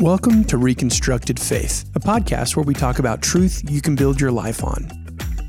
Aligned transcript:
Welcome 0.00 0.44
to 0.44 0.56
Reconstructed 0.56 1.38
Faith, 1.38 1.84
a 1.94 2.00
podcast 2.00 2.56
where 2.56 2.64
we 2.64 2.72
talk 2.72 3.00
about 3.00 3.20
truth 3.20 3.62
you 3.68 3.82
can 3.82 3.96
build 3.96 4.18
your 4.18 4.32
life 4.32 4.64
on. 4.64 4.90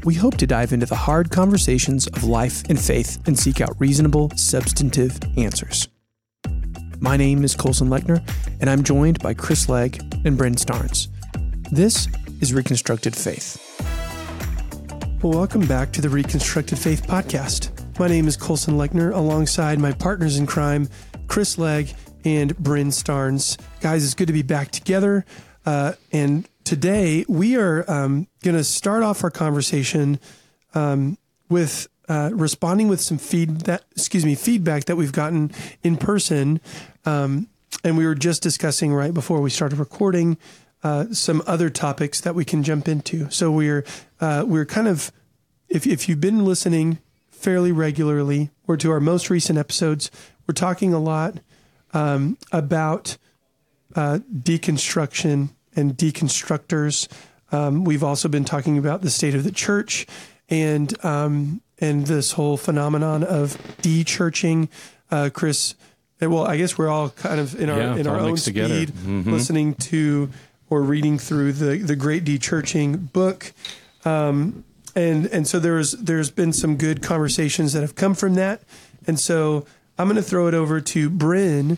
We 0.03 0.13
hope 0.13 0.35
to 0.39 0.45
dive 0.45 0.73
into 0.73 0.85
the 0.85 0.93
hard 0.93 1.31
conversations 1.31 2.07
of 2.07 2.25
life 2.25 2.61
and 2.67 2.77
faith 2.77 3.25
and 3.27 3.39
seek 3.39 3.61
out 3.61 3.79
reasonable, 3.79 4.29
substantive 4.35 5.17
answers. 5.37 5.87
My 6.99 7.15
name 7.15 7.45
is 7.45 7.55
Colson 7.55 7.87
Lechner, 7.87 8.21
and 8.59 8.69
I'm 8.69 8.83
joined 8.83 9.19
by 9.19 9.35
Chris 9.35 9.69
Legg 9.69 10.01
and 10.25 10.37
Bryn 10.37 10.55
Starnes. 10.55 11.07
This 11.71 12.09
is 12.41 12.53
Reconstructed 12.53 13.15
Faith. 13.15 13.57
Well, 15.23 15.31
welcome 15.31 15.65
back 15.65 15.93
to 15.93 16.01
the 16.01 16.09
Reconstructed 16.09 16.77
Faith 16.77 17.07
podcast. 17.07 17.69
My 17.97 18.09
name 18.09 18.27
is 18.27 18.35
Colson 18.35 18.73
Lechner, 18.73 19.15
alongside 19.15 19.79
my 19.79 19.93
partners 19.93 20.35
in 20.35 20.45
crime, 20.45 20.89
Chris 21.29 21.57
Legg 21.57 21.95
and 22.23 22.57
Bryn 22.57 22.87
Starnes. 22.89 23.59
Guys, 23.79 24.03
it's 24.03 24.13
good 24.13 24.27
to 24.27 24.33
be 24.33 24.41
back 24.41 24.71
together. 24.71 25.25
Uh, 25.65 25.93
and 26.11 26.47
today 26.63 27.25
we 27.27 27.55
are 27.55 27.89
um, 27.89 28.27
going 28.43 28.55
to 28.55 28.63
start 28.63 29.03
off 29.03 29.23
our 29.23 29.31
conversation 29.31 30.19
um, 30.73 31.17
with 31.49 31.87
uh, 32.09 32.31
responding 32.33 32.87
with 32.87 32.99
some 32.99 33.17
feed 33.17 33.61
that 33.61 33.83
excuse 33.91 34.25
me 34.25 34.35
feedback 34.35 34.85
that 34.85 34.95
we've 34.95 35.11
gotten 35.11 35.51
in 35.83 35.97
person. 35.97 36.59
Um, 37.05 37.47
and 37.83 37.97
we 37.97 38.05
were 38.05 38.15
just 38.15 38.41
discussing 38.41 38.93
right 38.93 39.13
before 39.13 39.41
we 39.41 39.49
started 39.49 39.79
recording 39.79 40.37
uh, 40.83 41.05
some 41.11 41.41
other 41.45 41.69
topics 41.69 42.19
that 42.21 42.35
we 42.35 42.43
can 42.43 42.63
jump 42.63 42.87
into. 42.87 43.29
So 43.29 43.51
we're 43.51 43.85
uh, 44.19 44.43
we're 44.47 44.65
kind 44.65 44.87
of 44.87 45.11
if 45.69 45.85
if 45.87 46.09
you've 46.09 46.21
been 46.21 46.43
listening 46.43 46.99
fairly 47.29 47.71
regularly 47.71 48.49
or 48.67 48.77
to 48.77 48.91
our 48.91 48.99
most 48.99 49.29
recent 49.29 49.57
episodes, 49.57 50.11
we're 50.47 50.53
talking 50.53 50.93
a 50.93 50.99
lot 50.99 51.35
um, 51.93 52.37
about 52.51 53.17
uh, 53.95 54.19
deconstruction 54.33 55.49
and 55.75 55.95
deconstructors. 55.97 57.07
Um, 57.51 57.83
we've 57.83 58.03
also 58.03 58.29
been 58.29 58.45
talking 58.45 58.77
about 58.77 59.01
the 59.01 59.09
state 59.09 59.35
of 59.35 59.43
the 59.43 59.51
church 59.51 60.05
and 60.49 60.93
um, 61.03 61.61
and 61.79 62.05
this 62.07 62.33
whole 62.33 62.57
phenomenon 62.57 63.23
of 63.23 63.57
de-churching. 63.81 64.69
Uh, 65.09 65.29
Chris, 65.33 65.75
well, 66.21 66.45
I 66.45 66.57
guess 66.57 66.77
we're 66.77 66.87
all 66.89 67.09
kind 67.09 67.39
of 67.39 67.59
in 67.59 67.69
our 67.69 67.79
Yeah, 67.79 67.95
in 67.95 68.07
our 68.07 68.19
own 68.19 68.37
speed. 68.37 68.89
Mhm. 68.93 69.25
listening 69.25 69.73
to 69.75 70.29
or 70.69 70.81
reading 70.81 71.17
through 71.19 71.53
the 71.53 71.77
the 71.79 71.95
Great 71.95 72.23
De-churching 72.23 73.09
book. 73.11 73.51
Um, 74.05 74.63
and 74.95 75.25
and 75.27 75.47
so 75.47 75.59
there's 75.59 75.91
there's 75.93 76.31
been 76.31 76.53
some 76.53 76.77
good 76.77 77.01
conversations 77.01 77.73
that 77.73 77.81
have 77.81 77.95
come 77.95 78.13
from 78.13 78.35
that. 78.35 78.61
And 79.07 79.19
so 79.19 79.65
I'm 80.01 80.07
going 80.07 80.15
to 80.15 80.23
throw 80.23 80.47
it 80.47 80.55
over 80.55 80.81
to 80.81 81.11
Bryn 81.11 81.77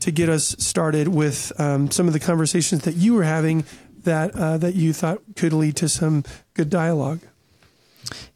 to 0.00 0.10
get 0.10 0.28
us 0.28 0.54
started 0.58 1.08
with 1.08 1.58
um, 1.58 1.90
some 1.90 2.06
of 2.06 2.12
the 2.12 2.20
conversations 2.20 2.82
that 2.82 2.96
you 2.96 3.14
were 3.14 3.22
having 3.22 3.64
that 4.04 4.34
uh, 4.34 4.58
that 4.58 4.74
you 4.74 4.92
thought 4.92 5.22
could 5.36 5.54
lead 5.54 5.76
to 5.76 5.88
some 5.88 6.22
good 6.52 6.68
dialogue. 6.68 7.20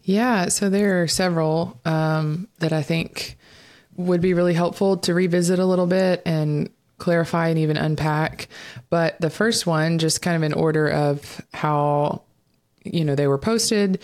Yeah, 0.03 0.49
so 0.49 0.71
there 0.71 1.03
are 1.03 1.07
several 1.07 1.79
um, 1.85 2.49
that 2.61 2.73
I 2.73 2.81
think 2.81 3.37
would 3.97 4.23
be 4.23 4.33
really 4.33 4.55
helpful 4.55 4.97
to 4.99 5.13
revisit 5.13 5.59
a 5.59 5.67
little 5.67 5.87
bit 5.87 6.23
and 6.25 6.71
clarify 6.97 7.49
and 7.49 7.59
even 7.59 7.77
unpack. 7.77 8.49
But 8.89 9.21
the 9.21 9.29
first 9.29 9.67
one, 9.67 9.99
just 9.99 10.23
kind 10.23 10.37
of 10.37 10.45
in 10.45 10.55
order 10.55 10.89
of 10.89 11.43
how 11.53 12.23
you 12.85 13.05
know 13.05 13.15
they 13.15 13.27
were 13.27 13.37
posted, 13.37 14.01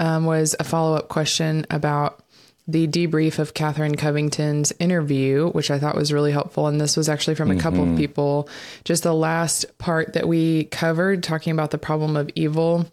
um, 0.00 0.24
was 0.24 0.56
a 0.58 0.64
follow 0.64 0.96
up 0.96 1.08
question 1.08 1.66
about 1.70 2.21
the 2.68 2.86
debrief 2.86 3.38
of 3.38 3.54
Catherine 3.54 3.96
Covington's 3.96 4.72
interview, 4.78 5.50
which 5.50 5.70
I 5.70 5.78
thought 5.78 5.96
was 5.96 6.12
really 6.12 6.30
helpful. 6.30 6.68
And 6.68 6.80
this 6.80 6.96
was 6.96 7.08
actually 7.08 7.34
from 7.34 7.50
a 7.50 7.58
couple 7.58 7.82
of 7.82 7.96
people. 7.96 8.48
Just 8.84 9.02
the 9.02 9.14
last 9.14 9.66
part 9.78 10.12
that 10.12 10.28
we 10.28 10.64
covered, 10.64 11.22
talking 11.22 11.52
about 11.52 11.72
the 11.72 11.78
problem 11.78 12.16
of 12.16 12.30
evil 12.36 12.86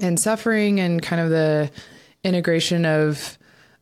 and 0.00 0.18
suffering 0.18 0.80
and 0.80 1.02
kind 1.02 1.20
of 1.20 1.28
the 1.28 1.70
integration 2.24 2.86
of 2.86 3.36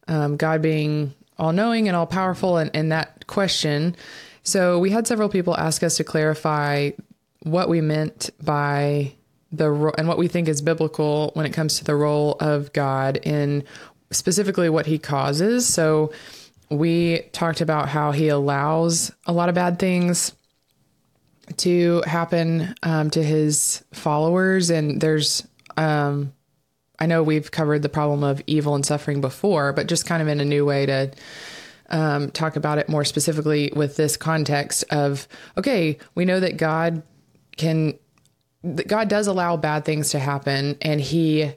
um, 0.09 0.37
God 0.37 0.61
being 0.61 1.15
all 1.39 1.53
knowing 1.53 1.87
and 1.87 1.97
all 1.97 2.07
powerful 2.07 2.57
and, 2.57 2.71
and 2.75 2.91
that 2.91 3.27
question. 3.29 3.95
So 4.43 4.79
we 4.79 4.91
had 4.91 5.07
several 5.07 5.29
people 5.29 5.57
ask 5.57 5.83
us 5.83 5.97
to 5.99 6.05
clarify 6.05 6.91
what 7.43 7.69
we 7.69 7.81
meant 7.81 8.31
by 8.43 9.15
the 9.53 9.71
ro- 9.71 9.93
and 9.99 10.07
what 10.07 10.19
we 10.19 10.29
think 10.29 10.49
is 10.49 10.63
biblical 10.63 11.31
when 11.35 11.47
it 11.47 11.53
comes 11.53 11.79
to 11.79 11.85
the 11.85 11.97
role 11.97 12.37
of 12.41 12.73
God 12.73 13.17
in 13.23 13.65
specifically 14.11 14.69
what 14.69 14.87
he 14.87 14.99
causes. 14.99 15.67
So 15.67 16.13
we 16.71 17.23
talked 17.33 17.61
about 17.61 17.89
how 17.89 18.13
he 18.13 18.29
allows 18.29 19.13
a 19.27 19.33
lot 19.33 19.49
of 19.49 19.55
bad 19.55 19.79
things 19.79 20.33
to 21.59 22.03
happen 22.07 22.75
um, 22.83 23.11
to 23.11 23.23
his 23.23 23.85
followers, 23.93 24.71
and 24.71 25.01
there's 25.01 25.47
um, 25.77 26.33
I 26.99 27.07
know 27.07 27.23
we've 27.23 27.51
covered 27.51 27.83
the 27.83 27.89
problem 27.89 28.23
of 28.23 28.43
evil 28.47 28.75
and 28.75 28.85
suffering 28.85 29.21
before, 29.21 29.73
but 29.73 29.87
just 29.87 30.07
kind 30.07 30.21
of 30.21 30.29
in 30.29 30.39
a 30.41 30.45
new 30.45 30.65
way 30.65 30.87
to 30.87 31.11
um, 31.89 32.31
talk 32.31 32.57
about 32.57 32.79
it 32.79 32.89
more 32.89 33.05
specifically 33.05 33.73
with 33.75 33.97
this 33.97 34.17
context 34.17 34.85
of 34.91 35.27
okay, 35.57 35.99
we 36.15 36.25
know 36.25 36.41
that 36.41 36.57
God 36.57 37.03
can, 37.57 37.99
that 38.63 38.87
God 38.87 39.09
does 39.09 39.27
allow 39.27 39.57
bad 39.57 39.85
things 39.85 40.11
to 40.11 40.19
happen, 40.19 40.77
and 40.83 41.01
He, 41.01 41.53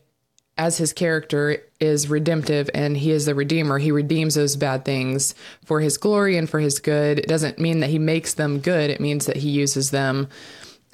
as 0.57 0.77
His 0.77 0.93
character, 0.93 1.63
is 1.79 2.09
redemptive 2.09 2.69
and 2.73 2.95
He 2.97 3.11
is 3.11 3.25
the 3.25 3.35
Redeemer. 3.35 3.79
He 3.79 3.91
redeems 3.91 4.35
those 4.35 4.55
bad 4.55 4.85
things 4.85 5.35
for 5.65 5.81
His 5.81 5.97
glory 5.97 6.37
and 6.37 6.49
for 6.49 6.59
His 6.59 6.79
good. 6.79 7.19
It 7.19 7.27
doesn't 7.27 7.59
mean 7.59 7.79
that 7.79 7.89
He 7.89 7.99
makes 7.99 8.33
them 8.33 8.59
good, 8.59 8.89
it 8.89 8.99
means 8.99 9.25
that 9.25 9.37
He 9.37 9.49
uses 9.49 9.91
them 9.91 10.27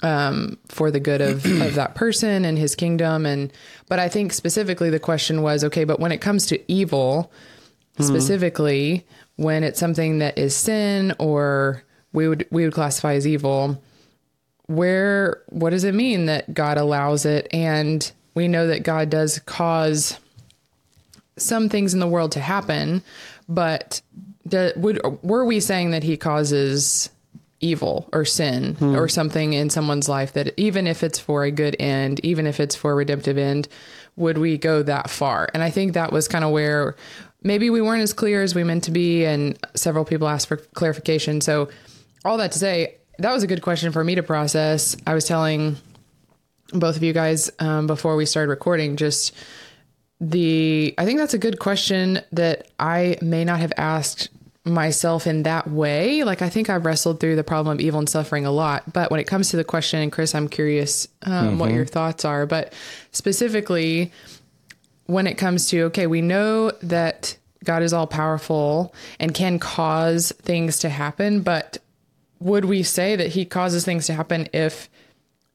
um, 0.03 0.57
for 0.67 0.91
the 0.91 0.99
good 0.99 1.21
of, 1.21 1.45
of 1.45 1.75
that 1.75 1.95
person 1.95 2.45
and 2.45 2.57
his 2.57 2.75
kingdom. 2.75 3.25
And, 3.25 3.51
but 3.87 3.99
I 3.99 4.09
think 4.09 4.33
specifically 4.33 4.89
the 4.89 4.99
question 4.99 5.41
was, 5.41 5.63
okay, 5.63 5.83
but 5.83 5.99
when 5.99 6.11
it 6.11 6.19
comes 6.19 6.45
to 6.47 6.71
evil, 6.71 7.31
specifically 7.99 9.05
when 9.35 9.63
it's 9.63 9.79
something 9.79 10.19
that 10.19 10.37
is 10.37 10.55
sin 10.55 11.13
or 11.19 11.83
we 12.13 12.27
would, 12.27 12.47
we 12.49 12.63
would 12.63 12.73
classify 12.73 13.13
as 13.13 13.27
evil, 13.27 13.81
where, 14.67 15.41
what 15.47 15.71
does 15.71 15.83
it 15.83 15.95
mean 15.95 16.27
that 16.27 16.53
God 16.53 16.77
allows 16.77 17.25
it? 17.25 17.47
And 17.51 18.09
we 18.33 18.47
know 18.47 18.67
that 18.67 18.83
God 18.83 19.09
does 19.09 19.39
cause 19.39 20.19
some 21.37 21.69
things 21.69 21.93
in 21.93 21.99
the 21.99 22.07
world 22.07 22.33
to 22.33 22.39
happen, 22.39 23.01
but 23.47 24.01
do, 24.47 24.71
would, 24.75 24.99
were 25.23 25.45
we 25.45 25.59
saying 25.59 25.91
that 25.91 26.03
he 26.03 26.17
causes 26.17 27.09
evil 27.61 28.07
or 28.13 28.23
sin 28.23 28.75
hmm. 28.75 28.95
or 28.95 29.07
something 29.07 29.53
in 29.53 29.69
someone's 29.69 30.07
life 30.07 30.33
that 30.33 30.53
even 30.57 30.87
if 30.87 31.03
it's 31.03 31.19
for 31.19 31.43
a 31.43 31.51
good 31.51 31.75
end, 31.79 32.19
even 32.23 32.47
if 32.47 32.59
it's 32.59 32.75
for 32.75 32.91
a 32.91 32.95
redemptive 32.95 33.37
end, 33.37 33.67
would 34.15 34.37
we 34.37 34.57
go 34.57 34.83
that 34.83 35.09
far? 35.09 35.49
And 35.53 35.63
I 35.63 35.69
think 35.69 35.93
that 35.93 36.11
was 36.11 36.27
kind 36.27 36.45
of 36.45 36.51
where 36.51 36.95
maybe 37.43 37.69
we 37.69 37.81
weren't 37.81 38.01
as 38.01 38.13
clear 38.13 38.41
as 38.41 38.55
we 38.55 38.63
meant 38.63 38.83
to 38.85 38.91
be, 38.91 39.25
and 39.25 39.57
several 39.75 40.05
people 40.05 40.27
asked 40.27 40.47
for 40.47 40.57
clarification. 40.57 41.41
So, 41.41 41.69
all 42.25 42.37
that 42.37 42.51
to 42.51 42.59
say, 42.59 42.97
that 43.19 43.31
was 43.31 43.43
a 43.43 43.47
good 43.47 43.61
question 43.61 43.91
for 43.91 44.03
me 44.03 44.15
to 44.15 44.23
process. 44.23 44.97
I 45.07 45.13
was 45.13 45.25
telling 45.25 45.77
both 46.73 46.95
of 46.95 47.03
you 47.03 47.13
guys 47.13 47.51
um, 47.59 47.87
before 47.87 48.15
we 48.15 48.25
started 48.25 48.49
recording 48.49 48.95
just 48.95 49.33
the 50.21 50.93
i 50.97 51.05
think 51.05 51.17
that's 51.17 51.33
a 51.33 51.39
good 51.39 51.59
question 51.59 52.19
that 52.31 52.67
i 52.79 53.17
may 53.21 53.45
not 53.45 53.59
have 53.59 53.73
asked 53.77 54.29
myself 54.65 55.25
in 55.25 55.43
that 55.43 55.69
way. 55.69 56.23
Like 56.23 56.41
i 56.41 56.49
think 56.49 56.69
i've 56.69 56.85
wrestled 56.85 57.19
through 57.19 57.35
the 57.35 57.43
problem 57.43 57.77
of 57.77 57.81
evil 57.81 57.99
and 57.99 58.09
suffering 58.09 58.45
a 58.45 58.51
lot 58.51 58.91
but 58.91 59.09
when 59.09 59.19
it 59.19 59.25
comes 59.25 59.49
to 59.49 59.57
the 59.57 59.63
question 59.63 59.99
and 60.01 60.11
chris 60.11 60.35
i'm 60.35 60.47
curious 60.47 61.07
um, 61.23 61.59
what 61.59 61.71
your 61.71 61.85
thoughts 61.85 62.25
are 62.25 62.45
but 62.45 62.73
specifically 63.11 64.11
when 65.05 65.25
it 65.27 65.35
comes 65.35 65.69
to 65.69 65.83
okay 65.83 66.07
we 66.07 66.21
know 66.21 66.71
that 66.83 67.37
god 67.63 67.81
is 67.81 67.93
all 67.93 68.05
powerful 68.07 68.93
and 69.19 69.33
can 69.33 69.57
cause 69.59 70.31
things 70.41 70.79
to 70.79 70.89
happen 70.89 71.41
but 71.41 71.77
would 72.39 72.65
we 72.65 72.83
say 72.83 73.15
that 73.15 73.27
he 73.27 73.45
causes 73.45 73.83
things 73.85 74.05
to 74.05 74.13
happen 74.13 74.47
if 74.53 74.89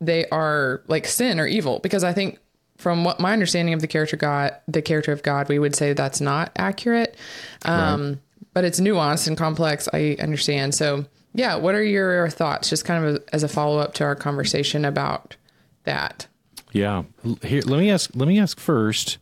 they 0.06 0.26
are 0.28 0.82
like 0.86 1.06
sin 1.06 1.38
or 1.40 1.46
evil 1.46 1.78
because 1.80 2.04
i 2.04 2.12
think 2.12 2.38
from 2.76 3.04
what 3.04 3.20
my 3.20 3.32
understanding 3.32 3.74
of 3.74 3.80
the 3.80 3.86
character 3.86 4.16
god 4.16 4.54
the 4.68 4.82
character 4.82 5.12
of 5.12 5.22
god 5.22 5.48
we 5.48 5.58
would 5.58 5.74
say 5.74 5.92
that's 5.92 6.20
not 6.20 6.50
accurate 6.56 7.16
um 7.64 8.20
but 8.52 8.64
it's 8.64 8.80
nuanced 8.80 9.26
and 9.26 9.36
complex 9.36 9.88
i 9.92 10.16
understand 10.20 10.74
so 10.74 11.04
yeah 11.34 11.54
what 11.54 11.74
are 11.74 11.82
your 11.82 12.28
thoughts 12.28 12.68
just 12.70 12.84
kind 12.84 13.04
of 13.04 13.22
as 13.32 13.42
a 13.42 13.48
follow-up 13.48 13.94
to 13.94 14.04
our 14.04 14.14
conversation 14.16 14.84
about 14.84 15.36
that 15.84 16.26
Yeah. 16.72 17.04
Here, 17.42 17.62
let 17.64 17.78
me 17.78 17.90
ask. 17.90 18.10
Let 18.14 18.26
me 18.26 18.40
ask 18.40 18.58
first. 18.58 19.18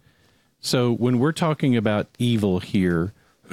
So, 0.60 0.92
when 0.92 1.18
we're 1.18 1.32
talking 1.32 1.76
about 1.76 2.06
evil 2.18 2.60
here, 2.60 3.12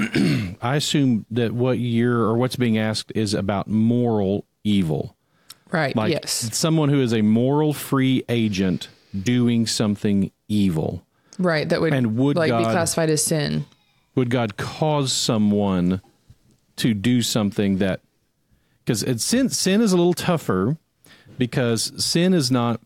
I 0.61 0.75
assume 0.75 1.25
that 1.31 1.51
what 1.51 1.79
you're 1.79 2.21
or 2.21 2.37
what's 2.37 2.55
being 2.55 2.77
asked 2.77 3.11
is 3.15 3.33
about 3.33 3.67
moral 3.67 4.45
evil, 4.63 5.17
right 5.71 5.95
like 5.95 6.11
yes 6.11 6.55
someone 6.55 6.89
who 6.89 7.01
is 7.01 7.13
a 7.13 7.21
moral 7.21 7.73
free 7.73 8.23
agent 8.29 8.89
doing 9.23 9.65
something 9.65 10.31
evil. 10.47 11.03
right 11.37 11.69
that 11.69 11.81
would, 11.81 11.93
and 11.93 12.17
would 12.17 12.37
like 12.37 12.55
be 12.55 12.63
classified 12.63 13.09
as 13.09 13.23
sin 13.23 13.65
Would 14.15 14.29
God 14.29 14.57
cause 14.57 15.13
someone 15.13 16.01
to 16.77 16.93
do 16.93 17.21
something 17.21 17.77
that 17.77 18.01
because 18.83 19.03
sin 19.23 19.49
sin 19.49 19.81
is 19.81 19.91
a 19.93 19.97
little 19.97 20.13
tougher 20.13 20.77
because 21.37 21.91
sin 22.03 22.33
is 22.33 22.51
not 22.51 22.81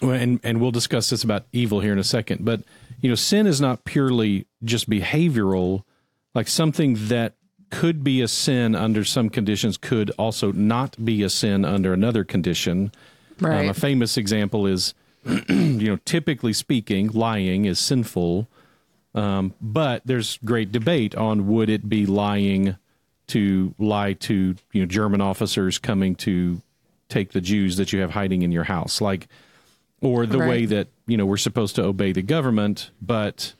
and 0.00 0.40
and 0.42 0.60
we'll 0.60 0.70
discuss 0.70 1.10
this 1.10 1.24
about 1.24 1.44
evil 1.52 1.80
here 1.80 1.92
in 1.92 1.98
a 1.98 2.04
second 2.04 2.44
but 2.44 2.62
you 3.00 3.08
know 3.08 3.14
sin 3.14 3.46
is 3.46 3.60
not 3.60 3.84
purely 3.84 4.46
just 4.64 4.88
behavioral 4.88 5.82
like 6.34 6.48
something 6.48 6.96
that 7.08 7.34
could 7.70 8.02
be 8.02 8.20
a 8.20 8.28
sin 8.28 8.74
under 8.74 9.04
some 9.04 9.28
conditions 9.28 9.76
could 9.76 10.10
also 10.18 10.52
not 10.52 11.02
be 11.04 11.22
a 11.22 11.30
sin 11.30 11.64
under 11.64 11.92
another 11.92 12.24
condition. 12.24 12.92
Right. 13.40 13.64
um, 13.64 13.68
a 13.68 13.74
famous 13.74 14.16
example 14.16 14.66
is 14.66 14.94
you 15.48 15.88
know 15.88 15.98
typically 16.04 16.52
speaking 16.52 17.08
lying 17.08 17.64
is 17.64 17.78
sinful. 17.78 18.48
Um, 19.14 19.54
but 19.60 20.02
there's 20.04 20.38
great 20.44 20.70
debate 20.70 21.14
on 21.14 21.48
would 21.48 21.70
it 21.70 21.88
be 21.88 22.06
lying 22.06 22.76
to 23.28 23.74
lie 23.78 24.14
to 24.14 24.56
you 24.72 24.82
know 24.82 24.86
German 24.86 25.20
officers 25.20 25.78
coming 25.78 26.14
to 26.16 26.60
take 27.08 27.32
the 27.32 27.40
Jews 27.40 27.76
that 27.76 27.92
you 27.92 28.00
have 28.00 28.10
hiding 28.10 28.42
in 28.42 28.52
your 28.52 28.64
house, 28.64 29.00
like, 29.00 29.28
or 30.00 30.26
the 30.26 30.38
way 30.38 30.66
that 30.66 30.88
you 31.06 31.16
know 31.16 31.26
we're 31.26 31.36
supposed 31.36 31.76
to 31.76 31.84
obey 31.84 32.12
the 32.12 32.22
government, 32.22 32.90
but 33.00 33.54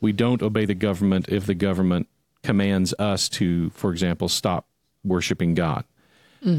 we 0.00 0.12
don't 0.12 0.42
obey 0.42 0.64
the 0.64 0.74
government 0.74 1.28
if 1.28 1.46
the 1.46 1.54
government 1.54 2.08
commands 2.44 2.94
us 2.98 3.28
to, 3.30 3.70
for 3.70 3.90
example, 3.90 4.28
stop 4.28 4.66
worshiping 5.02 5.54
God, 5.54 5.84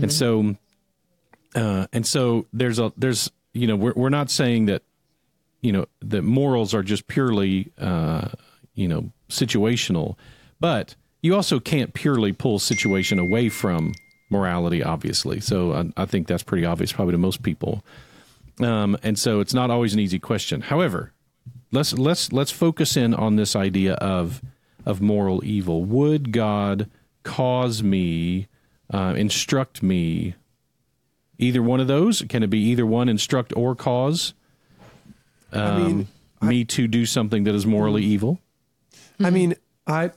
and 0.04 0.12
so, 0.12 0.56
uh, 1.56 1.88
and 1.94 2.06
so 2.06 2.48
there's 2.52 2.80
a 2.80 2.92
there's 2.98 3.32
you 3.54 3.68
know 3.68 3.76
we're 3.76 3.94
we're 3.96 4.10
not 4.10 4.30
saying 4.30 4.66
that 4.66 4.82
you 5.62 5.72
know 5.72 5.86
that 6.02 6.24
morals 6.24 6.74
are 6.74 6.84
just 6.84 7.08
purely 7.08 7.72
uh, 7.80 8.30
you 8.74 8.88
know 8.88 9.12
situational, 9.30 10.18
but 10.60 10.96
you 11.22 11.36
also 11.36 11.60
can't 11.60 11.94
purely 11.94 12.34
pull 12.34 12.60
situation 12.60 13.18
away 13.18 13.50
from 13.50 13.94
morality, 14.30 14.84
obviously. 14.84 15.40
So 15.40 15.74
I, 15.74 16.04
I 16.04 16.06
think 16.06 16.28
that's 16.28 16.44
pretty 16.44 16.66
obvious, 16.66 16.92
probably 16.92 17.14
to 17.14 17.18
most 17.18 17.42
people. 17.42 17.84
Um, 18.60 18.98
and 19.04 19.18
so 19.18 19.40
it's 19.40 19.54
not 19.54 19.70
always 19.70 19.94
an 19.94 20.00
easy 20.00 20.20
question. 20.20 20.62
However, 20.62 21.12
let's 21.72 21.94
let's 21.94 22.32
let's 22.32 22.52
focus 22.52 22.96
in 22.96 23.14
on 23.14 23.36
this 23.36 23.56
idea 23.56 23.94
of 23.96 24.42
of 24.86 25.02
moral 25.02 25.44
evil. 25.44 25.84
Would 25.84 26.32
God 26.32 26.90
cause 27.24 27.82
me, 27.82 28.48
uh, 28.94 29.16
instruct 29.18 29.82
me? 29.82 30.36
Either 31.38 31.62
one 31.62 31.80
of 31.80 31.88
those? 31.88 32.22
Can 32.30 32.44
it 32.44 32.50
be 32.50 32.60
either 32.60 32.86
one, 32.86 33.10
instruct 33.10 33.52
or 33.58 33.76
cause? 33.76 34.34
I 35.52 35.78
mean, 35.78 36.08
um, 36.42 36.50
me 36.50 36.66
to 36.66 36.88
do 36.88 37.06
something 37.06 37.44
that 37.46 37.56
is 37.56 37.66
morally 37.66 38.04
evil? 38.04 38.40
I 39.22 39.30
mean, 39.30 39.56
I. 39.88 40.12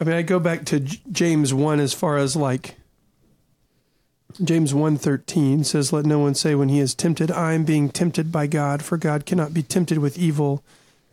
I 0.00 0.04
mean, 0.04 0.16
I 0.16 0.22
go 0.22 0.40
back 0.40 0.64
to 0.66 0.80
J- 0.80 1.00
James 1.12 1.54
one 1.54 1.80
as 1.80 1.94
far 1.94 2.16
as 2.18 2.34
like. 2.34 2.76
James 4.42 4.72
1:13 4.72 5.62
says 5.62 5.92
let 5.92 6.06
no 6.06 6.18
one 6.18 6.34
say 6.34 6.54
when 6.54 6.70
he 6.70 6.80
is 6.80 6.94
tempted 6.94 7.30
I 7.30 7.52
am 7.52 7.64
being 7.64 7.90
tempted 7.90 8.32
by 8.32 8.46
God 8.46 8.82
for 8.82 8.96
God 8.96 9.26
cannot 9.26 9.52
be 9.52 9.62
tempted 9.62 9.98
with 9.98 10.16
evil 10.16 10.64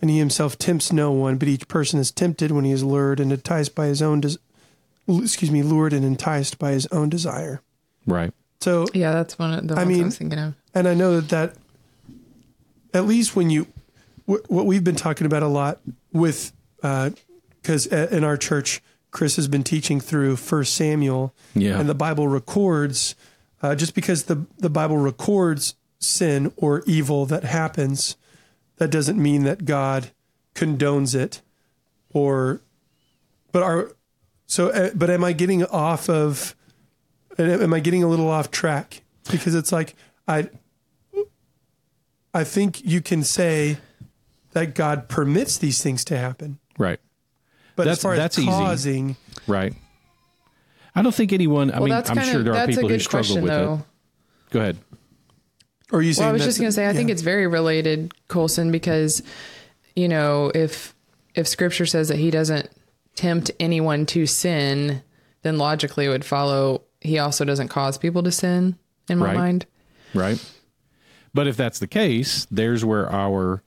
and 0.02 0.10
he 0.10 0.18
himself 0.20 0.58
tempts 0.58 0.92
no 0.94 1.12
one 1.12 1.38
but 1.38 1.48
each 1.48 1.68
person 1.68 2.00
is 2.00 2.12
tempted 2.12 2.52
when 2.52 2.66
he 2.66 2.72
is 2.72 2.84
lured 2.84 3.20
and 3.20 3.32
enticed 3.32 3.76
by 3.76 3.88
his 3.88 4.02
own 4.02 4.22
des- 4.22 4.38
excuse 5.08 5.52
me 5.52 5.62
lured 5.64 5.92
and 5.94 6.06
enticed 6.06 6.58
by 6.60 6.72
his 6.72 6.86
own 6.88 7.10
desire. 7.10 7.62
Right. 8.06 8.32
So 8.62 8.86
Yeah, 8.94 9.12
that's 9.14 9.38
one 9.40 9.54
of 9.54 9.68
the 9.68 9.74
I 9.76 9.78
ones 9.78 9.86
I, 9.86 9.90
mean- 9.94 10.06
was 10.06 10.18
thinking 10.18 10.40
of. 10.40 10.54
and 10.74 10.88
I 10.88 10.94
know 10.94 11.20
that 11.20 11.30
that 11.30 11.56
at 12.94 13.06
least 13.06 13.36
when 13.36 13.50
you 13.50 13.68
wh- 14.26 14.50
what 14.50 14.66
we've 14.66 14.84
been 14.84 14.96
talking 14.96 15.26
about 15.26 15.44
a 15.44 15.48
lot 15.48 15.80
with 16.12 16.52
because 16.82 17.86
in 17.88 18.24
our 18.24 18.38
church 18.38 18.82
Chris 19.12 19.36
has 19.38 19.48
been 19.48 19.64
teaching 19.64 20.00
through 20.00 20.36
First 20.36 20.76
Samuel 20.76 21.34
Yeah. 21.56 21.80
and 21.80 21.90
the 21.90 21.96
Bible 21.96 22.28
records 22.28 23.16
uh, 23.62 23.76
just 23.76 23.94
because 23.96 24.24
the 24.24 24.46
the 24.58 24.70
Bible 24.70 24.98
records 24.98 25.76
sin 26.00 26.54
or 26.56 26.84
evil 26.86 27.26
that 27.26 27.44
happens 27.44 28.16
that 28.80 28.90
doesn't 28.92 29.22
mean 29.22 29.44
that 29.44 29.64
God 29.66 30.10
condones 30.56 31.14
it 31.16 31.42
or 32.10 32.62
but 33.52 33.64
are 33.64 33.92
so 34.48 34.70
uh, 34.70 34.90
but 34.96 35.10
am 35.10 35.24
I 35.24 35.32
getting 35.34 35.64
off 35.66 36.10
of 36.10 36.56
am 37.38 37.74
I 37.74 37.80
getting 37.80 38.04
a 38.04 38.08
little 38.08 38.30
off 38.30 38.52
track 38.52 39.02
because 39.32 39.54
it's 39.56 39.72
like 39.72 39.96
I 40.28 40.50
I 42.34 42.44
think 42.44 42.84
you 42.86 43.02
can 43.02 43.24
say 43.24 43.78
that 44.52 44.76
God 44.76 45.08
permits 45.10 45.58
these 45.58 45.82
things 45.82 46.04
to 46.06 46.18
happen 46.18 46.60
Right. 46.78 47.00
but 47.76 47.84
That's- 47.84 47.98
as 48.00 48.04
far 48.04 48.16
that's 48.16 48.38
as 48.38 48.44
easy. 48.44 48.52
causing 48.52 49.16
Right. 49.48 49.74
I 50.96 51.02
don't 51.02 51.14
think 51.16 51.32
anyone. 51.32 51.70
I 51.72 51.76
Well, 51.80 51.84
mean, 51.86 51.94
I'm 51.94 52.04
kind 52.04 52.26
sure 52.26 52.44
there 52.44 52.54
are 52.56 52.66
people 52.68 52.90
who 52.90 53.00
struggle 53.00 53.20
question 53.28 53.44
with 53.44 53.52
though. 53.52 53.74
it. 53.76 54.52
Go 54.52 54.60
ahead. 54.60 54.78
Or 55.92 56.00
are 56.00 56.02
you 56.02 56.14
saying 56.14 56.26
Well, 56.26 56.30
I 56.30 56.34
was 56.34 56.44
just 56.46 56.60
going 56.60 56.68
to 56.70 56.74
say, 56.74 56.88
I 56.88 56.94
think 56.94 57.10
it's 57.10 57.22
very 57.22 57.48
related, 57.48 58.14
Colson, 58.28 58.72
because 58.72 59.22
you 59.96 60.08
know, 60.08 60.52
if 60.56 60.94
if 61.36 61.48
Scripture 61.48 61.86
says 61.86 62.08
that 62.10 62.18
He 62.18 62.32
doesn't 62.32 62.70
tempt 63.16 63.52
anyone 63.60 64.06
to 64.08 64.26
sin, 64.26 65.02
then 65.42 65.58
logically 65.58 66.06
it 66.06 66.10
would 66.10 66.26
follow 66.26 66.84
He 67.02 67.18
also 67.20 67.44
doesn't 67.46 67.68
cause 67.70 67.98
people 67.98 68.24
to 68.24 68.32
sin. 68.32 68.78
In 69.10 69.18
my 69.18 69.26
Right. 69.28 69.38
mind, 69.38 69.66
Right. 70.14 70.44
But 71.34 71.48
if 71.48 71.58
that's 71.58 71.80
the 71.80 71.88
case, 71.88 72.46
there's 72.52 72.84
where 72.86 73.12
our 73.12 73.62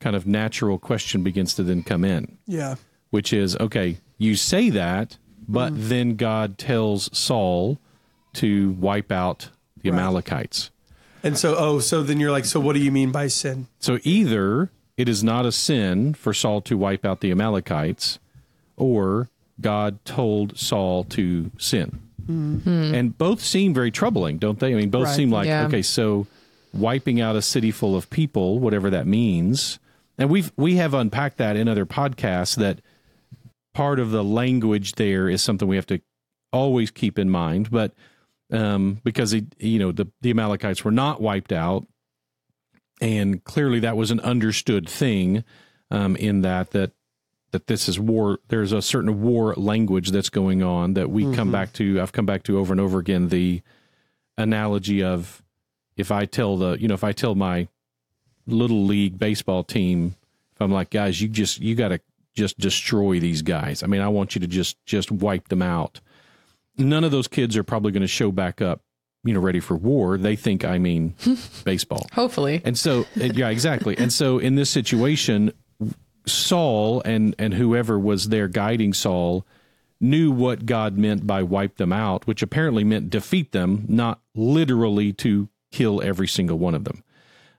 kind 0.00 0.16
of 0.16 0.26
natural 0.26 0.78
question 0.78 1.22
begins 1.22 1.54
to 1.54 1.62
then 1.62 1.82
come 1.82 2.04
in, 2.04 2.38
yeah 2.46 2.74
which 3.10 3.32
is 3.32 3.56
okay, 3.58 3.98
you 4.18 4.34
say 4.36 4.70
that, 4.70 5.16
but 5.46 5.72
Mm-hmm. 5.72 5.88
then 5.88 6.16
God 6.16 6.56
tells 6.58 7.08
Saul 7.16 7.78
to 8.34 8.70
wipe 8.72 9.12
out 9.12 9.50
the 9.82 9.90
Amalekites. 9.90 10.70
And 11.22 11.38
so, 11.38 11.54
oh, 11.56 11.78
so 11.78 12.02
then 12.02 12.18
you're 12.20 12.30
like, 12.32 12.44
so 12.44 12.58
what 12.60 12.74
do 12.74 12.80
you 12.80 12.90
mean 12.90 13.12
by 13.12 13.28
sin? 13.28 13.66
So 13.78 13.98
either 14.02 14.70
it 14.96 15.08
is 15.08 15.22
not 15.22 15.46
a 15.46 15.52
sin 15.52 16.14
for 16.14 16.34
Saul 16.34 16.60
to 16.62 16.76
wipe 16.76 17.04
out 17.04 17.20
the 17.20 17.30
Amalekites, 17.30 18.18
or 18.76 19.28
God 19.60 20.04
told 20.04 20.58
Saul 20.58 21.04
to 21.04 21.50
sin. 21.58 22.00
Mm-hmm. 22.28 22.94
And 22.94 23.18
both 23.18 23.40
seem 23.40 23.74
very 23.74 23.90
troubling, 23.90 24.38
don't 24.38 24.58
they? 24.58 24.72
I 24.72 24.76
mean, 24.76 24.90
both 24.90 25.06
Right. 25.06 25.16
seem 25.16 25.30
like, 25.30 25.46
Yeah. 25.46 25.66
okay, 25.66 25.82
so 25.82 26.26
wiping 26.72 27.20
out 27.20 27.36
a 27.36 27.42
city 27.42 27.70
full 27.70 27.94
of 27.96 28.08
people, 28.10 28.58
whatever 28.58 28.90
that 28.90 29.06
means. 29.06 29.78
And 30.18 30.30
we've 30.30 30.52
we 30.56 30.76
have 30.76 30.94
unpacked 30.94 31.38
that 31.38 31.56
in 31.56 31.68
other 31.68 31.86
podcasts 31.86 32.56
that 32.56 32.80
part 33.74 33.98
of 33.98 34.10
the 34.10 34.22
language 34.24 34.94
there 34.94 35.28
is 35.28 35.42
something 35.42 35.66
we 35.66 35.76
have 35.76 35.86
to 35.86 36.00
always 36.52 36.90
keep 36.90 37.18
in 37.18 37.30
mind. 37.30 37.70
But 37.70 37.92
um, 38.52 39.00
because 39.02 39.32
it, 39.32 39.46
you 39.58 39.78
know 39.78 39.90
the 39.92 40.06
the 40.20 40.30
Amalekites 40.30 40.84
were 40.84 40.92
not 40.92 41.20
wiped 41.20 41.52
out, 41.52 41.86
and 43.00 43.42
clearly 43.42 43.80
that 43.80 43.96
was 43.96 44.10
an 44.10 44.20
understood 44.20 44.88
thing 44.88 45.42
um, 45.90 46.14
in 46.16 46.42
that 46.42 46.70
that 46.70 46.92
that 47.50 47.66
this 47.66 47.88
is 47.88 47.98
war. 47.98 48.38
There's 48.48 48.72
a 48.72 48.82
certain 48.82 49.22
war 49.22 49.54
language 49.54 50.10
that's 50.10 50.30
going 50.30 50.62
on 50.62 50.94
that 50.94 51.10
we 51.10 51.32
come 51.34 51.50
back 51.50 51.72
to. 51.74 52.00
I've 52.00 52.12
come 52.12 52.26
back 52.26 52.42
to 52.44 52.58
over 52.58 52.72
and 52.72 52.80
over 52.80 52.98
again. 52.98 53.28
The 53.28 53.62
analogy 54.36 55.02
of 55.02 55.42
if 55.96 56.10
I 56.10 56.24
tell 56.24 56.56
the 56.56 56.72
you 56.78 56.88
know 56.88 56.94
if 56.94 57.04
I 57.04 57.12
tell 57.12 57.34
my 57.34 57.68
little 58.46 58.84
league 58.84 59.18
baseball 59.18 59.62
team 59.62 60.16
if 60.54 60.60
I'm 60.60 60.72
like 60.72 60.90
guys 60.90 61.20
you 61.20 61.28
just 61.28 61.60
you 61.60 61.74
got 61.74 61.88
to 61.88 62.00
just 62.34 62.58
destroy 62.58 63.20
these 63.20 63.42
guys. 63.42 63.82
I 63.82 63.86
mean 63.86 64.00
I 64.00 64.08
want 64.08 64.34
you 64.34 64.40
to 64.40 64.46
just 64.46 64.84
just 64.86 65.10
wipe 65.10 65.48
them 65.48 65.62
out. 65.62 66.00
None 66.78 67.04
of 67.04 67.10
those 67.10 67.28
kids 67.28 67.56
are 67.56 67.64
probably 67.64 67.92
going 67.92 68.02
to 68.02 68.08
show 68.08 68.32
back 68.32 68.60
up 68.60 68.82
you 69.24 69.32
know 69.34 69.40
ready 69.40 69.60
for 69.60 69.76
war. 69.76 70.18
They 70.18 70.36
think 70.36 70.64
I 70.64 70.78
mean 70.78 71.14
baseball. 71.64 72.06
hopefully, 72.12 72.60
And 72.64 72.78
so, 72.78 73.02
uh, 73.20 73.24
yeah, 73.34 73.48
exactly. 73.48 73.96
And 73.96 74.12
so, 74.12 74.38
in 74.38 74.54
this 74.56 74.70
situation, 74.70 75.52
Saul 76.26 77.02
and 77.04 77.34
and 77.38 77.54
whoever 77.54 77.98
was 77.98 78.28
there 78.28 78.48
guiding 78.48 78.92
Saul 78.92 79.46
knew 80.00 80.32
what 80.32 80.66
God 80.66 80.98
meant 80.98 81.26
by 81.26 81.42
wipe 81.42 81.76
them 81.76 81.92
out, 81.92 82.26
which 82.26 82.42
apparently 82.42 82.82
meant 82.84 83.10
defeat 83.10 83.52
them, 83.52 83.84
not 83.88 84.20
literally 84.34 85.12
to 85.12 85.48
kill 85.70 86.02
every 86.02 86.26
single 86.26 86.58
one 86.58 86.74
of 86.74 86.84
them. 86.84 87.04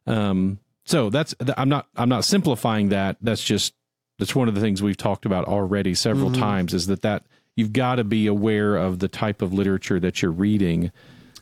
Um, 0.05 0.59
so 0.85 1.09
that's 1.09 1.33
I'm 1.55 1.69
not 1.69 1.87
I'm 1.95 2.09
not 2.09 2.25
simplifying 2.25 2.89
that. 2.89 3.17
That's 3.21 3.43
just 3.43 3.73
that's 4.19 4.35
one 4.35 4.47
of 4.49 4.55
the 4.55 4.61
things 4.61 4.83
we've 4.83 4.97
talked 4.97 5.25
about 5.25 5.45
already 5.45 5.95
several 5.95 6.31
times. 6.31 6.73
Is 6.73 6.87
that 6.87 7.01
that 7.03 7.23
you've 7.55 7.73
got 7.73 7.95
to 7.95 8.03
be 8.03 8.27
aware 8.27 8.75
of 8.75 8.99
the 8.99 9.07
type 9.07 9.41
of 9.41 9.53
literature 9.53 9.99
that 9.99 10.21
you're 10.21 10.31
reading 10.31 10.91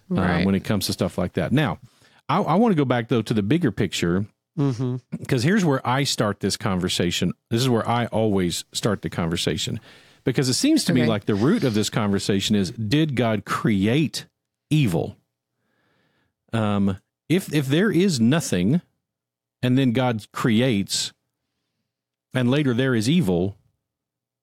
Right. 0.09 0.45
when 0.45 0.55
it 0.55 0.65
comes 0.65 0.87
to 0.87 0.93
stuff 0.93 1.17
like 1.17 1.33
that. 1.33 1.53
Now, 1.53 1.79
I, 2.27 2.41
I 2.41 2.55
want 2.55 2.73
to 2.73 2.75
go 2.75 2.83
back 2.83 3.07
though 3.07 3.21
to 3.21 3.33
the 3.33 3.41
bigger 3.43 3.71
picture 3.71 4.25
because 5.17 5.43
here's 5.43 5.63
where 5.63 5.85
I 5.87 6.03
start 6.03 6.41
this 6.41 6.57
conversation. 6.57 7.31
This 7.49 7.61
is 7.61 7.69
where 7.69 7.87
I 7.87 8.07
always 8.07 8.65
start 8.73 9.01
the 9.03 9.09
conversation 9.09 9.79
because 10.25 10.49
it 10.49 10.55
seems 10.55 10.83
to 10.85 10.93
me 10.93 11.05
like 11.05 11.25
the 11.25 11.35
root 11.35 11.63
of 11.63 11.73
this 11.73 11.89
conversation 11.89 12.57
is: 12.57 12.71
Did 12.71 13.15
God 13.15 13.45
create 13.45 14.25
evil? 14.69 15.15
Um, 16.51 16.97
if 17.29 17.53
if 17.53 17.67
there 17.67 17.89
is 17.89 18.19
nothing, 18.19 18.81
and 19.63 19.77
then 19.77 19.93
God 19.93 20.25
creates, 20.33 21.13
and 22.33 22.51
later 22.51 22.73
there 22.73 22.93
is 22.93 23.09
evil, 23.09 23.55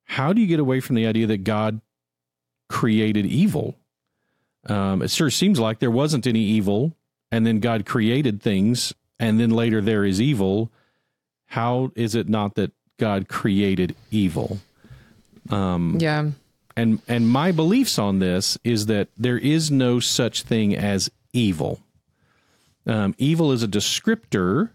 how 0.09 0.33
do 0.33 0.41
you 0.41 0.47
get 0.47 0.61
away 0.61 0.81
from 0.81 0.97
the 0.97 1.07
idea 1.07 1.27
that 1.29 1.45
God 1.45 1.81
created 2.69 3.27
evil. 3.27 3.77
Um, 4.67 5.03
it 5.03 5.11
sure 5.11 5.31
seems 5.31 5.59
like 5.59 5.79
there 5.79 5.91
wasn't 5.91 6.27
any 6.27 6.41
evil, 6.41 6.97
and 7.31 7.47
then 7.47 7.61
God 7.61 7.87
created 7.87 8.43
things, 8.43 8.95
and 9.19 9.41
then 9.41 9.51
later 9.51 9.81
there 9.81 10.05
is 10.05 10.21
evil. 10.21 10.71
How 11.47 11.91
is 11.95 12.15
it 12.15 12.29
not 12.29 12.55
that 12.57 12.73
God 12.99 13.29
created 13.29 13.97
evil? 14.11 14.59
Yeah. 15.99 16.31
and 16.77 17.01
and 17.09 17.29
my 17.29 17.53
beliefs 17.53 17.99
on 17.99 18.19
this 18.19 18.59
is 18.65 18.87
that 18.87 19.09
there 19.17 19.39
is 19.39 19.71
no 19.71 19.99
such 19.99 20.43
thing 20.43 20.77
as 20.77 21.11
evil. 21.33 21.81
Um, 22.87 23.15
evil 23.19 23.53
is 23.53 23.63
a 23.63 23.69
descriptor 23.69 24.71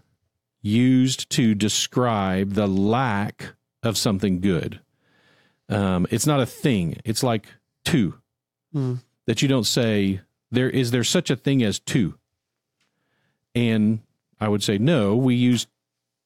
used 0.62 1.30
to 1.30 1.54
describe 1.54 2.54
the 2.54 2.66
lack 2.66 3.54
of 3.82 3.96
something 3.96 4.40
good. 4.40 4.80
Um, 5.68 6.06
it's 6.10 6.26
not 6.26 6.40
a 6.40 6.46
thing. 6.46 6.98
It's 7.04 7.22
like 7.22 7.46
two 7.84 8.14
that 9.26 9.40
you 9.40 9.48
don't 9.48 9.66
say 9.66 10.20
there 10.50 10.68
is 10.68 10.90
there 10.90 11.04
such 11.04 11.30
a 11.30 11.36
thing 11.36 11.62
as 11.62 11.78
two. 11.78 12.14
And 13.54 14.00
I 14.40 14.48
would 14.48 14.62
say 14.62 14.78
no. 14.78 15.14
We 15.16 15.34
use 15.36 15.66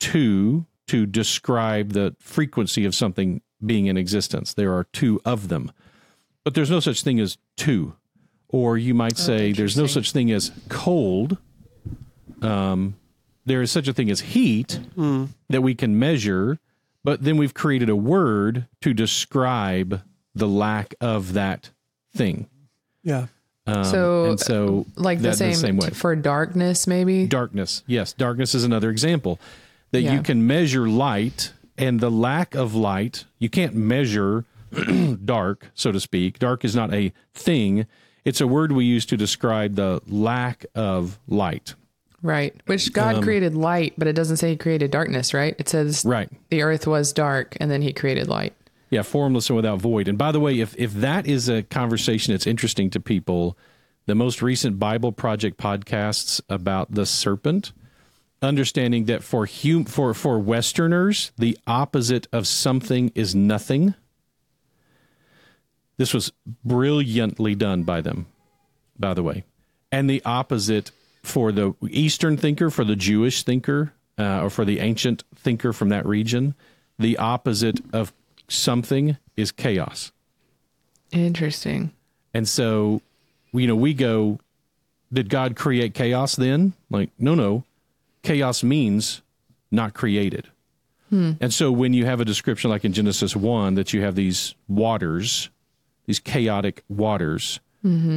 two 0.01 0.67
to 0.87 1.05
describe 1.05 1.93
the 1.93 2.17
frequency 2.21 2.85
of 2.87 2.95
something 2.95 3.43
being 3.65 3.87
in 3.87 3.97
existence. 3.97 4.55
There 4.55 4.73
are 4.75 4.85
two 4.85 5.21
of 5.25 5.49
them, 5.49 5.71
but 6.45 6.55
there's 6.55 6.71
no 6.71 6.81
such 6.81 7.03
thing 7.03 7.21
as 7.21 7.37
two. 7.57 7.95
Or 8.49 8.79
you 8.79 8.95
might 8.95 9.19
say 9.19 9.53
there's 9.53 9.77
no 9.77 9.87
such 9.87 10.13
thing 10.13 10.31
as 10.33 10.51
cold. 10.71 11.37
Um, 12.41 12.97
there 13.45 13.61
is 13.61 13.71
such 13.71 13.89
a 13.89 13.93
thing 13.93 14.11
as 14.11 14.21
heat 14.21 14.81
that 15.51 15.61
we 15.61 15.75
can 15.75 15.99
measure, 15.99 16.59
but 17.05 17.23
then 17.23 17.37
we've 17.37 17.55
created 17.55 17.89
a 17.89 17.97
word 17.97 18.67
to 18.83 18.93
describe 18.95 20.03
the 20.35 20.49
lack 20.49 20.95
of 21.01 21.33
that 21.35 21.71
thing. 22.15 22.49
Yeah. 23.03 23.27
Um, 23.67 23.85
So, 23.85 24.25
and 24.27 24.41
so 24.41 24.87
Like 24.97 25.19
the 25.19 25.29
that- 25.31 25.37
same, 25.37 25.55
same 25.55 25.77
way. 25.77 25.91
for 25.91 26.15
darkness, 26.17 26.87
maybe. 26.87 27.27
Darkness. 27.27 27.83
Yes, 27.87 28.13
darkness 28.13 28.55
is 28.55 28.65
another 28.65 28.91
example 28.91 29.39
that 29.91 30.03
Yeah. 30.03 30.15
you 30.15 30.23
can 30.23 30.47
measure 30.47 30.89
light 30.89 31.53
and 31.77 32.01
the 32.01 32.11
lack 32.11 32.55
of 32.55 32.75
light. 32.75 33.25
You 33.39 33.49
can't 33.49 33.75
measure 33.75 34.45
dark, 35.25 35.71
so 35.75 35.93
to 35.93 36.01
speak. 36.01 36.39
Dark 36.39 36.65
is 36.65 36.75
not 36.77 36.93
a 36.93 37.13
thing. 37.35 37.87
It's 38.25 38.41
a 38.41 38.47
word 38.47 38.73
we 38.73 38.85
use 38.85 39.07
to 39.07 39.17
describe 39.17 39.77
the 39.77 40.03
lack 40.07 40.67
of 40.75 41.19
light. 41.27 41.75
Right. 42.23 42.55
Which 42.67 42.93
God 42.93 43.17
Um, 43.17 43.23
created 43.23 43.55
light, 43.55 43.95
but 43.97 44.09
it 44.09 44.15
doesn't 44.15 44.39
say 44.39 44.51
he 44.51 44.57
created 44.57 44.91
darkness, 44.91 45.33
right? 45.33 45.55
It 45.59 45.69
says 45.69 46.05
Right. 46.05 46.29
the 46.51 46.63
earth 46.63 46.87
was 46.87 47.13
dark 47.13 47.57
and 47.61 47.71
then 47.71 47.83
he 47.83 47.93
created 47.93 48.27
light. 48.29 48.55
Yeah, 48.91 49.03
formless 49.03 49.49
and 49.51 49.57
without 49.57 49.81
void. 49.81 50.09
And 50.09 50.17
by 50.19 50.33
the 50.33 50.41
way, 50.41 50.59
if 50.61 50.75
if 50.79 50.93
that 50.95 51.27
is 51.27 51.49
a 51.49 51.63
conversation 51.63 52.33
that's 52.33 52.47
interesting 52.47 52.91
to 52.91 53.01
people, 53.01 53.57
the 54.07 54.15
most 54.15 54.41
recent 54.43 54.79
Bible 54.79 55.13
Project 55.13 55.59
podcasts 55.59 56.41
about 56.49 56.93
the 56.95 57.05
serpent, 57.07 57.73
understanding 58.41 59.05
that 59.05 59.23
for 59.23 59.47
hum, 59.47 59.85
for 59.85 60.15
for 60.15 60.39
Westerners, 60.39 61.33
the 61.37 61.57
opposite 61.67 62.27
of 62.33 62.47
something 62.49 63.13
is 63.15 63.35
nothing. 63.35 63.95
This 65.99 66.15
was 66.15 66.33
brilliantly 66.65 67.55
done 67.55 67.83
by 67.83 68.01
them, 68.01 68.27
by 68.99 69.15
the 69.15 69.23
way. 69.23 69.45
And 69.93 70.09
the 70.09 70.23
opposite 70.25 70.91
for 71.29 71.53
the 71.53 71.75
Eastern 71.89 72.37
thinker, 72.37 72.71
for 72.71 72.85
the 72.85 72.97
Jewish 72.97 73.43
thinker, 73.43 73.93
uh, 74.19 74.43
or 74.43 74.51
for 74.51 74.65
the 74.65 74.81
ancient 74.81 75.25
thinker 75.35 75.73
from 75.73 75.91
that 75.91 76.05
region, 76.07 76.55
the 76.99 77.17
opposite 77.19 77.81
of 77.93 78.13
something 78.49 79.17
is 79.37 79.53
chaos. 79.53 80.11
Interesting. 81.13 81.93
And 82.35 82.49
so, 82.49 83.01
you 83.53 83.67
know, 83.67 83.77
we 83.77 83.95
go, 83.95 84.41
did 85.13 85.29
God 85.29 85.57
create 85.57 85.95
chaos 85.95 86.37
then? 86.37 86.73
Like, 86.91 87.11
no, 87.19 87.35
no. 87.35 87.65
Chaos 88.23 88.63
means 88.63 89.23
not 89.71 89.95
created. 89.95 90.49
And 91.11 91.55
so 91.55 91.73
when 91.73 91.95
you 91.95 92.05
have 92.05 92.21
a 92.21 92.25
description 92.25 92.69
like 92.69 92.85
in 92.85 92.93
Genesis 92.93 93.35
1 93.35 93.77
that 93.77 93.95
you 93.95 94.03
have 94.03 94.15
these 94.15 94.55
waters, 94.69 95.49
these 96.05 96.19
chaotic 96.21 96.83
waters, 96.91 97.61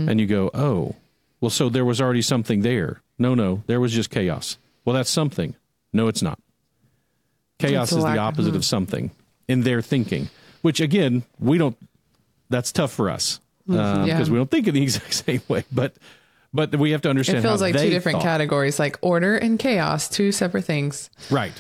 and 0.10 0.20
you 0.20 0.27
go, 0.27 0.51
oh, 0.53 0.96
well, 1.42 1.50
so 1.50 1.68
there 1.70 1.84
was 1.86 2.00
already 2.00 2.22
something 2.22 2.62
there. 2.62 3.02
No, 3.20 3.36
no, 3.36 3.64
there 3.68 3.80
was 3.82 3.92
just 3.92 4.10
chaos. 4.10 4.58
Well, 4.86 4.96
that's 4.96 5.10
something. 5.10 5.56
No, 5.92 6.08
it's 6.08 6.22
not. 6.22 6.40
Chaos 7.60 7.92
is 7.92 8.04
the 8.04 8.18
opposite 8.18 8.56
of 8.56 8.66
something 8.66 9.12
in 9.48 9.62
their 9.62 9.82
thinking, 9.82 10.30
which 10.62 10.80
again, 10.80 11.24
we 11.40 11.58
don't, 11.60 11.78
that's 12.50 12.72
tough 12.72 12.92
for 12.92 13.10
us 13.10 13.40
because 13.68 14.08
Yeah. 14.08 14.24
we 14.30 14.38
don't 14.38 14.50
think 14.50 14.68
in 14.68 14.74
the 14.74 14.82
exact 14.88 15.14
same 15.14 15.42
way. 15.48 15.64
But 15.72 15.96
but 16.54 16.76
we 16.76 16.92
have 16.92 17.02
to 17.04 17.10
understand 17.10 17.40
It 17.40 17.42
feels 17.44 17.62
like 17.62 17.76
two 17.78 17.90
different 17.90 18.18
thought. 18.18 18.24
categories, 18.24 18.78
like 18.80 18.98
order 19.02 19.38
and 19.38 19.58
chaos, 19.60 20.10
two 20.10 20.32
separate 20.32 20.66
things. 20.66 21.10
Right. 21.30 21.54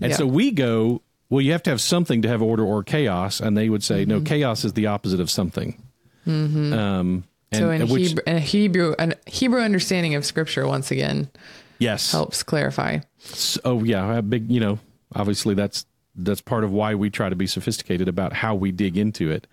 And 0.00 0.10
Yeah. 0.12 0.16
so 0.16 0.26
we 0.26 0.50
go, 0.52 1.02
well, 1.28 1.40
you 1.42 1.52
have 1.52 1.62
to 1.64 1.70
have 1.70 1.80
something 1.80 2.22
to 2.22 2.28
have 2.28 2.40
order 2.40 2.64
or 2.64 2.82
chaos. 2.82 3.40
And 3.40 3.54
they 3.56 3.68
would 3.68 3.82
say, 3.82 4.02
Mm-hmm. 4.02 4.10
no, 4.10 4.20
chaos 4.22 4.64
is 4.64 4.72
the 4.74 4.86
opposite 4.86 5.20
of 5.20 5.30
something. 5.30 5.82
Um, 6.26 7.24
and, 7.52 7.60
so 7.60 7.70
in 7.70 7.88
which, 7.88 8.08
Hebrew, 8.08 8.22
in 8.26 8.36
a 8.36 8.40
Hebrew, 8.40 8.94
an 8.98 9.14
Hebrew 9.26 9.60
understanding 9.60 10.14
of 10.14 10.24
scripture, 10.24 10.66
once 10.66 10.90
again, 10.90 11.30
yes. 11.78 12.12
helps 12.12 12.42
clarify. 12.42 13.00
So, 13.18 13.60
oh, 13.64 13.84
yeah. 13.84 14.18
A 14.18 14.22
big, 14.22 14.50
you 14.50 14.60
know, 14.60 14.78
obviously 15.14 15.54
that's, 15.54 15.86
that's 16.14 16.40
part 16.40 16.64
of 16.64 16.72
why 16.72 16.94
we 16.94 17.10
try 17.10 17.28
to 17.28 17.36
be 17.36 17.46
sophisticated 17.46 18.08
about 18.08 18.32
how 18.34 18.54
we 18.54 18.70
dig 18.70 18.96
into 18.96 19.30
it. 19.30 19.46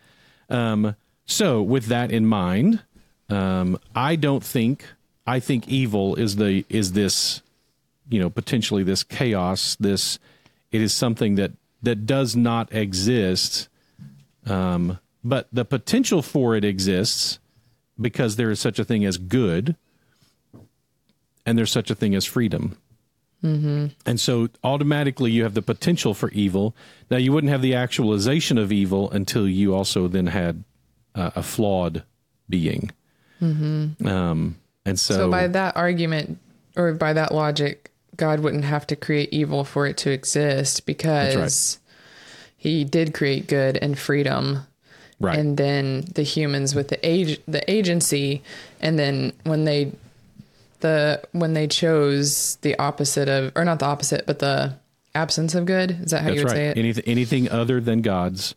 Um, 0.50 0.96
so 1.26 1.62
with 1.62 1.88
that 1.88 2.12
in 2.12 2.26
mind, 2.26 2.84
um, 3.30 3.80
I 3.96 4.16
don't 4.16 4.44
think, 4.44 4.86
I 5.26 5.40
think 5.40 5.68
evil 5.68 6.16
is 6.16 6.36
the, 6.36 6.66
is 6.70 6.94
this, 6.94 7.42
you 8.10 8.20
know, 8.20 8.30
potentially 8.30 8.84
this 8.84 9.04
chaos, 9.04 9.76
this, 9.80 10.20
it 10.72 10.82
is 10.82 10.94
something 10.94 11.36
that, 11.36 11.52
that 11.82 12.06
does 12.06 12.36
not 12.36 12.72
exist. 12.74 13.68
Um, 14.46 15.00
but 15.24 15.48
the 15.52 15.66
potential 15.66 16.22
for 16.22 16.56
it 16.56 16.64
exists 16.64 17.40
because 18.00 18.36
there 18.36 18.52
is 18.52 18.60
such 18.60 18.80
a 18.80 18.84
thing 18.84 19.06
as 19.06 19.18
good 19.18 19.76
and 21.46 21.58
there's 21.58 21.72
such 21.72 21.90
a 21.90 21.96
thing 21.96 22.14
as 22.16 22.26
freedom. 22.26 22.78
And 24.06 24.20
so 24.20 24.50
automatically 24.64 25.32
you 25.32 25.44
have 25.44 25.54
the 25.54 25.62
potential 25.62 26.14
for 26.14 26.30
evil. 26.32 26.76
Now 27.10 27.18
you 27.18 27.32
wouldn't 27.32 27.52
have 27.52 27.62
the 27.62 27.76
actualization 27.76 28.58
of 28.58 28.72
evil 28.72 29.10
until 29.12 29.48
you 29.48 29.74
also 29.76 30.08
then 30.08 30.28
had 30.28 30.64
uh, 31.16 31.32
a 31.36 31.44
flawed 31.44 32.04
being. 32.50 32.92
Um, 34.06 34.58
and 34.86 35.00
so, 35.00 35.14
So 35.14 35.30
by 35.32 35.48
that 35.48 35.78
argument, 35.78 36.40
or 36.76 36.94
by 36.94 37.14
that 37.14 37.34
logic, 37.34 37.92
God 38.16 38.40
wouldn't 38.40 38.66
have 38.66 38.88
to 38.88 38.96
create 38.96 39.30
evil 39.32 39.64
for 39.64 39.86
it 39.86 39.98
to 39.98 40.12
exist 40.12 40.86
because 40.86 41.78
he 42.58 42.84
did 42.84 43.14
create 43.14 43.48
good 43.48 43.78
and 43.78 43.98
freedom. 43.98 44.66
Right, 45.20 45.38
And 45.38 45.58
then 45.58 46.06
the 46.14 46.24
humans 46.24 46.76
with 46.76 46.90
the 46.90 47.08
age 47.08 47.40
the 47.48 47.70
agency 47.70 48.42
and 48.80 48.98
then 48.98 49.34
when 49.44 49.66
they 49.66 49.92
the 50.80 51.22
when 51.32 51.54
they 51.54 51.68
chose 51.68 52.58
the 52.58 52.78
opposite 52.78 53.30
of 53.30 53.52
or 53.56 53.66
not 53.66 53.80
the 53.80 53.86
opposite, 53.86 54.26
but 54.26 54.40
the 54.40 54.76
absence 55.16 55.56
of 55.56 55.66
good, 55.66 55.92
is 55.92 56.12
that 56.12 56.22
how 56.22 56.30
that's 56.30 56.36
you 56.36 56.42
would 56.42 56.52
right. 56.52 56.56
say 56.56 56.68
it? 56.68 56.78
Anything, 56.78 57.04
anything 57.08 57.50
other 57.50 57.82
than 57.82 58.02
God's. 58.02 58.56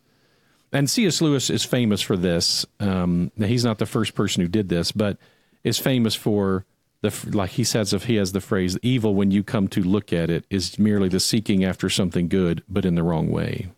And 0.73 0.89
C.S. 0.89 1.21
Lewis 1.21 1.49
is 1.49 1.65
famous 1.65 2.01
for 2.01 2.15
this. 2.15 2.65
Um, 2.79 3.31
now 3.35 3.47
he's 3.47 3.65
not 3.65 3.77
the 3.77 3.85
first 3.85 4.15
person 4.15 4.41
who 4.41 4.47
did 4.47 4.69
this, 4.69 4.93
but 4.93 5.17
is 5.63 5.77
famous 5.77 6.15
for 6.15 6.65
the 7.01 7.13
like 7.31 7.51
he 7.51 7.63
says 7.63 7.93
if 7.93 8.05
he 8.05 8.15
has 8.15 8.31
the 8.31 8.41
phrase 8.41 8.77
"evil" 8.81 9.15
when 9.15 9.31
you 9.31 9.43
come 9.43 9.67
to 9.69 9.81
look 9.81 10.13
at 10.13 10.29
it 10.29 10.45
is 10.49 10.77
merely 10.79 11.09
the 11.09 11.19
seeking 11.19 11.65
after 11.65 11.89
something 11.89 12.27
good, 12.27 12.63
but 12.69 12.85
in 12.85 12.95
the 12.95 13.03
wrong 13.03 13.29
way. 13.29 13.69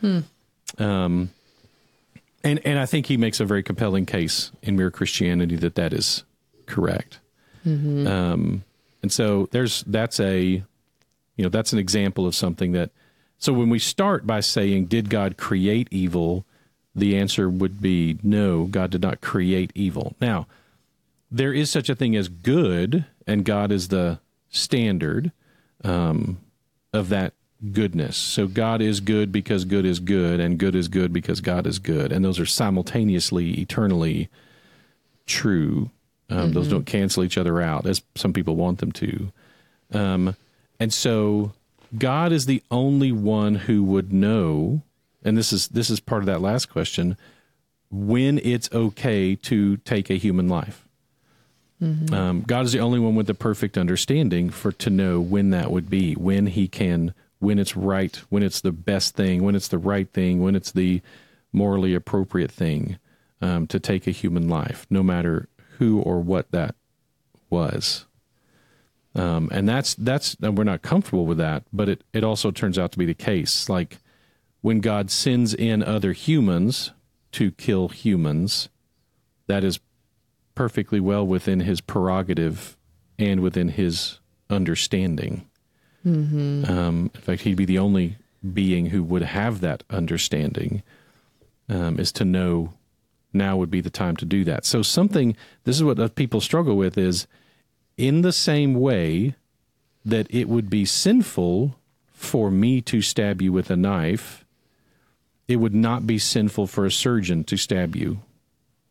hmm. 0.00 0.20
Um, 0.78 1.30
and 2.42 2.60
and 2.64 2.78
I 2.78 2.86
think 2.86 3.06
he 3.06 3.16
makes 3.16 3.40
a 3.40 3.44
very 3.44 3.62
compelling 3.62 4.06
case 4.06 4.50
in 4.62 4.76
Mere 4.76 4.90
Christianity 4.90 5.56
that 5.56 5.74
that 5.74 5.92
is 5.92 6.24
correct. 6.66 7.18
Um, 8.06 8.64
and 9.02 9.12
so 9.12 9.48
there's 9.50 9.82
that's 9.86 10.20
a 10.20 10.42
you 10.42 10.64
know 11.44 11.48
that's 11.48 11.72
an 11.72 11.78
example 11.78 12.26
of 12.26 12.34
something 12.34 12.72
that 12.72 12.90
so 13.38 13.52
when 13.52 13.68
we 13.70 13.78
start 13.78 14.26
by 14.26 14.40
saying 14.40 14.86
did 14.86 15.10
god 15.10 15.36
create 15.36 15.88
evil? 15.90 16.44
The 16.94 17.16
answer 17.16 17.48
would 17.48 17.80
be 17.80 18.18
no 18.22 18.64
god 18.64 18.90
did 18.90 19.02
not 19.02 19.20
create 19.20 19.72
evil. 19.74 20.16
Now 20.20 20.46
there 21.30 21.52
is 21.52 21.70
such 21.70 21.88
a 21.88 21.94
thing 21.94 22.16
as 22.16 22.28
good 22.28 23.04
and 23.26 23.44
god 23.44 23.70
is 23.70 23.88
the 23.88 24.18
standard 24.48 25.32
um, 25.84 26.38
of 26.92 27.08
that 27.10 27.34
goodness. 27.72 28.16
So 28.16 28.46
god 28.46 28.80
is 28.80 29.00
good 29.00 29.30
because 29.32 29.64
good 29.64 29.84
is 29.84 30.00
good 30.00 30.40
and 30.40 30.58
good 30.58 30.74
is 30.74 30.88
good 30.88 31.12
because 31.12 31.40
god 31.40 31.66
is 31.66 31.78
good. 31.78 32.12
And 32.12 32.24
those 32.24 32.40
are 32.40 32.46
simultaneously 32.46 33.60
eternally 33.60 34.28
true. 35.26 35.90
Um, 36.30 36.52
those 36.52 36.68
don't 36.68 36.86
cancel 36.86 37.24
each 37.24 37.36
other 37.36 37.60
out 37.60 37.86
as 37.86 38.02
some 38.14 38.32
people 38.32 38.56
want 38.56 38.78
them 38.78 38.92
to. 38.92 39.32
Um, 39.92 40.36
and 40.78 40.92
so 40.92 41.52
God 41.98 42.30
is 42.32 42.46
the 42.46 42.62
only 42.70 43.10
one 43.12 43.56
who 43.56 43.82
would 43.82 44.12
know, 44.12 44.82
and 45.24 45.36
this 45.36 45.52
is 45.52 45.68
this 45.68 45.90
is 45.90 45.98
part 46.00 46.22
of 46.22 46.26
that 46.26 46.40
last 46.40 46.70
question. 46.70 47.16
when 47.90 48.38
it's 48.44 48.70
okay 48.72 49.34
to 49.34 49.76
take 49.78 50.10
a 50.10 50.14
human 50.14 50.48
life. 50.48 50.86
Um, 52.12 52.42
God 52.46 52.66
is 52.66 52.72
the 52.72 52.78
only 52.78 52.98
one 52.98 53.14
with 53.14 53.26
the 53.26 53.34
perfect 53.34 53.76
understanding 53.78 54.50
for 54.50 54.70
to 54.72 54.90
know 54.90 55.18
when 55.20 55.50
that 55.50 55.70
would 55.70 55.88
be, 55.88 56.12
when 56.14 56.46
He 56.46 56.68
can, 56.68 57.14
when 57.40 57.58
it's 57.58 57.76
right, 57.76 58.14
when 58.28 58.42
it's 58.42 58.60
the 58.60 58.72
best 58.72 59.16
thing, 59.16 59.42
when 59.42 59.56
it's 59.56 59.68
the 59.68 59.78
right 59.78 60.10
thing, 60.12 60.40
when 60.40 60.54
it's 60.54 60.72
the 60.72 61.02
morally 61.52 61.94
appropriate 61.94 62.50
thing 62.50 62.98
um, 63.40 63.66
to 63.66 63.80
take 63.80 64.06
a 64.06 64.12
human 64.12 64.48
life, 64.48 64.86
no 64.88 65.02
matter 65.02 65.48
who 65.78 66.00
or 66.00 66.20
what 66.20 66.50
that 66.52 66.74
was. 67.48 68.06
Um, 69.14 69.48
and 69.50 69.68
that's 69.68 69.94
that's 69.94 70.36
and 70.40 70.56
we're 70.56 70.64
not 70.64 70.82
comfortable 70.82 71.26
with 71.26 71.38
that, 71.38 71.64
but 71.72 71.88
it 71.88 72.04
it 72.12 72.22
also 72.22 72.52
turns 72.52 72.78
out 72.78 72.92
to 72.92 72.98
be 72.98 73.06
the 73.06 73.14
case. 73.14 73.68
Like 73.68 73.98
when 74.60 74.80
God 74.80 75.10
sends 75.10 75.52
in 75.52 75.82
other 75.82 76.12
humans 76.12 76.92
to 77.32 77.50
kill 77.50 77.88
humans, 77.88 78.68
that 79.46 79.64
is 79.64 79.80
perfectly 80.54 81.00
well 81.00 81.26
within 81.26 81.60
his 81.60 81.80
prerogative 81.80 82.76
and 83.18 83.40
within 83.40 83.68
his 83.68 84.20
understanding. 84.48 85.49
Um, 86.04 87.10
in 87.14 87.20
fact, 87.20 87.42
he'd 87.42 87.56
be 87.56 87.64
the 87.64 87.78
only 87.78 88.16
being 88.52 88.86
who 88.86 89.02
would 89.02 89.22
have 89.22 89.60
that 89.60 89.82
understanding, 89.90 90.82
um, 91.68 91.98
is 91.98 92.10
to 92.12 92.24
know 92.24 92.72
now 93.32 93.56
would 93.56 93.70
be 93.70 93.80
the 93.80 93.90
time 93.90 94.16
to 94.16 94.24
do 94.24 94.44
that. 94.44 94.64
So, 94.64 94.82
something, 94.82 95.36
this 95.64 95.76
is 95.76 95.84
what 95.84 96.14
people 96.14 96.40
struggle 96.40 96.76
with 96.76 96.96
is 96.98 97.26
in 97.96 98.22
the 98.22 98.32
same 98.32 98.74
way 98.74 99.34
that 100.04 100.26
it 100.30 100.48
would 100.48 100.70
be 100.70 100.84
sinful 100.84 101.76
for 102.12 102.50
me 102.50 102.80
to 102.82 103.02
stab 103.02 103.40
you 103.42 103.52
with 103.52 103.70
a 103.70 103.76
knife, 103.76 104.44
it 105.48 105.56
would 105.56 105.74
not 105.74 106.06
be 106.06 106.18
sinful 106.18 106.66
for 106.66 106.86
a 106.86 106.90
surgeon 106.90 107.44
to 107.44 107.56
stab 107.56 107.94
you 107.96 108.20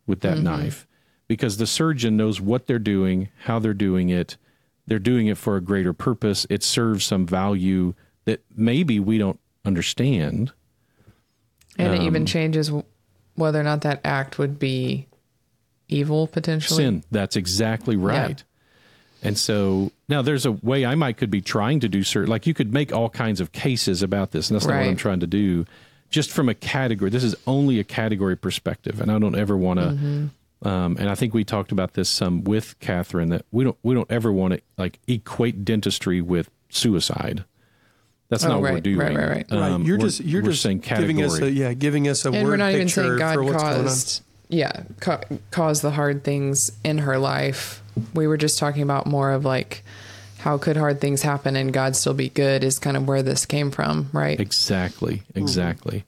with 0.06 0.20
that 0.20 0.38
knife 0.38 0.86
because 1.28 1.56
the 1.56 1.66
surgeon 1.66 2.16
knows 2.16 2.40
what 2.40 2.66
they're 2.66 2.78
doing, 2.78 3.28
how 3.44 3.58
they're 3.58 3.72
doing 3.74 4.08
it. 4.10 4.36
They're 4.90 4.98
doing 4.98 5.28
it 5.28 5.38
for 5.38 5.56
a 5.56 5.60
greater 5.60 5.92
purpose. 5.92 6.48
It 6.50 6.64
serves 6.64 7.04
some 7.06 7.24
value 7.24 7.94
that 8.24 8.42
maybe 8.56 8.98
we 8.98 9.18
don't 9.18 9.38
understand. 9.64 10.50
And 11.78 11.94
it 11.94 12.00
Um, 12.00 12.06
even 12.06 12.26
changes 12.26 12.72
whether 13.36 13.60
or 13.60 13.62
not 13.62 13.82
that 13.82 14.00
act 14.04 14.36
would 14.40 14.58
be 14.58 15.06
evil 15.88 16.26
potentially. 16.26 16.82
sin. 16.82 17.04
That's 17.08 17.36
exactly 17.36 17.94
right. 17.94 18.42
And 19.22 19.38
so 19.38 19.92
now 20.08 20.22
there's 20.22 20.44
a 20.44 20.50
way 20.50 20.84
I 20.84 20.96
might 20.96 21.18
could 21.18 21.30
be 21.30 21.40
trying 21.40 21.78
to 21.80 21.88
do 21.88 22.02
certain, 22.02 22.28
like 22.28 22.48
you 22.48 22.54
could 22.54 22.72
make 22.72 22.92
all 22.92 23.10
kinds 23.10 23.40
of 23.40 23.52
cases 23.52 24.02
about 24.02 24.32
this, 24.32 24.50
and 24.50 24.56
that's 24.56 24.66
not 24.66 24.74
what 24.74 24.86
I'm 24.88 24.96
trying 24.96 25.20
to 25.20 25.28
do. 25.28 25.66
Just 26.10 26.32
from 26.32 26.48
a 26.48 26.54
category, 26.54 27.10
this 27.10 27.22
is 27.22 27.36
only 27.46 27.78
a 27.78 27.84
category 27.84 28.36
perspective, 28.36 29.00
and 29.00 29.08
I 29.12 29.20
don't 29.20 29.36
ever 29.36 29.56
want 29.56 29.78
to. 29.78 29.86
Mm-hmm. 29.86 30.26
Um, 30.62 30.96
and 30.98 31.08
I 31.08 31.14
think 31.14 31.32
we 31.32 31.42
talked 31.44 31.72
about 31.72 31.94
this 31.94 32.08
some 32.08 32.44
with 32.44 32.78
Catherine 32.80 33.30
that 33.30 33.46
we 33.50 33.64
don't 33.64 33.78
we 33.82 33.94
don't 33.94 34.10
ever 34.10 34.30
want 34.32 34.54
to 34.54 34.60
like 34.76 34.98
equate 35.08 35.64
dentistry 35.64 36.20
with 36.20 36.50
suicide. 36.68 37.44
That's 38.28 38.44
Oh, 38.44 38.48
not 38.48 38.54
what 38.56 38.62
we're 38.62 38.74
right, 38.74 38.82
doing. 38.82 38.98
right, 38.98 39.16
right, 39.16 39.28
right. 39.28 39.46
right. 39.50 39.70
Um, 39.72 39.82
You're 39.84 39.98
just 39.98 40.20
you're 40.20 40.42
just 40.42 40.62
saying 40.62 40.80
giving 40.80 41.22
us 41.22 41.34
a 41.34 41.38
category. 41.40 41.52
yeah, 41.58 41.72
giving 41.72 42.08
us 42.08 42.24
a 42.24 42.28
And 42.28 42.44
word 42.44 42.50
we're 42.50 42.56
not 42.58 42.72
even 42.72 42.88
saying 42.88 43.16
God 43.16 43.34
for 43.34 43.42
what's 43.44 43.62
going 43.62 43.74
on. 43.74 43.82
caused, 43.84 44.22
yeah, 44.50 44.82
ca- 45.00 45.22
caused 45.50 45.82
the 45.82 45.90
hard 45.92 46.22
things 46.24 46.70
in 46.84 46.98
her 46.98 47.18
life. 47.18 47.82
We 48.14 48.26
were 48.26 48.36
just 48.36 48.58
talking 48.58 48.82
about 48.82 49.06
more 49.06 49.32
of 49.32 49.44
like 49.44 49.82
how 50.38 50.58
could 50.58 50.76
hard 50.76 51.00
things 51.00 51.22
happen 51.22 51.56
and 51.56 51.72
God 51.72 51.96
still 51.96 52.14
be 52.14 52.28
good 52.28 52.62
is 52.64 52.78
kind 52.78 52.96
of 52.96 53.08
where 53.08 53.22
this 53.22 53.46
came 53.46 53.70
from, 53.70 54.08
right? 54.12 54.38
Exactly, 54.38 55.22
exactly. 55.34 56.04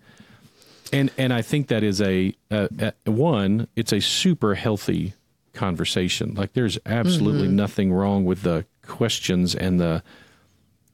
And 0.92 1.10
and 1.16 1.32
I 1.32 1.42
think 1.42 1.68
that 1.68 1.82
is 1.82 2.00
a, 2.00 2.34
a, 2.50 2.92
a 3.06 3.10
one. 3.10 3.68
It's 3.74 3.92
a 3.92 4.00
super 4.00 4.54
healthy 4.54 5.14
conversation. 5.54 6.34
Like 6.34 6.52
there's 6.52 6.78
absolutely 6.84 7.48
mm-hmm. 7.48 7.56
nothing 7.56 7.92
wrong 7.92 8.24
with 8.24 8.42
the 8.42 8.66
questions 8.86 9.54
and 9.54 9.80
the 9.80 10.02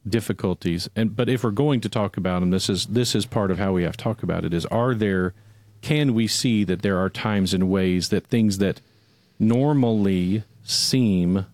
difficulties. 0.08 0.88
And 0.94 1.14
but 1.14 1.28
if 1.28 1.44
we're 1.44 1.50
going 1.50 1.80
to 1.80 1.88
talk 1.88 2.16
about 2.16 2.40
them, 2.40 2.50
this 2.50 2.68
is 2.68 2.86
this 2.86 3.14
is 3.14 3.26
part 3.26 3.50
of 3.50 3.58
how 3.58 3.72
we 3.72 3.82
have 3.82 3.96
to 3.96 4.04
talk 4.04 4.22
about 4.22 4.44
it. 4.44 4.54
Is 4.54 4.66
are 4.66 4.94
there? 4.94 5.34
Can 5.80 6.14
we 6.14 6.26
see 6.26 6.64
that 6.64 6.82
there 6.82 6.98
are 6.98 7.08
times 7.08 7.54
and 7.54 7.70
ways 7.70 8.08
that 8.08 8.26
things 8.26 8.58
that 8.58 8.80
normally 9.38 10.42
seem 10.64 11.46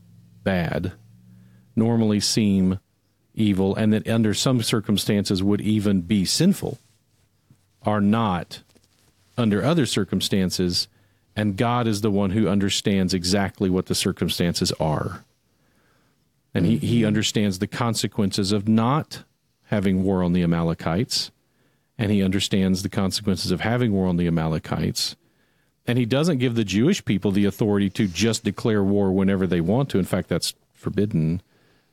bad, 0.42 0.92
normally 1.76 2.20
seem 2.20 2.78
evil, 3.34 3.74
and 3.74 3.92
that 3.92 4.08
under 4.08 4.32
some 4.32 4.62
circumstances 4.62 5.42
would 5.42 5.60
even 5.60 6.00
be 6.00 6.24
sinful, 6.24 6.78
are 7.84 8.00
not 8.00 8.62
under 9.36 9.64
other 9.64 9.86
circumstances, 9.86 10.88
and 11.36 11.56
God 11.56 11.86
is 11.86 12.00
the 12.00 12.10
one 12.10 12.30
who 12.30 12.48
understands 12.48 13.12
exactly 13.12 13.68
what 13.68 13.86
the 13.86 13.94
circumstances 13.94 14.72
are. 14.72 15.24
And 16.54 16.66
he, 16.66 16.78
he 16.78 16.98
mm-hmm. 16.98 17.08
understands 17.08 17.58
the 17.58 17.66
consequences 17.66 18.52
of 18.52 18.68
not 18.68 19.24
having 19.64 20.04
war 20.04 20.22
on 20.22 20.32
the 20.32 20.42
Amalekites, 20.42 21.32
and 21.98 22.12
he 22.12 22.22
understands 22.22 22.82
the 22.82 22.88
consequences 22.88 23.50
of 23.50 23.60
having 23.60 23.92
war 23.92 24.06
on 24.06 24.16
the 24.16 24.26
Amalekites. 24.26 25.16
And 25.86 25.98
he 25.98 26.06
doesn't 26.06 26.38
give 26.38 26.54
the 26.54 26.64
Jewish 26.64 27.04
people 27.04 27.30
the 27.30 27.44
authority 27.44 27.90
to 27.90 28.06
just 28.06 28.44
declare 28.44 28.82
war 28.82 29.12
whenever 29.12 29.46
they 29.46 29.60
want 29.60 29.90
to. 29.90 29.98
In 29.98 30.04
fact, 30.04 30.28
that's 30.28 30.54
forbidden. 30.72 31.42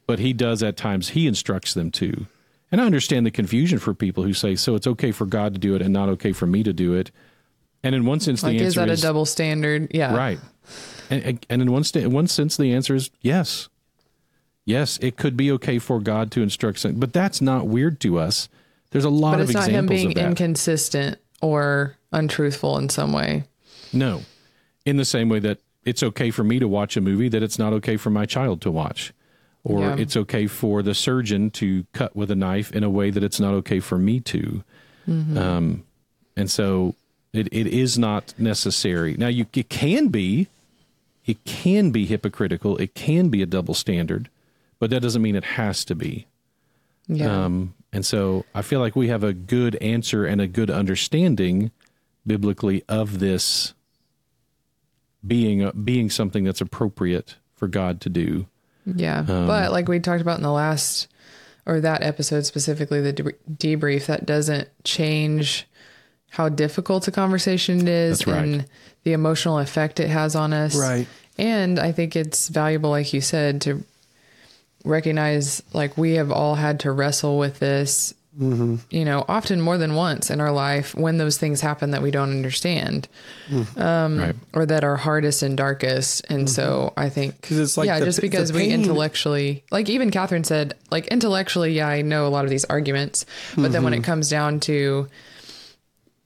But 0.08 0.20
he 0.20 0.34
does 0.34 0.64
at 0.64 0.78
times, 0.78 1.10
he 1.10 1.28
instructs 1.28 1.74
them 1.74 1.92
to. 1.92 2.28
And 2.72 2.80
I 2.80 2.86
understand 2.86 3.26
the 3.26 3.32
confusion 3.32 3.80
for 3.80 3.94
people 3.94 4.24
who 4.24 4.34
say, 4.34 4.56
so 4.56 4.76
it's 4.76 4.88
okay 4.88 5.12
for 5.12 5.26
God 5.26 5.54
to 5.54 5.60
do 5.60 5.76
it 5.76 5.82
and 5.82 5.92
not 5.92 6.10
okay 6.10 6.32
for 6.32 6.46
me 6.46 6.64
to 6.64 6.72
do 6.72 6.94
it. 6.94 7.12
And 7.84 7.94
in 7.96 8.06
one 8.06 8.20
sense, 8.20 8.44
like, 8.44 8.54
the 8.54 8.60
answer 8.60 8.68
is 8.68 8.76
that 8.76 8.86
that 8.88 8.94
is 8.94 9.04
a 9.04 9.08
double 9.08 9.26
standard? 9.26 9.92
Yeah. 9.94 10.16
right. 10.16 10.40
And, 11.10 11.46
and 11.50 11.62
in 11.62 11.72
one, 11.72 11.84
one 12.12 12.28
sense, 12.28 12.56
the 12.56 12.74
answer 12.74 12.96
is 12.96 13.10
yes. 13.22 13.68
Yes, 14.64 14.98
it 15.02 15.18
could 15.18 15.36
be 15.36 15.52
okay 15.54 15.80
for 15.80 16.00
God 16.00 16.32
to 16.32 16.42
instruct 16.42 16.80
something, 16.80 17.00
but 17.00 17.12
that's 17.12 17.42
not 17.42 17.68
weird 17.68 18.00
to 18.02 18.20
us. 18.20 18.48
There's 18.92 19.06
a 19.06 19.10
lot 19.10 19.32
But 19.32 19.42
of 19.42 19.50
it's 19.50 19.56
not 19.56 19.70
him 19.70 19.88
being 19.88 20.12
inconsistent 20.12 21.18
or 21.42 21.98
untruthful 22.12 22.78
in 22.78 22.90
some 22.90 23.12
way. 23.12 23.46
No. 23.92 24.22
In 24.86 24.98
the 24.98 25.06
same 25.06 25.28
way 25.30 25.40
that 25.40 25.60
it's 25.84 26.04
okay 26.04 26.30
for 26.30 26.44
me 26.44 26.60
to 26.60 26.68
watch 26.68 26.96
a 26.96 27.02
movie 27.02 27.28
that 27.30 27.42
it's 27.42 27.58
not 27.58 27.74
okay 27.74 27.98
for 27.98 28.12
my 28.12 28.26
child 28.26 28.62
to 28.62 28.72
watch. 28.72 29.14
Or 29.64 29.82
Yeah. 29.82 29.96
it's 29.98 30.18
okay 30.18 30.48
for 30.48 30.82
the 30.82 30.96
surgeon 30.96 31.52
to 31.52 31.86
cut 31.94 32.16
with 32.16 32.32
a 32.32 32.36
knife 32.36 32.72
in 32.72 32.84
a 32.84 32.90
way 32.90 33.12
that 33.12 33.24
it's 33.24 33.40
not 33.40 33.54
okay 33.56 33.80
for 33.80 33.98
me 33.98 34.20
to. 34.22 34.64
Um, 35.08 35.84
and 36.38 36.50
so 36.50 36.96
it, 37.34 37.48
it 37.52 37.68
is 37.68 37.98
not 37.98 38.34
necessary. 38.38 39.16
Now, 39.18 39.28
you 39.28 39.46
it 39.54 39.70
can 39.70 40.08
be, 40.08 40.48
it 41.26 41.44
can 41.44 41.92
be 41.92 42.06
hypocritical, 42.06 42.78
it 42.78 42.96
can 42.96 43.30
be 43.30 43.42
a 43.42 43.46
double 43.46 43.74
standard, 43.74 44.30
but 44.80 44.90
that 44.90 45.02
doesn't 45.02 45.22
mean 45.22 45.36
it 45.36 45.44
has 45.44 45.84
to 45.86 45.96
be. 45.96 46.26
Yeah. 47.08 47.46
Um, 47.46 47.74
and 47.92 48.06
so 48.06 48.46
I 48.56 48.62
feel 48.62 48.80
like 48.80 48.96
we 48.96 49.10
have 49.10 49.24
a 49.24 49.34
good 49.34 49.76
answer 49.76 50.26
and 50.26 50.40
a 50.40 50.48
good 50.48 50.70
understanding 50.72 51.72
biblically 52.26 52.84
of 52.88 53.20
this 53.20 53.74
being 55.26 55.70
being 55.84 56.10
something 56.10 56.44
that's 56.44 56.62
appropriate 56.62 57.36
for 57.56 57.68
God 57.68 58.02
to 58.02 58.10
do. 58.10 58.48
Yeah. 58.86 59.20
Um, 59.20 59.48
but 59.48 59.72
like 59.72 59.88
we 59.88 60.00
talked 60.00 60.22
about 60.22 60.38
in 60.38 60.44
the 60.44 60.52
last 60.52 61.08
or 61.66 61.80
that 61.82 62.04
episode 62.04 62.46
specifically, 62.46 63.02
the 63.02 63.14
de- 63.14 63.78
debrief, 63.78 64.08
that 64.08 64.26
doesn't 64.26 64.70
change 64.84 65.68
how 66.32 66.50
difficult 66.50 67.08
a 67.08 67.12
conversation 67.12 67.88
is 67.88 68.26
right. 68.26 68.38
and 68.38 68.66
the 69.04 69.14
emotional 69.14 69.60
effect 69.60 70.00
it 70.00 70.08
has 70.08 70.36
on 70.36 70.54
us. 70.54 70.76
Right. 70.76 71.08
And 71.38 71.80
I 71.80 71.92
think 71.92 72.16
it's 72.16 72.48
valuable, 72.48 72.90
like 72.90 73.14
you 73.14 73.22
said, 73.22 73.62
to 73.62 73.84
recognize 74.84 75.62
like 75.74 75.98
we 75.98 76.14
have 76.14 76.32
all 76.32 76.56
had 76.56 76.80
to 76.82 76.92
wrestle 76.92 77.38
with 77.38 77.60
this, 77.60 78.14
Mm-hmm. 78.40 78.78
you 78.90 79.04
know, 79.04 79.26
often 79.28 79.60
more 79.60 79.78
than 79.78 79.94
once 79.94 80.30
in 80.30 80.40
our 80.40 80.54
life 80.54 80.96
when 80.96 81.18
those 81.18 81.38
things 81.38 81.60
happen 81.60 81.92
that 81.92 82.02
we 82.02 82.12
don't 82.12 82.32
understand 82.32 83.10
mm-hmm. 83.50 83.78
um, 83.82 84.18
right. 84.20 84.36
or 84.54 84.66
that 84.66 84.86
are 84.86 84.96
hardest 84.96 85.44
and 85.44 85.58
darkest. 85.58 86.26
And 86.30 86.50
so 86.50 86.92
mm-hmm. 86.92 87.00
I 87.02 87.10
think, 87.10 87.42
'Cause 87.42 87.58
it's 87.58 87.78
like 87.78 87.88
yeah, 87.88 88.00
the 88.00 88.06
just 88.06 88.22
because 88.22 88.54
we 88.54 88.70
intellectually, 88.70 89.66
like 89.70 89.90
even 89.90 90.12
Catherine 90.12 90.46
said, 90.46 90.76
like 90.90 91.08
intellectually, 91.08 91.74
yeah, 91.74 91.90
I 91.90 92.04
know 92.04 92.26
a 92.26 92.30
lot 92.30 92.46
of 92.46 92.50
these 92.50 92.64
arguments, 92.64 93.26
but 93.58 93.74
then 93.74 93.84
when 93.84 93.94
it 93.94 94.06
comes 94.06 94.30
down 94.30 94.62
to 94.62 95.10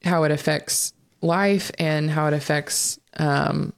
how 0.04 0.26
it 0.26 0.32
affects 0.32 0.94
life 1.22 1.72
and 1.80 2.12
how 2.12 2.28
it 2.28 2.34
affects 2.36 3.00
um, 3.18 3.74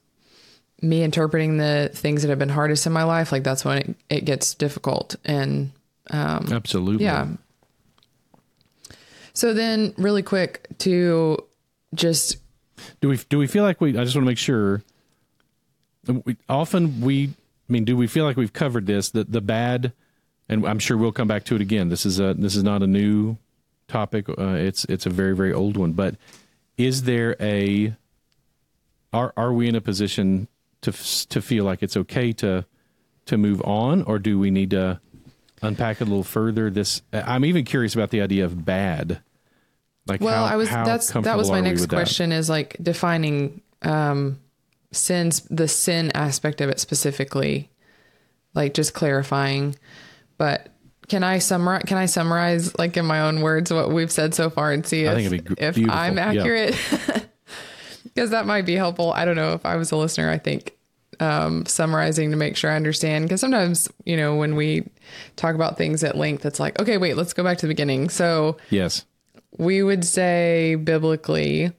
me 0.82 1.02
interpreting 1.02 1.56
the 1.56 1.90
things 1.94 2.20
that 2.20 2.28
have 2.28 2.38
been 2.38 2.50
hardest 2.50 2.86
in 2.86 2.92
my 2.92 3.04
life, 3.04 3.32
like 3.32 3.42
that's 3.42 3.64
when 3.64 3.78
it, 3.78 3.96
it 4.10 4.24
gets 4.26 4.52
difficult. 4.54 5.16
And 5.24 5.72
um, 6.10 6.48
Absolutely. 6.52 7.06
yeah. 7.06 7.26
So 9.38 9.54
then, 9.54 9.94
really 9.96 10.24
quick, 10.24 10.66
to 10.78 11.38
just 11.94 12.38
Do 13.00 13.08
we 13.08 13.18
do 13.28 13.38
we 13.38 13.46
feel 13.46 13.62
like 13.62 13.80
we? 13.80 13.90
I 13.96 14.02
just 14.02 14.16
want 14.16 14.24
to 14.24 14.30
make 14.30 14.36
sure. 14.36 14.82
We, 16.08 16.36
often 16.48 17.00
we, 17.00 17.26
I 17.28 17.72
mean, 17.72 17.84
do 17.84 17.96
we 17.96 18.08
feel 18.08 18.24
like 18.24 18.36
we've 18.36 18.52
covered 18.52 18.86
this? 18.86 19.10
The 19.10 19.22
the 19.22 19.40
bad, 19.40 19.92
and 20.48 20.66
I'm 20.66 20.80
sure 20.80 20.96
we'll 20.96 21.12
come 21.12 21.28
back 21.28 21.44
to 21.44 21.54
it 21.54 21.60
again. 21.60 21.88
This 21.88 22.04
is 22.04 22.18
a 22.18 22.34
this 22.34 22.56
is 22.56 22.64
not 22.64 22.82
a 22.82 22.88
new 22.88 23.36
topic. 23.86 24.28
Uh, 24.28 24.54
it's 24.54 24.84
it's 24.86 25.06
a 25.06 25.10
very 25.10 25.36
very 25.36 25.52
old 25.52 25.76
one. 25.76 25.92
But 25.92 26.16
is 26.76 27.04
there 27.04 27.36
a 27.38 27.94
are 29.12 29.32
are 29.36 29.52
we 29.52 29.68
in 29.68 29.76
a 29.76 29.80
position 29.80 30.48
to 30.80 30.90
to 31.28 31.40
feel 31.40 31.62
like 31.62 31.84
it's 31.84 31.96
okay 31.96 32.32
to 32.32 32.64
to 33.26 33.38
move 33.38 33.62
on, 33.62 34.02
or 34.02 34.18
do 34.18 34.36
we 34.36 34.50
need 34.50 34.70
to 34.70 34.98
unpack 35.62 36.00
it 36.00 36.08
a 36.08 36.10
little 36.10 36.24
further? 36.24 36.70
This 36.70 37.02
I'm 37.12 37.44
even 37.44 37.64
curious 37.64 37.94
about 37.94 38.10
the 38.10 38.20
idea 38.20 38.44
of 38.44 38.64
bad. 38.64 39.20
Like 40.08 40.20
Well, 40.20 40.46
how, 40.46 40.52
I 40.52 40.56
was 40.56 40.68
that's 40.68 41.10
that 41.10 41.36
was 41.36 41.50
my 41.50 41.60
next 41.60 41.86
question 41.86 42.32
is 42.32 42.48
like 42.48 42.76
defining 42.82 43.60
um 43.82 44.40
sins 44.90 45.40
the 45.50 45.68
sin 45.68 46.10
aspect 46.14 46.60
of 46.60 46.70
it 46.70 46.80
specifically. 46.80 47.70
Like 48.54 48.74
just 48.74 48.94
clarifying. 48.94 49.76
But 50.38 50.68
can 51.08 51.22
I 51.22 51.38
summarize 51.38 51.82
can 51.86 51.96
I 51.96 52.06
summarize 52.06 52.76
like 52.78 52.96
in 52.96 53.06
my 53.06 53.20
own 53.22 53.40
words 53.40 53.72
what 53.72 53.90
we've 53.90 54.12
said 54.12 54.34
so 54.34 54.50
far 54.50 54.72
and 54.72 54.86
see 54.86 55.04
if, 55.04 55.14
think 55.14 55.32
it'd 55.32 55.56
be 55.56 55.62
if 55.62 55.74
beautiful. 55.74 55.98
I'm 55.98 56.18
accurate? 56.18 56.74
Because 58.14 58.30
that 58.30 58.46
might 58.46 58.66
be 58.66 58.74
helpful. 58.74 59.12
I 59.12 59.24
don't 59.24 59.36
know 59.36 59.52
if 59.52 59.64
I 59.64 59.76
was 59.76 59.92
a 59.92 59.96
listener, 59.96 60.28
I 60.28 60.38
think 60.38 60.76
um, 61.20 61.66
summarizing 61.66 62.30
to 62.30 62.36
make 62.36 62.56
sure 62.56 62.70
I 62.70 62.76
understand. 62.76 63.24
Because 63.24 63.40
sometimes, 63.40 63.88
you 64.04 64.16
know, 64.16 64.36
when 64.36 64.56
we 64.56 64.88
talk 65.36 65.54
about 65.54 65.76
things 65.76 66.04
at 66.04 66.16
length, 66.16 66.46
it's 66.46 66.60
like, 66.60 66.80
okay, 66.80 66.98
wait, 66.98 67.16
let's 67.16 67.32
go 67.32 67.42
back 67.44 67.58
to 67.58 67.66
the 67.66 67.70
beginning. 67.70 68.08
So, 68.08 68.56
Yes. 68.70 69.04
We 69.58 69.82
would 69.82 70.04
say 70.04 70.76
biblically 70.76 71.72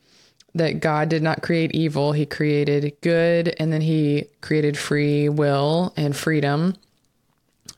that 0.55 0.79
God 0.79 1.09
did 1.09 1.23
not 1.23 1.41
create 1.41 1.71
evil, 1.73 2.11
he 2.11 2.25
created 2.25 2.93
good 3.01 3.55
and 3.59 3.71
then 3.73 3.81
he 3.81 4.25
created 4.41 4.77
free 4.77 5.29
will 5.29 5.93
and 5.97 6.15
freedom. 6.15 6.75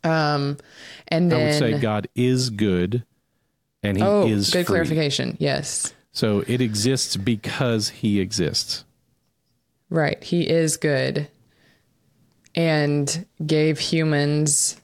Um 0.04 0.58
and 1.08 1.32
I 1.34 1.38
would 1.38 1.54
say 1.54 1.80
God 1.80 2.08
is 2.16 2.50
good, 2.50 3.04
and 3.84 3.98
He 3.98 4.04
Oh, 4.04 4.28
is 4.28 4.50
good 4.50 4.66
free. 4.66 4.74
clarification. 4.76 5.36
Yes. 5.40 5.94
So 6.12 6.44
it 6.48 6.62
exists 6.62 7.18
because 7.18 7.90
He 7.90 8.20
exists. 8.20 8.84
Right. 9.90 10.24
He 10.24 10.50
is 10.50 10.78
good 10.78 11.28
and 12.56 13.26
gave 13.46 13.80
humans 13.80 14.80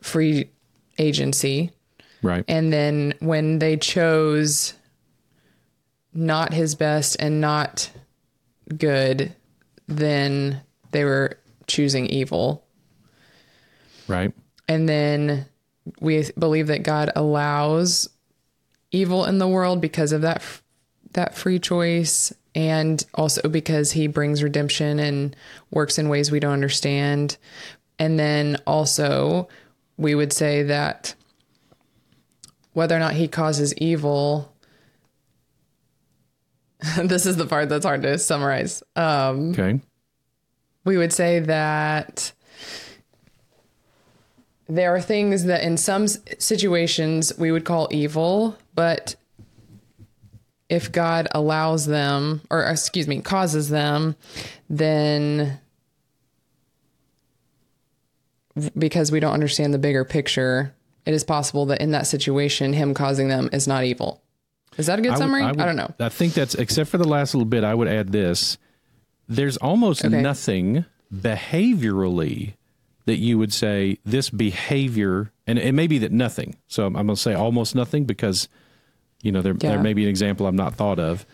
free 0.00 0.50
agency. 0.98 1.72
Right. 2.24 2.44
And 2.48 2.72
then 2.72 3.12
when 3.20 3.58
they 3.58 3.76
chose 3.76 4.72
not 6.14 6.54
his 6.54 6.74
best 6.74 7.16
and 7.20 7.38
not 7.38 7.90
good, 8.78 9.34
then 9.86 10.62
they 10.90 11.04
were 11.04 11.38
choosing 11.66 12.06
evil. 12.06 12.64
right. 14.08 14.32
And 14.66 14.88
then 14.88 15.44
we 16.00 16.30
believe 16.38 16.68
that 16.68 16.82
God 16.82 17.10
allows 17.14 18.08
evil 18.90 19.26
in 19.26 19.36
the 19.36 19.48
world 19.48 19.82
because 19.82 20.12
of 20.12 20.22
that 20.22 20.42
that 21.12 21.34
free 21.34 21.58
choice 21.58 22.32
and 22.54 23.04
also 23.12 23.46
because 23.50 23.92
he 23.92 24.06
brings 24.06 24.42
redemption 24.42 24.98
and 24.98 25.36
works 25.70 25.98
in 25.98 26.08
ways 26.08 26.30
we 26.30 26.40
don't 26.40 26.54
understand. 26.54 27.36
And 27.98 28.18
then 28.18 28.56
also 28.66 29.48
we 29.98 30.14
would 30.14 30.32
say 30.32 30.62
that 30.62 31.14
whether 32.74 32.94
or 32.94 32.98
not 32.98 33.14
he 33.14 33.26
causes 33.28 33.72
evil 33.78 34.50
this 37.02 37.24
is 37.24 37.36
the 37.36 37.46
part 37.46 37.70
that's 37.70 37.86
hard 37.86 38.02
to 38.02 38.18
summarize. 38.18 38.82
Um, 38.94 39.52
Okay. 39.52 39.80
we 40.84 40.98
would 40.98 41.14
say 41.14 41.38
that 41.40 42.32
there 44.68 44.94
are 44.94 45.00
things 45.00 45.44
that 45.44 45.62
in 45.62 45.78
some 45.78 46.06
situations 46.08 47.32
we 47.38 47.50
would 47.50 47.64
call 47.64 47.88
evil, 47.90 48.58
but 48.74 49.14
if 50.68 50.90
God 50.92 51.26
allows 51.32 51.86
them, 51.86 52.42
or 52.50 52.62
excuse 52.64 53.06
me, 53.08 53.20
causes 53.22 53.70
them, 53.70 54.16
then 54.68 55.58
because 58.76 59.10
we 59.10 59.20
don't 59.20 59.32
understand 59.32 59.72
the 59.74 59.78
bigger 59.78 60.04
picture, 60.04 60.74
it 61.06 61.14
is 61.14 61.24
possible 61.24 61.66
that 61.66 61.80
in 61.80 61.90
that 61.92 62.06
situation, 62.06 62.72
Him 62.72 62.94
causing 62.94 63.28
them 63.28 63.48
is 63.52 63.66
not 63.68 63.84
evil. 63.84 64.22
Is 64.76 64.86
that 64.86 64.98
a 64.98 65.02
good 65.02 65.10
would- 65.10 65.18
summary? 65.18 65.42
I, 65.42 65.52
would- 65.52 65.58
don't 65.58 65.76
know. 65.76 65.92
I 66.00 66.08
think 66.08 66.34
that's 66.34 66.54
except 66.54 66.90
for 66.90 66.98
the 66.98 67.06
last 67.08 67.34
little 67.34 67.44
bit. 67.46 67.62
I 67.64 67.74
would 67.74 67.88
add 67.88 68.10
this: 68.12 68.58
there's 69.28 69.56
almost 69.58 70.04
Okay. 70.04 70.20
nothing 70.22 70.84
behaviorally 71.12 72.54
that 73.06 73.16
you 73.16 73.38
would 73.38 73.52
say 73.52 73.98
this 74.04 74.30
behavior, 74.30 75.30
and 75.46 75.58
it 75.58 75.72
may 75.72 75.86
be 75.86 75.98
that 75.98 76.12
nothing. 76.12 76.56
So 76.68 76.86
I'm, 76.86 76.96
I'm 76.96 77.06
going 77.06 77.16
to 77.16 77.20
say 77.22 77.34
almost 77.34 77.74
nothing 77.74 78.04
because 78.04 78.48
you 79.22 79.30
know 79.32 79.42
there 79.42 79.54
Yeah. 79.60 79.70
there 79.70 79.82
may 79.82 79.92
be 79.94 80.04
an 80.04 80.08
example 80.10 80.46
I've 80.46 80.54
not 80.54 80.74
thought 80.74 80.98
of, 80.98 81.26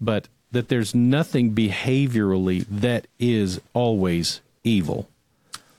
but 0.00 0.28
that 0.52 0.68
there's 0.68 0.94
nothing 0.94 1.54
behaviorally 1.54 2.64
that 2.70 3.06
is 3.18 3.60
always 3.72 4.40
evil. 4.62 5.08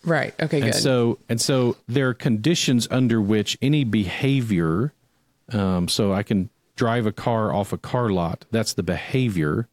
Right. 0.05 0.33
Okay. 0.41 0.61
And 0.61 0.71
Good. 0.71 0.79
so 0.81 1.19
and 1.27 1.41
so 1.41 1.77
there 1.87 2.09
are 2.09 2.13
conditions 2.13 2.87
under 2.91 3.19
which 3.21 3.57
any 3.61 3.83
behavior 3.83 4.93
um, 5.51 5.87
so 5.87 6.13
I 6.13 6.23
can 6.23 6.49
drive 6.75 7.05
a 7.05 7.11
car 7.11 7.53
off 7.53 7.71
a 7.73 7.77
car 7.77 8.09
lot. 8.09 8.45
That's 8.51 8.73
the 8.73 8.83
behavior. 8.83 9.67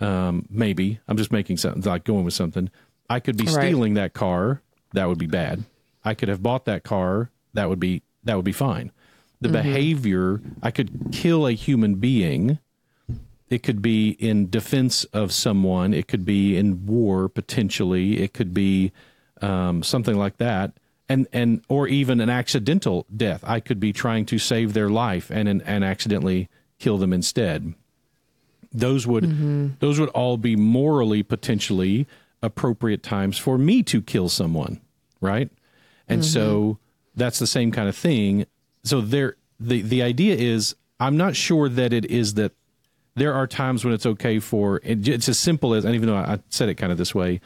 Um, 0.00 0.46
maybe 0.50 1.00
I'm 1.08 1.16
just 1.16 1.32
making 1.32 1.56
something 1.56 1.82
like 1.82 2.04
going 2.04 2.24
with 2.24 2.34
something. 2.34 2.70
I 3.10 3.20
could 3.20 3.36
be 3.36 3.44
Right. 3.44 3.54
stealing 3.54 3.94
that 3.94 4.12
car. 4.12 4.60
That 4.92 5.08
would 5.08 5.18
be 5.18 5.26
bad. 5.26 5.64
I 6.04 6.14
could 6.14 6.28
have 6.28 6.42
bought 6.42 6.64
that 6.66 6.84
car. 6.84 7.30
That 7.54 7.68
would 7.68 7.80
be 7.80 8.02
that 8.24 8.36
would 8.36 8.44
be 8.44 8.52
fine. 8.52 8.92
The 9.40 9.48
behavior. 9.48 10.40
I 10.62 10.70
could 10.70 11.08
kill 11.12 11.46
a 11.46 11.52
human 11.52 11.94
being. 11.96 12.58
It 13.48 13.62
could 13.62 13.80
be 13.80 14.10
in 14.10 14.50
defense 14.50 15.04
of 15.04 15.32
someone. 15.32 15.94
It 15.94 16.06
could 16.08 16.24
be 16.24 16.56
in 16.56 16.84
war 16.86 17.28
potentially. 17.28 18.20
It 18.20 18.34
could 18.34 18.52
be 18.52 18.92
um, 19.42 19.82
something 19.82 20.16
like 20.16 20.38
that, 20.38 20.72
and 21.08 21.26
and 21.32 21.62
or 21.68 21.88
even 21.88 22.20
an 22.20 22.30
accidental 22.30 23.06
death. 23.14 23.42
I 23.46 23.60
could 23.60 23.80
be 23.80 23.92
trying 23.92 24.26
to 24.26 24.38
save 24.38 24.72
their 24.72 24.88
life 24.88 25.30
and 25.30 25.48
and, 25.48 25.62
and 25.62 25.84
accidentally 25.84 26.48
kill 26.78 26.98
them 26.98 27.12
instead. 27.12 27.74
Those 28.72 29.06
would 29.06 29.24
those 29.80 29.98
would 29.98 30.10
all 30.10 30.36
be 30.36 30.56
morally 30.56 31.22
potentially 31.22 32.06
appropriate 32.42 33.02
times 33.02 33.38
for 33.38 33.58
me 33.58 33.82
to 33.84 34.00
kill 34.00 34.28
someone, 34.28 34.80
right? 35.20 35.50
And 36.08 36.24
so 36.24 36.78
that's 37.14 37.38
the 37.38 37.46
same 37.46 37.70
kind 37.72 37.88
of 37.88 37.96
thing. 37.96 38.46
So 38.84 39.00
there 39.00 39.36
the 39.58 39.82
the 39.82 40.02
idea 40.02 40.36
is 40.36 40.74
I'm 41.00 41.16
not 41.16 41.36
sure 41.36 41.68
that 41.68 41.92
it 41.92 42.04
is 42.06 42.34
that 42.34 42.52
there 43.14 43.34
are 43.34 43.46
times 43.46 43.84
when 43.84 43.92
it's 43.92 44.06
okay 44.06 44.38
for 44.38 44.80
it's 44.84 45.28
as 45.28 45.38
simple 45.38 45.74
as 45.74 45.84
and 45.84 45.94
even 45.94 46.08
though 46.08 46.16
I 46.16 46.38
said 46.48 46.68
it 46.68 46.74
kind 46.74 46.92
of 46.92 46.98
this 46.98 47.14
way, 47.14 47.40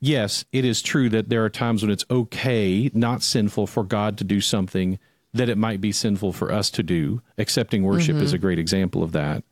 yes, 0.00 0.44
it 0.52 0.64
is 0.64 0.82
true 0.82 1.08
that 1.10 1.28
there 1.28 1.44
are 1.44 1.50
times 1.50 1.82
when 1.82 1.90
it's 1.90 2.04
okay, 2.10 2.90
not 2.94 3.22
sinful 3.22 3.66
for 3.66 3.84
God 3.84 4.18
to 4.18 4.24
do 4.24 4.40
something 4.40 4.98
that 5.34 5.48
it 5.48 5.58
might 5.58 5.80
be 5.80 5.92
sinful 5.92 6.32
for 6.32 6.52
us 6.52 6.70
to 6.70 6.82
do. 6.82 7.20
Accepting 7.36 7.82
worship 7.82 8.16
is 8.16 8.30
mm-hmm. 8.30 8.36
a 8.36 8.38
great 8.38 8.58
example 8.58 9.02
of 9.02 9.12
that. 9.12 9.44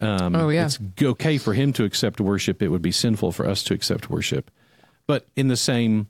Um, 0.00 0.34
oh 0.34 0.48
yeah. 0.48 0.66
It's 0.66 0.78
okay 1.02 1.36
for 1.36 1.52
him 1.52 1.72
to 1.74 1.84
accept 1.84 2.20
worship. 2.20 2.62
It 2.62 2.68
would 2.68 2.82
be 2.82 2.92
sinful 2.92 3.32
for 3.32 3.46
us 3.46 3.62
to 3.64 3.74
accept 3.74 4.08
worship. 4.08 4.50
But 5.06 5.26
in 5.36 5.48
the 5.48 5.56
same 5.56 6.08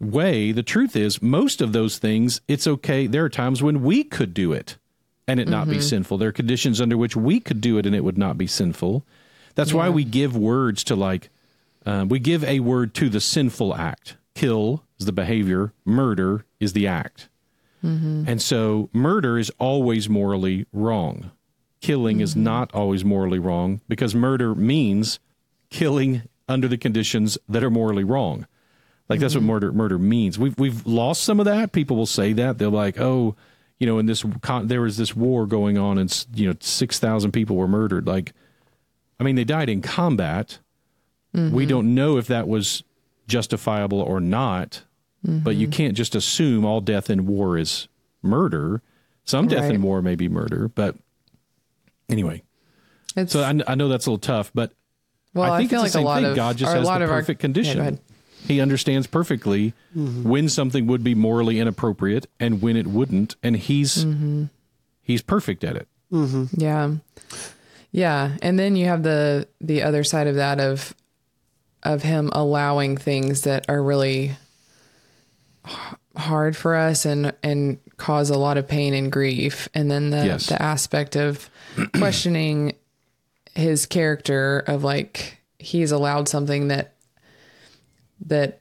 way, 0.00 0.52
the 0.52 0.62
truth 0.62 0.96
is, 0.96 1.22
most 1.22 1.60
of 1.60 1.72
those 1.72 1.98
things, 1.98 2.40
it's 2.48 2.66
okay. 2.66 3.06
There 3.06 3.24
are 3.24 3.28
times 3.28 3.62
when 3.62 3.82
we 3.82 4.02
could 4.02 4.34
do 4.34 4.52
it 4.52 4.76
and 5.28 5.38
it 5.38 5.48
not 5.48 5.68
be 5.68 5.74
mm-hmm. 5.74 5.82
sinful. 5.82 6.18
There 6.18 6.30
are 6.30 6.32
conditions 6.32 6.80
under 6.80 6.96
which 6.96 7.14
we 7.14 7.38
could 7.38 7.60
do 7.60 7.78
it 7.78 7.86
and 7.86 7.94
it 7.94 8.02
would 8.02 8.18
not 8.18 8.36
be 8.36 8.46
sinful. 8.46 9.04
That's 9.54 9.72
why 9.72 9.90
we 9.90 10.04
give 10.04 10.36
words 10.36 10.82
to 10.84 10.96
like, 10.96 11.28
um, 11.86 12.08
we 12.08 12.18
give 12.18 12.44
a 12.44 12.60
word 12.60 12.94
to 12.94 13.08
the 13.08 13.20
sinful 13.20 13.74
act. 13.74 14.16
Kill 14.34 14.84
is 14.98 15.06
the 15.06 15.12
behavior, 15.12 15.72
murder 15.84 16.44
is 16.60 16.72
the 16.72 16.86
act. 16.86 17.28
Mm-hmm. 17.84 18.24
And 18.26 18.40
so 18.40 18.88
murder 18.92 19.38
is 19.38 19.50
always 19.58 20.08
morally 20.08 20.66
wrong. 20.72 21.32
Killing 21.80 22.20
is 22.20 22.32
mm-hmm. 22.32 22.44
not 22.44 22.74
always 22.74 23.04
morally 23.04 23.38
wrong 23.38 23.80
because 23.88 24.14
murder 24.14 24.54
means 24.54 25.18
killing 25.68 26.22
under 26.48 26.68
the 26.68 26.78
conditions 26.78 27.36
that 27.48 27.64
are 27.64 27.70
morally 27.70 28.04
wrong. 28.04 28.46
Like 29.08 29.20
that's 29.20 29.34
what 29.34 29.40
mm-hmm. 29.40 29.48
murder 29.48 29.72
murder 29.72 29.98
means. 29.98 30.38
We've 30.38 30.58
we've 30.58 30.86
lost 30.86 31.24
some 31.24 31.40
of 31.40 31.46
that. 31.46 31.72
People 31.72 31.96
will 31.96 32.06
say 32.06 32.32
that 32.34 32.58
they're 32.58 32.68
like, 32.68 32.98
oh, 33.00 33.34
you 33.78 33.86
know, 33.86 33.98
in 33.98 34.06
this 34.06 34.24
con- 34.42 34.68
there 34.68 34.80
was 34.80 34.96
this 34.96 35.16
war 35.16 35.44
going 35.44 35.76
on, 35.76 35.98
and 35.98 36.26
you 36.34 36.48
know, 36.48 36.54
six 36.60 36.98
thousand 36.98 37.32
people 37.32 37.56
were 37.56 37.68
murdered. 37.68 38.06
Like, 38.06 38.32
I 39.18 39.24
mean, 39.24 39.34
they 39.34 39.44
died 39.44 39.68
in 39.68 39.82
combat. 39.82 40.60
We 41.34 41.40
mm-hmm. 41.40 41.66
don't 41.68 41.94
know 41.94 42.18
if 42.18 42.26
that 42.26 42.46
was 42.46 42.82
justifiable 43.26 44.00
or 44.00 44.20
not, 44.20 44.82
but 45.24 45.56
you 45.56 45.66
mm-hmm. 45.66 45.72
can't 45.72 45.94
just 45.96 46.14
assume 46.14 46.64
all 46.64 46.80
death 46.80 47.08
in 47.08 47.26
war 47.26 47.56
is 47.56 47.88
murder. 48.22 48.82
Some 49.24 49.46
death 49.48 49.70
in 49.70 49.82
war 49.82 50.02
may 50.02 50.14
be 50.16 50.28
murder, 50.28 50.68
but 50.68 50.96
anyway. 52.10 52.42
It's, 53.16 53.32
So 53.32 53.42
I, 53.42 53.58
I 53.66 53.74
know 53.76 53.88
that's 53.88 54.06
a 54.06 54.10
little 54.10 54.18
tough, 54.18 54.50
but 54.54 54.72
well, 55.32 55.50
I 55.50 55.56
I, 55.56 55.58
think 55.60 55.70
feel 55.70 55.84
it's 55.84 55.94
like 55.94 55.94
the 55.94 55.98
a 55.98 56.00
same 56.00 56.04
lot 56.04 56.16
thing. 56.22 56.24
of 56.30 56.36
God 56.36 56.56
just 56.56 56.70
or 56.72 56.74
a 56.74 56.78
has 56.78 56.86
lot 56.86 56.98
the 56.98 57.04
of 57.04 57.10
our- 57.10 57.20
perfect 57.20 57.40
Yeah, 57.40 57.42
condition. 57.42 57.80
ahead. 57.80 58.00
he 58.46 58.60
understands 58.60 59.06
perfectly 59.06 59.72
mm-hmm. 59.96 60.28
when 60.28 60.48
something 60.48 60.86
would 60.88 61.02
be 61.04 61.14
morally 61.14 61.60
inappropriate 61.60 62.26
and 62.40 62.60
when 62.60 62.76
it 62.76 62.86
wouldn't, 62.88 63.36
and 63.42 63.56
he's 63.56 64.04
Mm-hmm. 64.04 64.44
he's 65.00 65.22
perfect 65.22 65.64
at 65.64 65.76
it. 65.76 65.88
Yeah. 66.56 66.90
Yeah, 67.90 68.36
and 68.42 68.58
then 68.58 68.76
you 68.76 68.86
have 68.86 69.02
the 69.02 69.46
the 69.60 69.82
other 69.82 70.02
side 70.04 70.26
of 70.26 70.34
that 70.34 70.58
of 70.60 70.94
of 71.82 72.02
him 72.02 72.30
allowing 72.32 72.96
things 72.96 73.42
that 73.42 73.64
are 73.68 73.82
really 73.82 74.32
hard 76.16 76.56
for 76.56 76.74
us 76.74 77.04
and 77.04 77.32
and 77.42 77.78
cause 77.96 78.30
a 78.30 78.38
lot 78.38 78.58
of 78.58 78.68
pain 78.68 78.94
and 78.94 79.10
grief, 79.10 79.68
and 79.74 79.90
then 79.90 80.10
the 80.10 80.26
Yes. 80.26 80.46
the 80.46 80.60
aspect 80.60 81.16
of 81.16 81.48
questioning 81.94 82.74
his 83.54 83.86
character 83.86 84.60
of 84.66 84.82
like 84.84 85.38
he's 85.58 85.92
allowed 85.92 86.28
something 86.28 86.68
that 86.68 86.94
that 88.26 88.60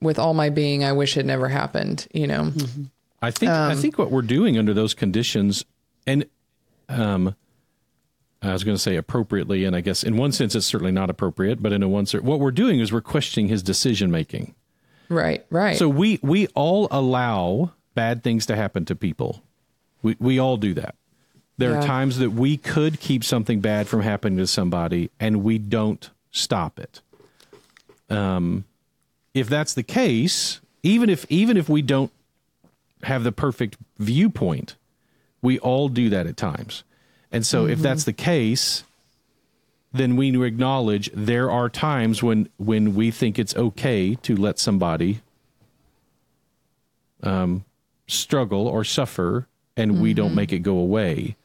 with 0.00 0.18
all 0.18 0.34
my 0.34 0.50
being 0.50 0.84
I 0.84 0.92
wish 0.92 1.14
had 1.14 1.26
never 1.26 1.48
happened, 1.48 2.06
you 2.12 2.26
know. 2.26 2.52
I 3.22 3.30
think 3.30 3.50
I 3.50 3.74
think 3.74 3.98
what 3.98 4.10
we're 4.10 4.22
doing 4.22 4.58
under 4.58 4.74
those 4.74 4.94
conditions, 4.94 5.64
and 6.06 6.26
um, 6.88 7.34
I 8.42 8.52
was 8.52 8.64
going 8.64 8.76
to 8.76 8.82
say 8.82 8.96
appropriately, 8.96 9.64
and 9.64 9.74
I 9.74 9.80
guess 9.80 10.02
in 10.02 10.16
one 10.16 10.32
sense 10.32 10.54
it's 10.54 10.66
certainly 10.66 10.92
not 10.92 11.10
appropriate, 11.10 11.62
but 11.62 11.72
in 11.72 11.82
a 11.82 11.88
one 11.88 12.06
sense, 12.06 12.22
what 12.22 12.38
we're 12.38 12.50
doing 12.50 12.80
is 12.80 12.92
we're 12.92 13.00
questioning 13.00 13.48
his 13.48 13.62
decision 13.62 14.10
making. 14.10 14.54
Right, 15.08 15.44
right. 15.50 15.76
So 15.76 15.88
we 15.88 16.18
we 16.22 16.48
all 16.48 16.88
allow 16.90 17.72
bad 17.94 18.22
things 18.22 18.46
to 18.46 18.56
happen 18.56 18.84
to 18.86 18.96
people. 18.96 19.42
We 20.02 20.16
we 20.18 20.38
all 20.38 20.56
do 20.56 20.74
that. 20.74 20.94
There 21.58 21.74
are 21.74 21.82
times 21.82 22.18
that 22.18 22.30
we 22.30 22.58
could 22.58 23.00
keep 23.00 23.24
something 23.24 23.60
bad 23.60 23.88
from 23.88 24.02
happening 24.02 24.36
to 24.38 24.46
somebody, 24.46 25.10
and 25.18 25.42
we 25.42 25.56
don't 25.56 26.10
stop 26.30 26.78
it. 26.78 27.00
Um, 28.10 28.64
if 29.32 29.48
that's 29.48 29.72
the 29.72 29.82
case, 29.82 30.60
even 30.82 31.08
if 31.08 31.24
even 31.30 31.56
if 31.56 31.68
we 31.68 31.80
don't 31.80 32.12
have 33.04 33.24
the 33.24 33.32
perfect 33.32 33.78
viewpoint, 33.98 34.76
we 35.40 35.58
all 35.58 35.88
do 35.88 36.10
that 36.10 36.26
at 36.26 36.36
times. 36.36 36.84
And 37.32 37.44
so, 37.44 37.66
if 37.66 37.80
that's 37.80 38.04
the 38.04 38.12
case, 38.12 38.84
then 39.92 40.16
we 40.16 40.30
acknowledge 40.44 41.10
there 41.12 41.50
are 41.50 41.68
times 41.68 42.22
when 42.22 42.48
when 42.56 42.94
we 42.94 43.10
think 43.10 43.38
it's 43.38 43.54
okay 43.56 44.14
to 44.16 44.36
let 44.36 44.58
somebody 44.58 45.20
um, 47.22 47.64
struggle 48.06 48.68
or 48.68 48.84
suffer, 48.84 49.46
and 49.76 50.00
we 50.00 50.14
don't 50.14 50.34
make 50.34 50.52
it 50.52 50.60
go 50.60 50.78
away. 50.78 51.36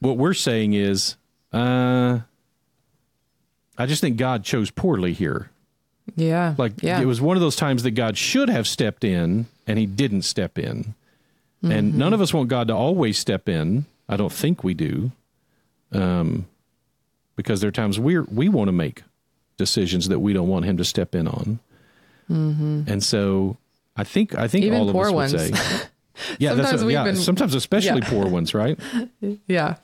What 0.00 0.16
we're 0.16 0.34
saying 0.34 0.72
is, 0.72 1.16
uh, 1.52 2.20
I 3.76 3.86
just 3.86 4.00
think 4.00 4.16
God 4.16 4.44
chose 4.44 4.70
poorly 4.70 5.12
here. 5.12 5.50
yeah. 6.16 6.54
Like 6.56 6.82
yeah. 6.82 7.00
it 7.00 7.06
was 7.06 7.20
one 7.20 7.36
of 7.36 7.40
those 7.40 7.56
times 7.56 7.82
that 7.82 7.92
God 7.92 8.16
should 8.16 8.48
have 8.48 8.66
stepped 8.66 9.04
in, 9.04 9.46
and 9.66 9.78
He 9.78 9.86
didn't 9.86 10.22
step 10.22 10.58
in. 10.58 10.94
Mm-hmm. 11.62 11.72
And 11.72 11.98
none 11.98 12.14
of 12.14 12.22
us 12.22 12.32
want 12.32 12.48
God 12.48 12.68
to 12.68 12.74
always 12.74 13.18
step 13.18 13.48
in. 13.48 13.84
I 14.10 14.16
don't 14.16 14.32
think 14.32 14.62
we 14.64 14.74
do, 14.74 15.12
um, 15.92 16.46
because 17.36 17.60
there 17.60 17.68
are 17.68 17.72
times 17.72 17.98
we 17.98 18.18
we 18.18 18.48
want 18.48 18.68
to 18.68 18.72
make 18.72 19.02
decisions 19.56 20.08
that 20.08 20.18
we 20.20 20.32
don't 20.32 20.48
want 20.48 20.64
Him 20.66 20.76
to 20.78 20.84
step 20.84 21.14
in 21.14 21.26
on. 21.28 21.58
And 22.28 23.02
so 23.02 23.56
I 23.96 24.04
think 24.04 24.34
I 24.36 24.46
think 24.48 24.64
Mm-hmm. 24.64 24.74
Even 24.74 24.80
all 24.82 24.88
of 24.88 24.94
poor 24.94 25.06
us 25.06 25.12
ones. 25.12 25.32
would 25.32 25.40
say, 25.40 25.50
yeah, 26.38 26.54
that's 26.54 26.68
Sometimes 26.68 26.84
we've 26.84 26.92
yeah. 26.94 27.04
been- 27.04 27.16
sometimes 27.16 27.54
especially 27.54 28.00
yeah. 28.02 28.08
poor 28.08 28.26
ones, 28.28 28.52
right? 28.54 28.78
yeah. 29.46 29.76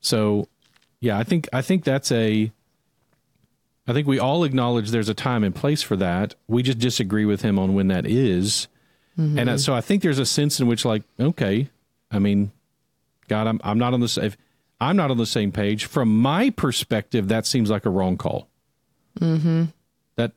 So, 0.00 0.48
yeah, 1.00 1.18
I 1.18 1.24
think 1.24 1.48
I 1.52 1.62
think 1.62 1.84
that's 1.84 2.10
a. 2.12 2.50
I 3.86 3.92
think 3.92 4.06
we 4.06 4.18
all 4.18 4.44
acknowledge 4.44 4.90
there's 4.90 5.08
a 5.08 5.14
time 5.14 5.42
and 5.42 5.54
place 5.54 5.82
for 5.82 5.96
that. 5.96 6.34
We 6.46 6.62
just 6.62 6.78
disagree 6.78 7.24
with 7.24 7.42
him 7.42 7.58
on 7.58 7.74
when 7.74 7.88
that 7.88 8.06
is. 8.06 8.68
and 9.16 9.48
uh, 9.50 9.58
so 9.58 9.74
I 9.74 9.80
think 9.80 10.02
there's 10.02 10.18
a 10.18 10.24
sense 10.26 10.60
in 10.60 10.66
which, 10.68 10.84
like, 10.84 11.02
okay, 11.18 11.68
I 12.10 12.18
mean, 12.18 12.52
God, 13.28 13.46
I'm 13.46 13.60
I'm 13.62 13.78
not 13.78 13.94
on 13.94 14.00
the 14.00 14.08
same. 14.08 14.32
I'm 14.80 14.96
not 14.96 15.10
on 15.10 15.18
the 15.18 15.26
same 15.26 15.52
page. 15.52 15.84
From 15.84 16.16
my 16.16 16.50
perspective, 16.50 17.28
that 17.28 17.46
seems 17.46 17.70
like 17.70 17.84
a 17.84 17.90
wrong 17.90 18.16
call. 18.16 18.48
Mm-hmm. 19.20 19.64
That, 20.16 20.32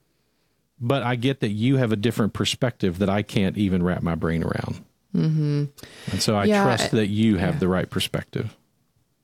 but 0.79 1.01
I 1.03 1.15
get 1.15 1.39
that 1.39 1.51
you 1.51 1.77
have 1.77 1.91
a 1.91 1.95
different 1.95 2.33
perspective 2.33 2.99
that 2.99 3.09
I 3.09 3.21
can't 3.21 3.57
even 3.57 3.83
wrap 3.83 4.03
my 4.03 4.15
brain 4.15 4.43
around. 4.43 4.83
Mm-hmm. 5.15 5.65
And 6.11 6.21
so 6.21 6.35
I 6.35 6.45
Yeah, 6.45 6.63
trust 6.63 6.91
that 6.91 7.07
you 7.07 7.37
have 7.37 7.59
the 7.59 7.67
right 7.67 7.89
perspective. 7.89 8.55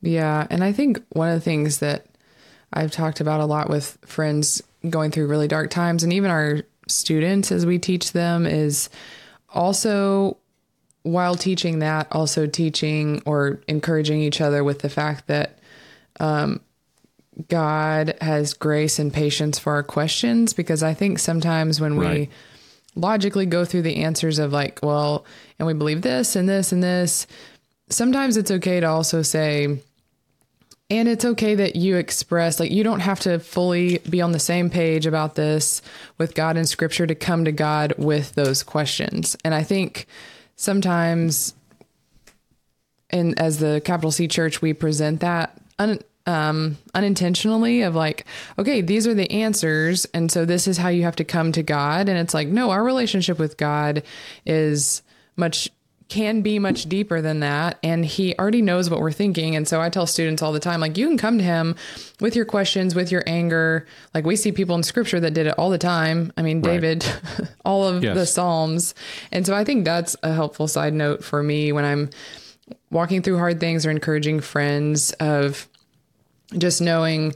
Yeah. 0.01 0.47
And 0.49 0.63
I 0.63 0.71
think 0.71 1.03
one 1.09 1.29
of 1.29 1.35
the 1.35 1.41
things 1.41 1.79
that 1.79 2.05
I've 2.71 2.91
talked 2.91 3.19
about 3.19 3.41
a 3.41 3.45
lot 3.45 3.69
with 3.69 3.97
friends 4.05 4.61
going 4.89 5.11
through 5.11 5.27
really 5.27 5.47
dark 5.47 5.69
times 5.69 6.03
and 6.03 6.13
even 6.13 6.31
our 6.31 6.61
students 6.87 7.51
as 7.51 7.65
we 7.65 7.79
teach 7.79 8.13
them 8.13 8.45
is 8.45 8.89
also 9.49 10.37
while 11.03 11.35
teaching 11.35 11.79
that, 11.79 12.07
also 12.11 12.45
teaching 12.45 13.21
or 13.25 13.61
encouraging 13.67 14.21
each 14.21 14.41
other 14.41 14.63
with 14.63 14.79
the 14.79 14.89
fact 14.89 15.27
that 15.27 15.59
um, 16.19 16.59
God 17.47 18.15
has 18.21 18.53
grace 18.53 18.99
and 18.99 19.13
patience 19.13 19.57
for 19.57 19.73
our 19.73 19.83
questions. 19.83 20.53
Because 20.53 20.83
I 20.83 20.93
think 20.93 21.19
sometimes 21.19 21.79
when 21.79 21.97
Right. 21.97 22.11
we 22.11 22.29
logically 22.95 23.45
go 23.45 23.63
through 23.63 23.83
the 23.83 23.97
answers 23.97 24.39
of 24.39 24.51
like, 24.51 24.79
well, 24.83 25.25
and 25.57 25.65
we 25.65 25.73
believe 25.73 26.01
this 26.01 26.35
and 26.35 26.49
this 26.49 26.71
and 26.71 26.83
this, 26.83 27.27
sometimes 27.89 28.35
it's 28.35 28.51
okay 28.51 28.79
to 28.79 28.85
also 28.85 29.21
say, 29.21 29.79
and 30.91 31.07
it's 31.07 31.23
okay 31.23 31.53
that 31.53 31.75
you 31.75 31.97
express, 31.97 32.59
like, 32.59 32.71
you 32.71 32.83
don't 32.83 33.01
have 33.01 33.19
to 33.21 33.39
fully 33.39 33.99
be 34.09 34.21
on 34.21 34.31
the 34.31 34.39
same 34.39 34.71
page 34.71 35.05
about 35.05 35.35
this 35.35 35.83
with 36.17 36.33
God 36.33 36.57
and 36.57 36.67
scripture 36.67 37.05
to 37.05 37.13
come 37.13 37.45
to 37.45 37.51
God 37.51 37.93
with 37.97 38.33
those 38.33 38.63
questions. 38.63 39.37
And 39.45 39.53
I 39.53 39.61
think 39.63 40.07
sometimes, 40.59 41.53
and 43.09 43.39
as 43.39 43.59
the 43.59 43.81
capital 43.85 44.11
C 44.11 44.27
church, 44.27 44.61
we 44.61 44.73
present 44.73 45.21
that 45.21 45.59
un, 45.79 45.99
um, 46.25 46.77
unintentionally 46.93 47.81
of 47.81 47.95
like, 47.95 48.25
okay, 48.57 48.81
these 48.81 49.07
are 49.07 49.13
the 49.13 49.31
answers. 49.31 50.05
And 50.13 50.29
so 50.29 50.43
this 50.43 50.67
is 50.67 50.77
how 50.77 50.89
you 50.89 51.03
have 51.03 51.15
to 51.15 51.23
come 51.23 51.53
to 51.53 51.63
God. 51.63 52.09
And 52.09 52.19
it's 52.19 52.33
like, 52.33 52.49
no, 52.49 52.71
our 52.71 52.83
relationship 52.83 53.39
with 53.39 53.55
God 53.57 54.03
is 54.45 55.01
much 55.37 55.69
can 56.09 56.41
be 56.41 56.57
much 56.59 56.85
deeper 56.89 57.21
than 57.21 57.39
that 57.39 57.77
and 57.83 58.03
he 58.03 58.35
already 58.39 58.61
knows 58.63 58.89
what 58.89 58.99
we're 58.99 59.11
thinking 59.11 59.55
and 59.55 59.67
so 59.67 59.79
i 59.79 59.89
tell 59.89 60.07
students 60.07 60.41
all 60.41 60.51
the 60.51 60.59
time 60.59 60.79
like 60.81 60.97
you 60.97 61.07
can 61.07 61.17
come 61.17 61.37
to 61.37 61.43
him 61.43 61.75
with 62.19 62.35
your 62.35 62.45
questions 62.45 62.95
with 62.95 63.11
your 63.11 63.23
anger. 63.27 63.85
Like 64.13 64.25
we 64.25 64.35
see 64.35 64.51
people 64.51 64.75
in 64.75 64.81
scripture 64.83 65.19
that 65.19 65.33
did 65.35 65.45
it 65.47 65.53
all 65.59 65.69
the 65.69 65.77
time. 65.77 66.33
I 66.35 66.41
mean 66.41 66.61
david 66.61 67.05
all 67.65 67.87
of 67.87 68.03
Yes. 68.03 68.15
the 68.17 68.25
psalms. 68.25 68.95
And 69.31 69.45
so 69.45 69.53
i 69.55 69.63
think 69.63 69.85
that's 69.85 70.15
a 70.23 70.33
helpful 70.33 70.67
side 70.67 70.93
note 70.93 71.23
for 71.23 71.41
me 71.43 71.71
when 71.71 71.85
i'm 71.85 72.09
walking 72.91 73.21
through 73.21 73.37
hard 73.37 73.59
things 73.59 73.85
or 73.85 73.91
encouraging 73.91 74.39
friends 74.39 75.11
of 75.13 75.67
just 76.57 76.81
knowing 76.81 77.35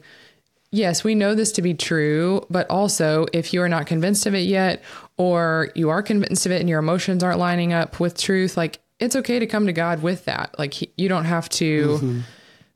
yes, 0.72 1.04
we 1.04 1.14
know 1.14 1.36
this 1.36 1.52
to 1.52 1.62
be 1.62 1.76
true, 1.76 2.44
but 2.50 2.68
also 2.68 3.28
if 3.32 3.54
you 3.54 3.62
are 3.62 3.70
not 3.70 3.86
convinced 3.86 4.26
of 4.26 4.34
it 4.34 4.40
yet, 4.40 4.82
or 5.18 5.70
you 5.76 5.90
are 5.90 6.02
convinced 6.02 6.46
of 6.46 6.52
it 6.52 6.60
and 6.60 6.70
your 6.70 6.80
emotions 6.80 7.24
aren't 7.24 7.40
lining 7.40 7.74
up 7.74 8.00
with 8.00 8.18
truth, 8.18 8.58
like 8.58 8.80
it's 9.00 9.16
okay 9.16 9.40
to 9.40 9.48
come 9.48 9.66
to 9.68 9.74
God 9.74 10.02
with 10.02 10.26
that. 10.26 10.58
Like 10.58 10.74
he, 10.74 10.92
you 10.98 11.10
don't 11.10 11.26
have 11.26 11.50
to 11.50 11.88
mm-hmm. 11.88 12.20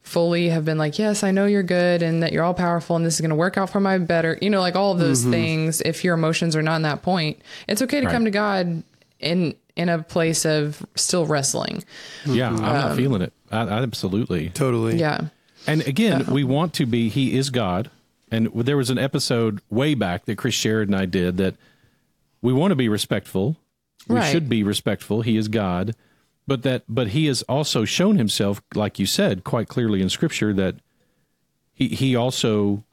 fully 0.01 0.49
have 0.49 0.65
been 0.65 0.77
like, 0.77 0.99
yes, 0.99 1.23
I 1.23 1.31
know 1.31 1.45
you're 1.45 1.63
good 1.63 2.01
and 2.01 2.21
that 2.21 2.33
you're 2.33 2.43
all 2.43 2.53
powerful 2.53 2.95
and 2.95 3.05
this 3.05 3.15
is 3.15 3.21
going 3.21 3.29
to 3.29 3.35
work 3.35 3.57
out 3.57 3.69
for 3.69 3.79
my 3.79 3.97
better, 3.97 4.37
you 4.41 4.49
know, 4.49 4.59
like 4.59 4.75
all 4.75 4.91
of 4.91 4.99
those 4.99 5.21
mm-hmm. 5.21 5.31
things. 5.31 5.81
If 5.81 6.03
your 6.03 6.13
emotions 6.15 6.55
are 6.55 6.61
not 6.61 6.75
in 6.77 6.81
that 6.83 7.01
point, 7.01 7.39
it's 7.67 7.81
okay 7.81 8.01
to 8.01 8.07
Right. 8.07 8.13
come 8.13 8.25
to 8.25 8.31
God 8.31 8.83
in 9.19 9.55
in 9.75 9.89
a 9.89 10.01
place 10.01 10.43
of 10.43 10.85
still 10.95 11.25
wrestling. 11.25 11.83
Yeah, 12.25 12.47
I'm 12.47 12.55
Um, 12.55 12.61
not 12.61 12.95
feeling 12.95 13.21
it. 13.21 13.33
I, 13.51 13.61
I 13.61 13.81
absolutely. 13.83 14.49
Totally. 14.49 14.97
Yeah. 14.97 15.25
And 15.67 15.81
again, 15.87 16.25
um, 16.27 16.33
we 16.33 16.43
want 16.43 16.73
to 16.75 16.85
be. 16.85 17.09
He 17.09 17.37
is 17.37 17.49
God, 17.49 17.91
and 18.31 18.49
there 18.55 18.77
was 18.77 18.89
an 18.89 18.97
episode 18.97 19.61
way 19.69 19.93
back 19.93 20.25
that 20.25 20.37
Chris 20.37 20.55
Sherrod 20.55 20.83
and 20.83 20.95
I 20.95 21.05
did 21.05 21.37
that 21.37 21.55
we 22.41 22.53
want 22.53 22.71
to 22.71 22.75
be 22.75 22.89
respectful. 22.89 23.57
We 24.07 24.15
Right. 24.17 24.31
should 24.31 24.47
be 24.47 24.63
respectful. 24.63 25.21
He 25.21 25.37
is 25.37 25.47
God, 25.47 25.95
but 26.45 26.63
that 26.63 26.83
but 26.87 27.09
he 27.09 27.25
has 27.25 27.41
also 27.43 27.83
shown 27.83 28.17
himself, 28.17 28.61
like 28.75 28.99
you 28.99 29.05
said, 29.05 29.43
quite 29.43 29.67
clearly 29.67 30.01
in 30.01 30.09
Scripture 30.09 30.53
that 30.53 30.75
he 31.73 31.89
he 31.89 32.15
also 32.15 32.83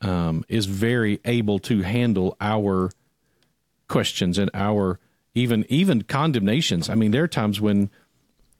um, 0.00 0.44
is 0.48 0.66
very 0.66 1.20
able 1.24 1.58
to 1.60 1.82
handle 1.82 2.36
our 2.40 2.90
questions 3.88 4.38
and 4.38 4.50
our 4.54 4.98
even 5.34 5.64
even 5.68 6.02
condemnations. 6.02 6.88
I 6.88 6.94
mean, 6.94 7.10
there 7.12 7.22
are 7.24 7.28
times 7.28 7.60
when 7.60 7.90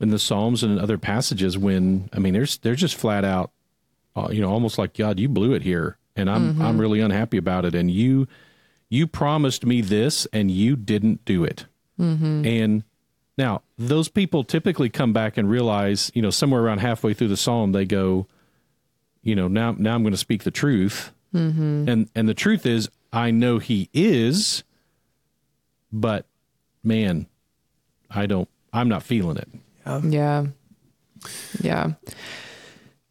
in 0.01 0.11
the 0.11 0.19
Psalms 0.19 0.63
and 0.63 0.73
in 0.75 0.79
other 0.79 0.99
passages 0.99 1.59
when 1.59 2.09
I 2.13 2.19
mean, 2.19 2.35
there's 2.35 2.59
they're 2.59 2.75
just 2.75 2.95
flat 2.95 3.25
out, 3.25 3.51
uh, 4.15 4.29
you 4.31 4.41
know, 4.41 4.51
almost 4.51 4.79
like 4.79 4.95
God, 4.95 5.19
you 5.19 5.29
blew 5.29 5.55
it 5.55 5.63
here, 5.63 5.97
and 6.15 6.31
I'm 6.31 6.61
I'm 6.63 6.79
really 6.79 7.01
unhappy 7.01 7.37
about 7.39 7.65
it, 7.65 7.75
and 7.75 7.91
you 7.91 8.29
you 8.91 9.07
promised 9.07 9.65
me 9.65 9.81
this, 9.81 10.27
and 10.33 10.51
you 10.51 10.77
didn't 10.77 11.25
do 11.25 11.45
it, 11.45 11.65
mm-hmm. 11.99 12.45
and 12.45 12.85
now 13.39 13.63
those 13.79 14.09
people 14.09 14.45
typically 14.45 14.91
come 14.91 15.15
back 15.15 15.39
and 15.39 15.49
realize, 15.49 16.11
you 16.15 16.21
know, 16.21 16.31
somewhere 16.31 16.61
around 16.61 16.79
halfway 16.79 17.15
through 17.15 17.29
the 17.29 17.37
psalm, 17.37 17.73
they 17.73 17.87
go, 17.87 18.27
you 19.23 19.35
know, 19.35 19.49
now 19.49 19.75
now 19.79 19.95
I'm 19.95 20.03
going 20.03 20.13
to 20.13 20.19
speak 20.19 20.43
the 20.43 20.51
truth, 20.51 21.13
mm-hmm. 21.35 21.89
and 21.89 22.11
and 22.15 22.29
the 22.29 22.35
truth 22.35 22.67
is, 22.67 22.91
I 23.13 23.31
know 23.31 23.59
He 23.59 23.89
is, 23.95 24.65
but 25.93 26.27
man, 26.83 27.27
I 28.11 28.27
don't, 28.27 28.49
I'm 28.73 28.89
not 28.89 29.03
feeling 29.03 29.37
it. 29.37 29.49
Yeah. 30.05 30.47
Yeah. 31.61 31.93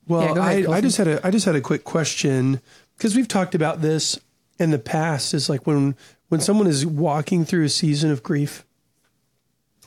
Well, 0.07 0.23
Yeah, 0.23 0.41
ahead, 0.41 0.65
I, 0.67 0.77
I 0.77 0.81
just 0.81 0.97
had 0.97 1.07
a 1.07 1.25
I 1.25 1.31
just 1.31 1.45
had 1.45 1.55
a 1.55 1.61
quick 1.61 1.83
question 1.83 2.61
because 2.97 3.15
we've 3.15 3.27
talked 3.27 3.55
about 3.55 3.81
this 3.81 4.19
in 4.59 4.71
the 4.71 4.79
past. 4.79 5.33
Is 5.33 5.49
like 5.49 5.65
when 5.65 5.95
when 6.29 6.41
someone 6.41 6.67
is 6.67 6.85
walking 6.85 7.45
through 7.45 7.63
a 7.63 7.69
season 7.69 8.11
of 8.11 8.21
grief, 8.21 8.65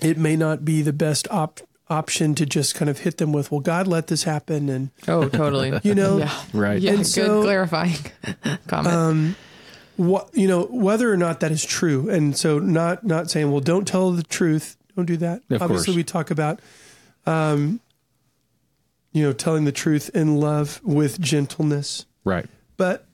it 0.00 0.18
may 0.18 0.34
not 0.36 0.64
be 0.64 0.82
the 0.82 0.92
best 0.92 1.28
op- 1.30 1.60
option 1.88 2.34
to 2.34 2.46
just 2.46 2.74
kind 2.74 2.88
of 2.88 3.00
hit 3.00 3.18
them 3.18 3.32
with, 3.32 3.50
"Well, 3.52 3.60
God 3.60 3.86
let 3.86 4.06
this 4.08 4.24
happen," 4.24 4.68
and 4.68 4.90
Oh, 5.06 5.28
totally. 5.28 5.78
you 5.84 5.94
know, 5.94 6.18
yeah. 6.18 6.42
Right. 6.54 6.80
Yeah. 6.80 6.90
And 6.92 6.98
good 7.00 7.06
so- 7.06 7.42
clarifying 7.42 7.96
comment. 8.66 8.94
um, 8.94 9.36
what 9.96 10.30
you 10.32 10.48
know 10.48 10.64
whether 10.64 11.12
or 11.12 11.18
not 11.18 11.40
that 11.40 11.52
is 11.52 11.62
true 11.62 12.08
and 12.08 12.34
so 12.34 12.58
not 12.58 13.04
not 13.04 13.30
saying 13.30 13.50
well 13.50 13.60
don't 13.60 13.86
tell 13.86 14.10
the 14.10 14.22
truth 14.22 14.78
don't 14.96 15.04
do 15.04 15.18
that 15.18 15.42
Of 15.50 15.60
obviously 15.60 15.92
course. 15.92 15.96
we 15.96 16.02
talk 16.02 16.30
about 16.30 16.60
um 17.26 17.78
you 19.12 19.22
know 19.22 19.34
telling 19.34 19.64
the 19.66 19.70
truth 19.70 20.10
in 20.14 20.40
love 20.40 20.80
with 20.82 21.20
gentleness 21.20 22.06
Right. 22.24 22.46
but 22.78 23.06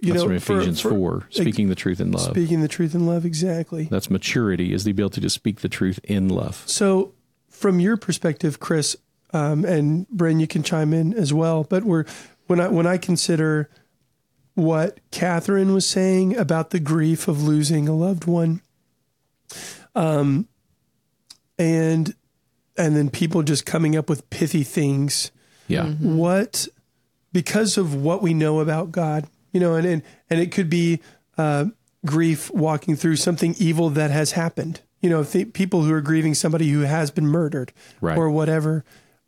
you 0.00 0.12
That's 0.12 0.22
know 0.24 0.28
from 0.28 0.36
Ephesians 0.58 0.80
for- 0.80 0.90
4, 0.90 1.26
speaking 1.30 1.68
the 1.68 1.74
truth 1.74 2.00
in 2.00 2.12
love. 2.12 2.30
speaking 2.30 2.60
the 2.60 2.68
truth 2.68 2.94
in 2.94 3.06
love 3.06 3.24
exactly 3.24 3.84
That's 3.90 4.10
maturity, 4.10 4.72
is 4.72 4.84
the 4.84 4.90
ability 4.92 5.20
to 5.22 5.30
speak 5.30 5.60
the 5.60 5.68
truth 5.68 5.98
in 6.04 6.28
love. 6.28 6.62
so 6.66 7.14
from 7.50 7.80
your 7.80 7.96
perspective 7.96 8.60
chris 8.60 8.96
um, 9.32 9.64
and 9.64 10.06
Bren, 10.08 10.40
you 10.40 10.46
can 10.46 10.62
chime 10.62 10.92
in 10.94 11.12
as 11.14 11.32
well 11.34 11.64
but 11.64 11.84
we're 11.84 12.04
when 12.46 12.60
i 12.60 12.68
when 12.68 12.86
i 12.86 12.96
consider 12.96 13.68
what 14.54 14.98
Catherine 15.12 15.72
was 15.72 15.86
saying 15.88 16.36
about 16.36 16.70
the 16.70 16.80
grief 16.80 17.28
of 17.28 17.40
losing 17.44 17.86
a 17.86 17.94
loved 17.94 18.24
one. 18.24 18.60
Um, 19.94 20.48
and 21.58 22.12
and 22.76 22.96
then 22.96 23.08
people 23.08 23.44
just 23.44 23.64
coming 23.66 23.96
up 23.96 24.08
with 24.08 24.28
pithy 24.30 24.64
things. 24.64 25.30
Yeah. 25.68 25.86
What 25.86 26.66
because 27.32 27.76
of 27.78 27.94
what 27.94 28.20
we 28.20 28.34
know 28.34 28.58
about 28.58 28.90
God, 28.90 29.26
you 29.52 29.60
know, 29.60 29.74
and 29.74 29.86
and, 29.86 30.02
and 30.30 30.40
it 30.40 30.52
could 30.52 30.68
be 30.70 31.00
uh, 31.36 31.66
grief 32.06 32.50
walking 32.52 32.96
through 32.96 33.16
something 33.16 33.54
evil 33.58 33.90
that 33.90 34.10
has 34.10 34.32
happened. 34.32 34.80
You 35.00 35.10
know, 35.10 35.22
th- 35.24 35.52
people 35.52 35.82
who 35.82 35.92
are 35.92 36.00
grieving 36.00 36.34
somebody 36.34 36.68
who 36.70 36.80
has 36.80 37.10
been 37.10 37.26
murdered 37.26 37.72
Right. 38.00 38.18
or 38.18 38.30
whatever. 38.30 38.84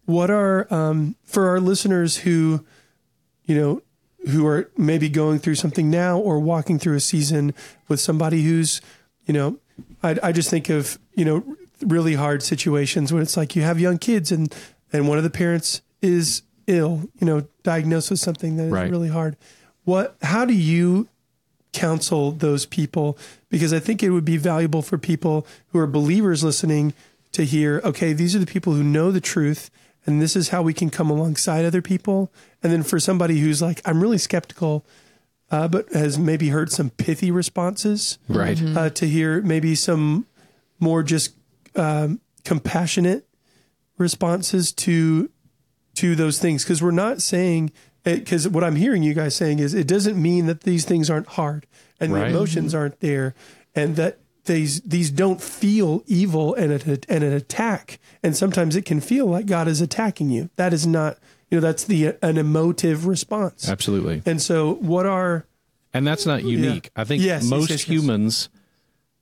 What 0.07 0.31
are 0.31 0.67
um, 0.75 1.15
for 1.25 1.49
our 1.49 1.61
listeners 1.61 2.19
who, 2.19 2.65
you 3.45 3.55
know, 3.55 3.83
who 4.31 4.47
are 4.47 4.71
maybe 4.77 5.09
going 5.09 5.39
through 5.39 5.55
something 5.55 5.89
now 5.89 6.19
or 6.19 6.41
walking 6.41 6.79
through 6.81 6.97
a 6.97 7.01
season 7.01 7.55
with 7.89 8.01
somebody 8.01 8.43
who's, 8.43 8.81
you 9.27 9.33
know, 9.35 9.59
I, 10.03 10.17
I 10.23 10.33
just 10.33 10.51
think 10.51 10.69
of, 10.69 10.99
you 11.15 11.25
know, 11.25 11.57
really 11.83 12.15
hard 12.15 12.43
situations 12.43 13.13
when 13.13 13.23
it's 13.23 13.37
like 13.37 13.55
you 13.55 13.63
have 13.63 13.79
young 13.79 13.99
kids 13.99 14.33
and, 14.33 14.53
and 14.93 15.09
one 15.09 15.17
of 15.19 15.25
the 15.25 15.31
parents 15.31 15.81
is 16.03 16.43
ill, 16.67 17.09
you 17.21 17.27
know, 17.27 17.47
diagnosed 17.63 18.11
with 18.11 18.19
something 18.21 18.57
that 18.57 18.65
is 18.65 18.73
Right. 18.73 18.91
really 18.91 19.09
hard. 19.09 19.37
What, 19.85 20.17
how 20.23 20.45
do 20.45 20.55
you 20.55 21.09
counsel 21.73 22.33
those 22.33 22.67
people? 22.67 23.17
Because 23.49 23.73
I 23.73 23.79
think 23.79 24.03
it 24.03 24.11
would 24.11 24.25
be 24.25 24.37
valuable 24.37 24.83
for 24.83 24.99
people 24.99 25.47
who 25.69 25.79
are 25.79 25.87
believers 25.87 26.43
listening 26.45 26.95
to 27.33 27.45
hear, 27.45 27.81
okay, 27.85 28.13
these 28.13 28.35
are 28.35 28.41
the 28.41 28.47
people 28.47 28.73
who 28.75 28.83
know 28.83 29.11
the 29.11 29.21
truth 29.21 29.71
and 30.07 30.21
this 30.21 30.35
is 30.35 30.49
how 30.49 30.63
we 30.63 30.73
can 30.73 30.89
come 30.91 31.11
alongside 31.11 31.65
other 31.65 31.83
people. 31.83 32.33
And 32.63 32.73
then 32.73 32.83
for 32.83 32.99
somebody 32.99 33.39
who's 33.41 33.61
like, 33.61 33.81
I'm 33.85 34.01
really 34.01 34.19
skeptical, 34.19 34.85
uh, 35.51 35.69
but 35.69 35.93
has 35.93 36.19
maybe 36.19 36.49
heard 36.49 36.73
some 36.73 36.91
pithy 36.91 37.31
responses, 37.31 38.19
Right. 38.29 38.61
uh, 38.63 38.91
to 38.91 39.07
hear 39.07 39.43
maybe 39.43 39.75
some 39.75 40.27
more 40.79 41.03
just 41.03 41.35
um, 41.77 42.21
compassionate 42.45 43.27
responses 43.99 44.73
to 44.73 45.31
to 45.97 46.15
those 46.15 46.39
things. 46.39 46.65
Because 46.65 46.83
we're 46.83 46.93
not 46.93 47.21
saying, 47.21 47.71
because 48.05 48.49
what 48.49 48.65
I'm 48.65 48.77
hearing 48.77 49.03
you 49.03 49.15
guys 49.15 49.35
saying 49.35 49.59
is, 49.59 49.75
it 49.75 49.87
doesn't 49.87 50.21
mean 50.21 50.47
that 50.47 50.63
these 50.63 50.85
things 50.85 51.11
aren't 51.11 51.29
hard 51.29 51.67
and 51.99 52.15
the 52.15 52.25
emotions 52.27 52.75
aren't 52.75 53.01
there, 53.01 53.35
and 53.75 53.97
that 53.97 54.19
these 54.45 54.81
these 54.83 55.11
don't 55.11 55.41
feel 55.41 56.03
evil 56.07 56.55
and 56.55 56.73
an, 56.73 57.01
and 57.09 57.25
an 57.25 57.33
attack. 57.33 57.99
And 58.23 58.37
sometimes 58.37 58.77
it 58.77 58.85
can 58.85 59.01
feel 59.01 59.27
like 59.27 59.47
God 59.47 59.69
is 59.69 59.81
attacking 59.81 60.31
you. 60.31 60.51
That 60.57 60.73
is 60.73 60.87
not, 60.87 61.19
you 61.51 61.59
know, 61.59 61.61
that's 61.61 61.85
the 61.85 62.17
an 62.23 62.39
emotive 62.39 63.07
response. 63.07 63.69
Absolutely. 63.69 64.23
And 64.25 64.41
so, 64.41 64.75
what 64.75 65.07
are 65.07 65.47
And 65.93 66.07
that's 66.07 66.27
not 66.27 66.43
unique. 66.43 66.91
I 66.97 67.05
think 67.05 67.23
Yes, 67.23 67.45
most 67.45 67.71
yes, 67.71 67.81
yes. 67.81 67.89
humans, 67.89 68.49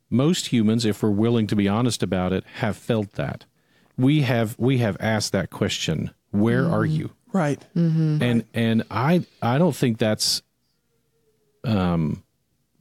most 0.08 0.46
humans, 0.46 0.84
if 0.84 1.02
we're 1.02 1.10
willing 1.10 1.46
to 1.48 1.56
be 1.56 1.68
honest 1.68 2.02
about 2.02 2.32
it, 2.32 2.44
have 2.56 2.76
felt 2.76 3.12
that. 3.12 3.44
We 3.96 4.22
have 4.22 4.56
we 4.58 4.78
have 4.78 4.96
asked 5.00 5.32
that 5.32 5.50
question. 5.50 6.12
Where 6.30 6.62
mm-hmm. 6.62 6.74
are 6.74 6.86
you? 6.86 7.10
Right? 7.32 7.60
And 8.22 8.44
and 8.54 8.84
I 8.90 9.24
I 9.42 9.58
don't 9.58 9.74
think 9.74 9.98
that's 9.98 10.42
um 11.64 12.22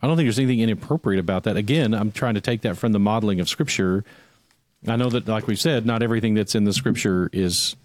I 0.02 0.08
don't 0.08 0.16
think 0.16 0.28
there's 0.28 0.40
anything 0.40 0.60
inappropriate 0.60 1.20
about 1.20 1.44
that. 1.44 1.58
Again, 1.58 1.94
I'm 1.94 2.12
trying 2.12 2.36
to 2.36 2.42
take 2.42 2.62
that 2.62 2.78
from 2.78 2.92
the 2.92 3.00
modeling 3.00 3.40
of 3.40 3.50
scripture. 3.50 4.04
I 4.88 4.96
know 4.96 5.10
that 5.10 5.28
like 5.28 5.48
we've 5.48 5.60
said, 5.60 5.86
not 5.86 6.04
everything 6.04 6.36
that's 6.36 6.56
in 6.56 6.66
the 6.66 6.74
scripture 6.74 7.30
is 7.34 7.76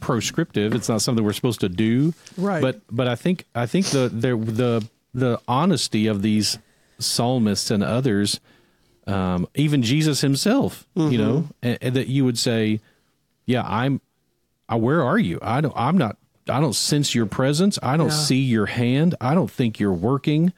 proscriptive. 0.00 0.74
It's 0.74 0.88
not 0.88 1.02
something 1.02 1.24
we're 1.24 1.32
supposed 1.32 1.60
to 1.60 1.68
do. 1.68 2.14
Right. 2.36 2.60
But 2.62 2.80
but 2.90 3.08
I 3.08 3.14
think 3.14 3.44
I 3.54 3.66
think 3.66 3.86
the 3.86 4.08
the 4.08 4.36
the 4.36 4.88
the 5.14 5.40
honesty 5.48 6.06
of 6.06 6.22
these 6.22 6.58
psalmists 6.98 7.70
and 7.70 7.82
others, 7.82 8.40
um, 9.06 9.48
even 9.54 9.82
Jesus 9.82 10.20
himself, 10.20 10.86
you 10.94 11.16
know, 11.18 11.48
and, 11.62 11.78
and 11.80 11.96
that 11.96 12.08
you 12.08 12.24
would 12.24 12.38
say, 12.38 12.80
yeah, 13.46 13.62
I'm 13.66 14.00
where 14.76 15.02
are 15.02 15.18
you? 15.18 15.38
I 15.42 15.60
don't. 15.60 15.74
I'm 15.76 15.96
not. 15.98 16.16
I 16.48 16.60
don't 16.60 16.74
sense 16.74 17.14
your 17.14 17.26
presence. 17.26 17.78
I 17.82 17.96
don't 17.96 18.08
Yeah. 18.08 18.14
see 18.14 18.40
your 18.40 18.66
hand. 18.66 19.14
I 19.20 19.34
don't 19.34 19.50
think 19.50 19.78
you're 19.80 19.92
working. 19.92 20.52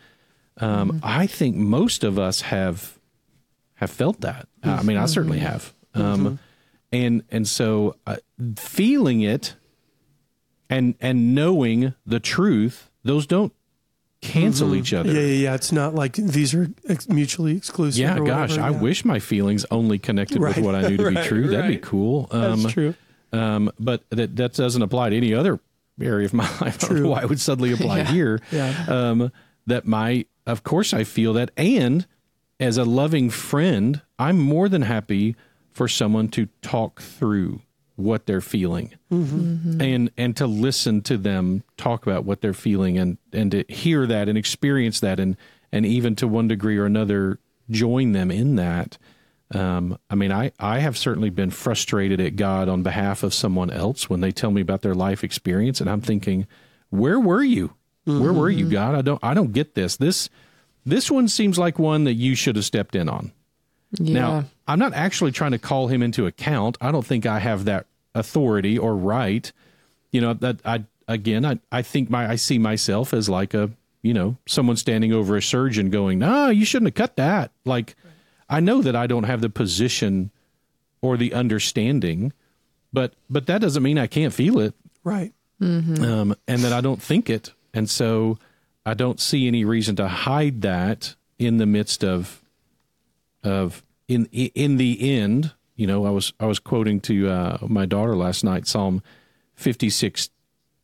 Um, 0.59 1.01
I 1.03 1.27
think 1.27 1.57
most 1.57 2.05
of 2.05 2.19
us 2.19 2.43
have 2.43 2.99
have 3.75 3.91
felt 3.91 4.21
that. 4.21 4.47
Uh, 4.63 4.71
I 4.73 4.83
mean, 4.83 4.97
I 4.99 5.07
certainly 5.07 5.39
have. 5.39 5.73
Um, 5.95 6.39
And 6.93 7.23
and 7.31 7.47
so 7.49 7.95
uh, 8.07 8.17
feeling 8.57 9.21
it 9.21 9.55
and 10.69 10.95
and 11.01 11.35
knowing 11.35 11.95
the 12.05 12.21
truth, 12.21 12.91
those 13.05 13.27
don't 13.27 13.53
cancel 14.21 14.75
each 14.75 14.93
other. 14.93 15.11
Yeah, 15.13 15.21
yeah, 15.21 15.43
yeah. 15.45 15.55
It's 15.55 15.73
not 15.73 15.95
like 15.95 16.13
these 16.15 16.53
are 16.55 16.69
ex- 16.89 17.09
mutually 17.09 17.57
exclusive. 17.57 18.01
Yeah, 18.01 18.19
gosh, 18.19 18.51
whatever. 18.51 18.61
I 18.61 18.71
Yeah. 18.71 18.81
wish 18.81 19.05
my 19.05 19.19
feelings 19.19 19.65
only 19.71 19.99
connected 19.99 20.41
Right. 20.43 20.55
with 20.57 20.65
what 20.65 20.75
I 20.75 20.89
knew 20.89 20.97
to 20.99 21.11
be 21.11 21.23
true. 21.27 21.49
That'd 21.49 21.71
be 21.71 21.79
cool. 21.79 22.29
Um, 22.31 22.63
That's 22.63 22.73
true. 22.75 22.95
Um, 23.33 23.71
but 23.79 24.03
that 24.11 24.37
that 24.37 24.55
doesn't 24.55 24.83
apply 24.83 25.11
to 25.11 25.17
any 25.17 25.33
other 25.35 25.61
area 26.01 26.27
of 26.27 26.33
my 26.35 26.45
life. 26.61 26.83
I 26.85 26.89
don't 26.89 27.03
know 27.03 27.11
why 27.11 27.23
it 27.23 27.29
would 27.29 27.41
suddenly 27.41 27.73
apply 27.73 27.99
Yeah. 28.05 28.13
here. 28.13 28.41
Yeah. 28.51 28.85
Um, 28.89 29.33
that 29.67 29.87
my, 29.87 30.25
of 30.47 30.63
course, 30.65 30.93
I 30.95 31.05
feel 31.05 31.33
that, 31.35 31.51
and 31.57 32.07
as 32.59 32.77
a 32.77 32.85
loving 32.85 33.31
friend, 33.31 34.01
I'm 34.19 34.39
more 34.39 34.69
than 34.69 34.83
happy 34.83 35.37
for 35.73 35.87
someone 35.89 36.29
to 36.29 36.49
talk 36.63 37.01
through 37.01 37.63
what 37.97 38.25
they're 38.27 38.41
feeling 38.41 38.95
and 39.11 40.11
and 40.17 40.35
to 40.37 40.47
listen 40.47 41.03
to 41.03 41.19
them 41.19 41.63
talk 41.77 42.07
about 42.07 42.25
what 42.25 42.41
they're 42.41 42.55
feeling 42.55 42.97
and 42.97 43.19
and 43.33 43.51
to 43.51 43.63
hear 43.69 44.07
that 44.07 44.27
and 44.29 44.39
experience 44.39 45.01
that 45.01 45.21
and 45.21 45.37
and 45.71 45.85
even 45.85 46.17
to 46.17 46.27
one 46.27 46.49
degree 46.49 46.79
or 46.79 46.87
another 46.87 47.39
join 47.71 48.13
them 48.13 48.31
in 48.31 48.57
that 48.57 48.97
um, 49.53 49.99
I 50.09 50.15
mean, 50.15 50.31
I, 50.33 50.53
I 50.59 50.79
have 50.79 50.97
certainly 50.97 51.31
been 51.31 51.51
frustrated 51.51 52.21
at 52.21 52.37
God 52.37 52.69
on 52.69 52.83
behalf 52.83 53.23
of 53.23 53.35
someone 53.35 53.71
else 53.71 54.09
when 54.09 54.21
they 54.21 54.31
tell 54.31 54.51
me 54.51 54.61
about 54.61 54.83
their 54.83 54.95
life 54.95 55.25
experience, 55.25 55.81
and 55.81 55.91
I'm 55.91 56.01
thinking, 56.01 56.47
where 56.91 57.19
were 57.19 57.43
you? 57.43 57.75
Where 58.05 58.33
were 58.33 58.51
you, 58.51 58.69
God? 58.69 58.97
I 58.97 59.03
don't 59.03 59.23
I 59.23 59.35
don't 59.35 59.53
get 59.53 59.75
this. 59.75 59.97
This 59.97 60.29
this 60.85 61.11
one 61.11 61.29
seems 61.29 61.59
like 61.59 61.79
one 61.79 62.05
that 62.05 62.15
you 62.15 62.35
should 62.35 62.57
have 62.57 62.65
stepped 62.65 62.97
in 62.97 63.09
on. 63.09 63.31
yeah. 63.93 64.15
Now, 64.15 64.45
I'm 64.67 64.79
not 64.81 64.95
actually 64.95 65.31
trying 65.31 65.53
to 65.53 65.59
call 65.59 65.87
him 65.89 66.03
into 66.03 66.27
account. 66.27 66.77
I 66.81 66.91
don't 66.91 67.07
think 67.07 67.25
I 67.27 67.39
have 67.39 67.67
that 67.67 67.87
authority 68.15 68.77
or 68.79 68.97
right. 68.97 69.53
You 70.11 70.23
know, 70.23 70.35
that 70.35 70.57
I 70.65 70.85
again, 71.07 71.45
I, 71.45 71.61
I 71.71 71.83
think 71.83 72.11
my 72.11 72.29
I 72.29 72.37
see 72.37 72.59
myself 72.59 73.13
as 73.15 73.29
like 73.29 73.55
a, 73.55 73.71
you 74.03 74.15
know, 74.15 74.37
someone 74.47 74.77
standing 74.77 75.13
over 75.13 75.37
a 75.37 75.43
surgeon 75.43 75.91
going, 75.91 76.19
"No, 76.19 76.49
you 76.49 76.65
shouldn't 76.65 76.89
have 76.89 76.95
cut 76.95 77.17
that." 77.17 77.53
Like 77.65 77.95
I 78.51 78.61
know 78.61 78.83
that 78.83 78.95
I 78.97 79.07
don't 79.07 79.25
have 79.25 79.41
the 79.41 79.49
position 79.49 80.31
or 81.01 81.17
the 81.17 81.33
understanding, 81.33 82.33
but 82.93 83.15
but 83.31 83.47
that 83.47 83.61
doesn't 83.61 83.83
mean 83.83 83.97
I 83.99 84.07
can't 84.09 84.35
feel 84.35 84.59
it 84.59 84.75
Right. 85.05 85.33
um, 86.05 86.35
and 86.49 86.63
that 86.63 86.73
I 86.73 86.81
don't 86.81 87.01
think 87.03 87.31
it, 87.31 87.53
and 87.73 87.89
so 87.89 88.39
I 88.85 88.95
don't 88.95 89.21
see 89.21 89.47
any 89.47 89.65
reason 89.65 89.95
to 89.97 90.09
hide 90.09 90.63
that 90.63 91.15
in 91.39 91.57
the 91.59 91.67
midst 91.67 92.03
of 92.05 92.43
of 93.45 93.83
in 94.09 94.27
in 94.33 94.77
the 94.77 95.17
end. 95.19 95.53
You 95.77 95.87
know, 95.87 96.05
I 96.05 96.11
was 96.11 96.33
I 96.41 96.47
was 96.47 96.59
quoting 96.59 97.01
to 97.03 97.29
uh, 97.31 97.59
my 97.67 97.87
daughter 97.87 98.17
last 98.17 98.45
night 98.45 98.67
Psalm 98.67 99.03
fifty 99.55 99.89
six, 99.91 100.29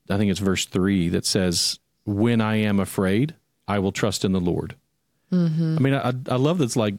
I 0.09 0.17
think 0.17 0.31
it's 0.31 0.41
verse 0.41 0.65
three 0.65 1.09
that 1.11 1.27
says, 1.27 1.79
"When 2.05 2.41
I 2.41 2.57
am 2.57 2.81
afraid, 2.81 3.35
I 3.69 3.79
will 3.79 3.93
trust 3.93 4.25
in 4.25 4.33
the 4.33 4.41
Lord." 4.41 4.77
I 5.33 5.81
mean, 5.81 5.93
I 5.95 6.15
I 6.31 6.37
love 6.37 6.59
that's 6.59 6.77
like 6.77 6.95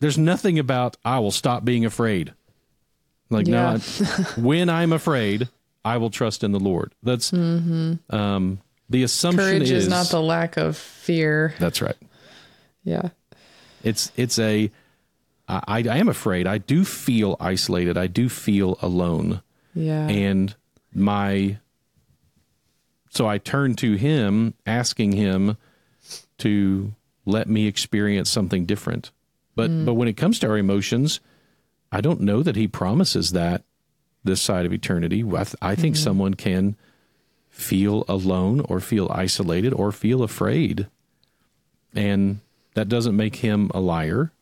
there's 0.00 0.18
nothing 0.18 0.58
about 0.58 0.96
I 1.04 1.18
will 1.18 1.30
stop 1.30 1.64
being 1.64 1.84
afraid. 1.84 2.32
Like 3.30 3.46
Yeah. 3.46 3.52
no, 3.52 3.66
I- 3.76 4.22
when 4.40 4.68
I'm 4.70 4.92
afraid, 4.92 5.48
I 5.84 5.96
will 5.98 6.10
trust 6.10 6.44
in 6.44 6.52
the 6.52 6.60
Lord. 6.60 6.94
That's 7.02 7.32
um, 7.32 8.00
the 8.88 9.02
assumption 9.02 9.44
Courage 9.44 9.70
is, 9.70 9.84
is 9.84 9.88
not 9.88 10.08
the 10.08 10.20
lack 10.22 10.56
of 10.56 10.76
fear. 10.76 11.54
That's 11.58 11.80
right. 11.82 11.96
Yeah. 12.84 13.10
It's 13.82 14.10
it's 14.16 14.38
a 14.38 14.70
I, 15.48 15.84
I 15.88 15.98
am 15.98 16.08
afraid. 16.08 16.46
I 16.48 16.58
do 16.58 16.84
feel 16.84 17.36
isolated. 17.38 17.96
I 17.96 18.08
do 18.08 18.28
feel 18.28 18.78
alone. 18.82 19.42
Yeah. 19.74 20.08
And 20.08 20.54
my 20.92 21.58
so 23.10 23.28
I 23.28 23.38
turn 23.38 23.74
to 23.76 23.94
him 23.94 24.54
asking 24.66 25.12
him 25.12 25.56
to 26.38 26.92
let 27.24 27.48
me 27.48 27.66
experience 27.66 28.28
something 28.30 28.66
different. 28.66 29.10
But 29.56 29.70
mm. 29.70 29.84
but 29.84 29.94
when 29.94 30.06
it 30.06 30.16
comes 30.16 30.38
to 30.38 30.48
our 30.48 30.56
emotions, 30.56 31.18
I 31.90 32.00
don't 32.00 32.20
know 32.20 32.44
that 32.44 32.54
he 32.54 32.68
promises 32.68 33.32
that 33.32 33.64
this 34.22 34.40
side 34.40 34.66
of 34.66 34.72
eternity. 34.72 35.24
I, 35.24 35.44
th- 35.44 35.56
I 35.62 35.74
think 35.74 35.94
mm-hmm. 35.94 36.04
someone 36.04 36.34
can 36.34 36.76
feel 37.48 38.04
alone 38.08 38.60
or 38.68 38.80
feel 38.80 39.10
isolated 39.10 39.72
or 39.72 39.90
feel 39.92 40.22
afraid. 40.22 40.88
And 41.94 42.40
that 42.74 42.88
doesn't 42.88 43.16
make 43.16 43.36
him 43.36 43.70
a 43.72 43.80
liar. 43.80 44.32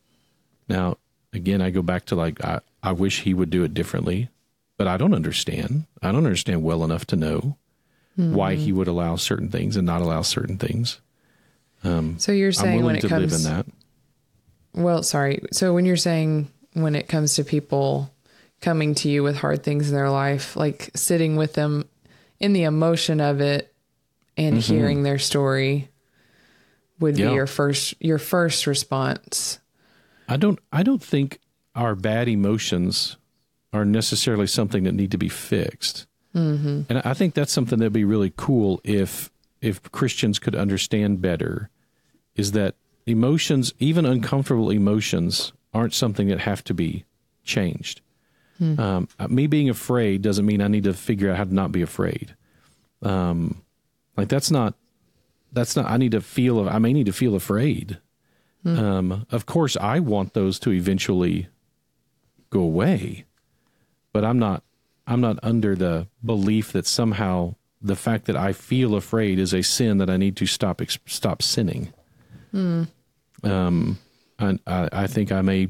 Now, 0.69 0.97
again, 1.33 1.61
I 1.61 1.71
go 1.71 1.83
back 1.83 2.07
to 2.07 2.17
like, 2.17 2.43
I, 2.45 2.61
I 2.83 2.93
wish 2.93 3.21
he 3.21 3.35
would 3.35 3.51
do 3.51 3.63
it 3.63 3.75
differently, 3.75 4.31
but 4.77 4.89
I 4.89 4.97
don't 4.97 5.15
understand. 5.15 5.85
I 6.03 6.11
don't 6.11 6.25
understand 6.25 6.65
well 6.65 6.83
enough 6.83 7.07
to 7.07 7.17
know 7.17 7.57
why 8.17 8.55
he 8.55 8.69
mm-hmm. 8.69 8.79
would 8.79 8.89
allow 8.89 9.17
certain 9.17 9.49
things 9.49 9.77
and 9.77 9.87
not 9.87 10.01
allow 10.01 10.23
certain 10.23 10.57
things. 10.57 11.01
Um, 11.83 12.19
so 12.19 12.33
you're 12.33 12.53
saying 12.53 12.85
when 12.85 12.97
it 12.97 13.03
to 13.03 13.09
comes 13.09 13.33
live 13.33 13.41
in 13.41 13.55
that. 13.55 13.67
Well, 14.75 15.03
sorry. 15.03 15.43
So 15.53 15.73
when 15.75 15.85
you're 15.85 15.97
saying 15.97 16.49
when 16.73 16.95
it 16.95 17.09
comes 17.09 17.37
to 17.37 17.45
people 17.45 18.11
coming 18.61 18.95
to 18.97 19.09
you 19.09 19.23
with 19.23 19.37
hard 19.37 19.63
things 19.63 19.89
in 19.89 19.95
their 19.95 20.11
life, 20.11 20.57
like 20.57 20.91
sitting 20.95 21.37
with 21.37 21.53
them 21.55 21.89
in 22.41 22.53
the 22.53 22.65
emotion 22.65 23.21
of 23.21 23.41
it 23.41 23.73
and 24.37 24.59
hearing 24.59 25.03
their 25.03 25.19
story 25.19 25.89
would 26.99 27.17
Yeah. 27.19 27.29
be 27.29 27.35
your 27.35 27.47
first 27.47 27.95
your 28.01 28.19
first 28.19 28.67
response. 28.67 29.59
I 30.29 30.37
don't 30.37 30.59
I 30.73 30.83
don't 30.83 31.03
think 31.03 31.39
our 31.75 31.95
bad 31.95 32.29
emotions 32.29 33.17
are 33.73 33.85
necessarily 33.85 34.47
something 34.47 34.85
that 34.85 34.93
need 34.95 35.11
to 35.11 35.19
be 35.19 35.29
fixed. 35.29 36.07
Mm-hmm. 36.35 36.83
And 36.89 37.03
I 37.05 37.15
think 37.15 37.35
that's 37.35 37.53
something 37.53 37.79
that'd 37.79 37.93
be 37.93 38.05
really 38.05 38.33
cool 38.37 38.81
if 38.85 39.31
if 39.61 39.81
Christians 39.93 40.39
could 40.39 40.55
understand 40.55 41.21
better 41.21 41.71
is 42.35 42.53
that 42.53 42.75
emotions, 43.07 43.75
even 43.79 44.07
uncomfortable 44.07 44.71
emotions, 44.71 45.53
aren't 45.73 45.95
something 45.95 46.29
that 46.29 46.41
have 46.41 46.63
to 46.65 46.75
be 46.75 47.05
changed. 47.45 48.01
Um, 48.61 49.09
me 49.29 49.47
being 49.47 49.69
afraid 49.69 50.23
doesn't 50.23 50.47
mean 50.47 50.63
I 50.63 50.69
need 50.69 50.85
to 50.85 50.95
figure 50.95 51.31
out 51.31 51.37
how 51.37 51.45
to 51.45 51.53
not 51.53 51.73
be 51.73 51.83
afraid. 51.83 52.35
Um, 53.03 53.63
like 54.17 54.29
that's 54.29 54.51
not 54.51 54.75
that's 55.53 55.77
not. 55.77 55.91
I 55.91 55.97
need 55.97 56.13
to 56.13 56.21
feel. 56.21 56.69
I 56.69 56.79
may 56.79 56.93
need 56.93 57.07
to 57.07 57.13
feel 57.13 57.35
afraid. 57.35 57.99
Um, 58.67 59.27
of 59.31 59.45
course, 59.45 59.77
I 59.77 60.01
want 60.01 60.33
those 60.33 60.59
to 60.61 60.73
eventually 60.73 61.49
go 62.49 62.61
away, 62.61 63.27
but 64.13 64.25
I'm 64.25 64.39
not. 64.39 64.63
I'm 65.07 65.21
not 65.21 65.39
under 65.43 65.75
the 65.77 66.09
belief 66.25 66.73
that 66.73 66.87
somehow 66.87 67.57
the 67.83 67.97
fact 67.97 68.25
that 68.25 68.37
I 68.37 68.55
feel 68.55 68.95
afraid 68.95 69.39
is 69.39 69.53
a 69.53 69.63
sin 69.63 69.99
that 69.99 70.09
I 70.09 70.17
need 70.17 70.37
to 70.39 70.47
stop 70.47 70.81
stop 71.07 71.43
sinning. 71.43 71.93
Um, 73.43 73.99
and 74.39 74.61
I, 74.67 74.89
I 74.93 75.07
think 75.07 75.33
I 75.33 75.43
may 75.43 75.69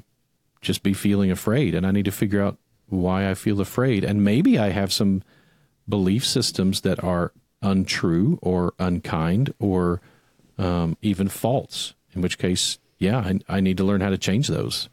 just 0.61 0.83
be 0.83 0.93
feeling 0.93 1.31
afraid, 1.31 1.75
and 1.75 1.87
I 1.87 1.91
need 1.91 2.05
to 2.05 2.13
figure 2.13 2.43
out 2.43 2.59
why 2.89 3.29
I 3.29 3.35
feel 3.35 3.61
afraid, 3.61 4.05
and 4.05 4.23
maybe 4.23 4.59
I 4.59 4.71
have 4.71 4.93
some 4.93 5.23
belief 5.89 6.25
systems 6.25 6.83
that 6.83 7.03
are 7.03 7.33
untrue 7.63 8.39
or 8.43 8.75
unkind 8.79 9.53
or 9.59 10.01
um, 10.59 10.97
even 11.03 11.29
false. 11.29 11.95
In 12.15 12.23
which 12.23 12.39
case, 12.39 12.79
yeah, 12.99 13.19
I, 13.19 13.41
I 13.49 13.61
need 13.61 13.77
to 13.79 13.85
learn 13.85 14.01
how 14.01 14.11
to 14.11 14.19
change 14.19 14.49
those. 14.49 14.89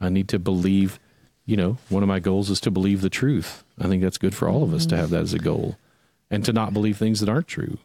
I 0.00 0.08
need 0.08 0.28
to 0.28 0.38
believe. 0.38 0.98
You 1.44 1.56
know, 1.56 1.78
one 1.88 2.04
of 2.04 2.08
my 2.08 2.20
goals 2.20 2.50
is 2.50 2.60
to 2.60 2.70
believe 2.70 3.00
the 3.00 3.10
truth. 3.10 3.64
I 3.78 3.88
think 3.88 4.00
that's 4.00 4.16
good 4.16 4.32
for 4.34 4.48
all 4.48 4.62
of 4.62 4.72
us 4.72 4.86
to 4.86 4.96
have 4.96 5.10
that 5.10 5.22
as 5.22 5.34
a 5.34 5.40
goal, 5.40 5.76
and 6.30 6.44
to 6.44 6.52
not 6.52 6.72
believe 6.72 6.96
things 6.96 7.18
that 7.18 7.28
aren't 7.28 7.48
true. 7.48 7.78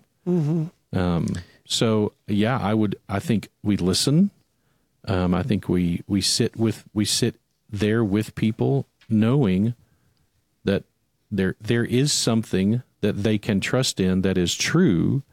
Um, 0.93 1.33
so 1.67 2.13
yeah, 2.27 2.57
I 2.57 2.73
would. 2.73 2.97
I 3.09 3.19
think 3.19 3.49
we 3.61 3.77
listen. 3.77 4.31
Um, 5.07 5.33
I 5.33 5.43
think 5.43 5.69
we 5.69 6.01
we 6.07 6.21
sit 6.21 6.55
with 6.55 6.85
we 6.93 7.05
sit 7.05 7.35
there 7.69 8.03
with 8.03 8.35
people, 8.35 8.87
knowing 9.09 9.75
that 10.63 10.83
there 11.29 11.55
there 11.61 11.85
is 11.85 12.13
something 12.13 12.81
that 13.01 13.23
they 13.23 13.37
can 13.37 13.59
trust 13.59 13.99
in 13.99 14.21
that 14.21 14.37
is 14.37 14.55
true, 14.55 15.23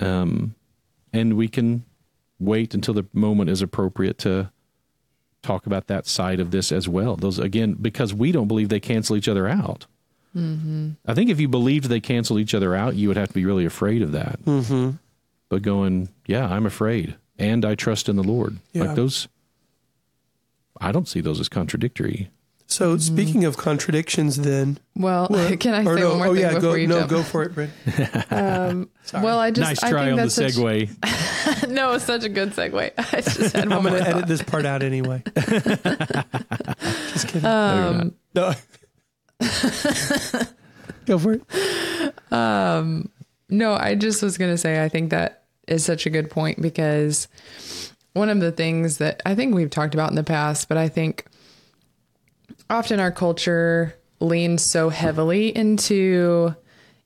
um, 0.00 0.54
and 1.12 1.36
we 1.36 1.48
can 1.48 1.84
wait 2.40 2.74
until 2.74 2.94
the 2.94 3.06
moment 3.12 3.50
is 3.50 3.62
appropriate 3.62 4.18
to 4.18 4.50
talk 5.42 5.66
about 5.66 5.86
that 5.88 6.06
side 6.06 6.40
of 6.40 6.50
this 6.50 6.72
as 6.72 6.88
well. 6.88 7.16
Those 7.16 7.38
again 7.38 7.74
because 7.74 8.14
we 8.14 8.32
don't 8.32 8.48
believe 8.48 8.70
they 8.70 8.80
cancel 8.80 9.16
each 9.16 9.28
other 9.28 9.46
out. 9.46 9.86
I 11.04 11.12
think 11.12 11.28
if 11.28 11.38
you 11.38 11.48
believed 11.48 11.90
they 11.90 12.00
cancel 12.00 12.38
each 12.38 12.54
other 12.54 12.74
out, 12.74 12.94
you 12.94 13.08
would 13.08 13.18
have 13.18 13.28
to 13.28 13.34
be 13.34 13.44
really 13.44 13.66
afraid 13.66 14.00
of 14.00 14.12
that. 14.12 14.42
Mm-hmm. 14.44 14.92
But 15.52 15.60
going, 15.60 16.08
yeah, 16.26 16.48
I'm 16.48 16.64
afraid, 16.64 17.14
and 17.38 17.62
I 17.66 17.74
trust 17.74 18.08
in 18.08 18.16
the 18.16 18.22
Lord. 18.22 18.56
Yeah. 18.72 18.84
Like 18.84 18.96
those, 18.96 19.28
I 20.80 20.92
don't 20.92 21.06
see 21.06 21.20
those 21.20 21.40
as 21.40 21.50
contradictory. 21.50 22.30
So 22.66 22.92
mm-hmm. 22.94 23.00
speaking 23.00 23.44
of 23.44 23.58
contradictions, 23.58 24.36
then 24.36 24.78
Well, 24.96 25.28
can 25.60 25.74
I 25.74 25.84
or 25.84 25.96
say 25.96 26.00
no, 26.00 26.08
one 26.08 26.16
more 26.16 26.26
oh 26.28 26.32
thing 26.32 26.40
yeah, 26.42 26.54
before 26.54 26.70
go 26.70 26.74
you 26.76 26.86
no, 26.86 27.00
jump? 27.00 27.10
go 27.10 27.22
for 27.22 27.42
it, 27.42 27.54
Brent. 27.54 27.70
Um, 28.30 28.88
well, 29.12 29.38
I 29.38 29.50
just 29.50 29.68
nice 29.68 29.82
I 29.82 29.90
try 29.90 30.04
think 30.06 30.12
on 30.12 30.16
the 30.16 30.22
that's 30.22 30.34
such- 30.36 30.52
segue. 30.52 31.68
no, 31.68 31.92
it's 31.92 32.06
such 32.06 32.24
a 32.24 32.30
good 32.30 32.52
segue. 32.52 32.92
I 32.96 33.20
just 33.20 33.54
had 33.54 33.68
one 33.68 33.76
I'm 33.76 33.82
going 33.82 34.02
to 34.02 34.08
edit 34.08 34.20
thought. 34.20 34.28
this 34.28 34.42
part 34.42 34.64
out 34.64 34.82
anyway. 34.82 35.22
Just 35.34 37.28
kidding. 37.28 37.44
Um, 37.44 38.14
no. 38.34 38.54
go 41.04 41.18
for 41.18 41.34
it. 41.34 41.42
Um, 42.32 43.10
no, 43.50 43.74
I 43.74 43.96
just 43.96 44.22
was 44.22 44.38
going 44.38 44.50
to 44.50 44.56
say 44.56 44.82
I 44.82 44.88
think 44.88 45.10
that 45.10 45.41
is 45.68 45.84
such 45.84 46.06
a 46.06 46.10
good 46.10 46.30
point 46.30 46.60
because 46.60 47.28
one 48.12 48.28
of 48.28 48.40
the 48.40 48.52
things 48.52 48.98
that 48.98 49.22
I 49.24 49.34
think 49.34 49.54
we've 49.54 49.70
talked 49.70 49.94
about 49.94 50.10
in 50.10 50.16
the 50.16 50.24
past, 50.24 50.68
but 50.68 50.76
I 50.76 50.88
think 50.88 51.26
often 52.68 53.00
our 53.00 53.12
culture 53.12 53.94
leans 54.20 54.62
so 54.62 54.88
heavily 54.88 55.54
into 55.56 56.54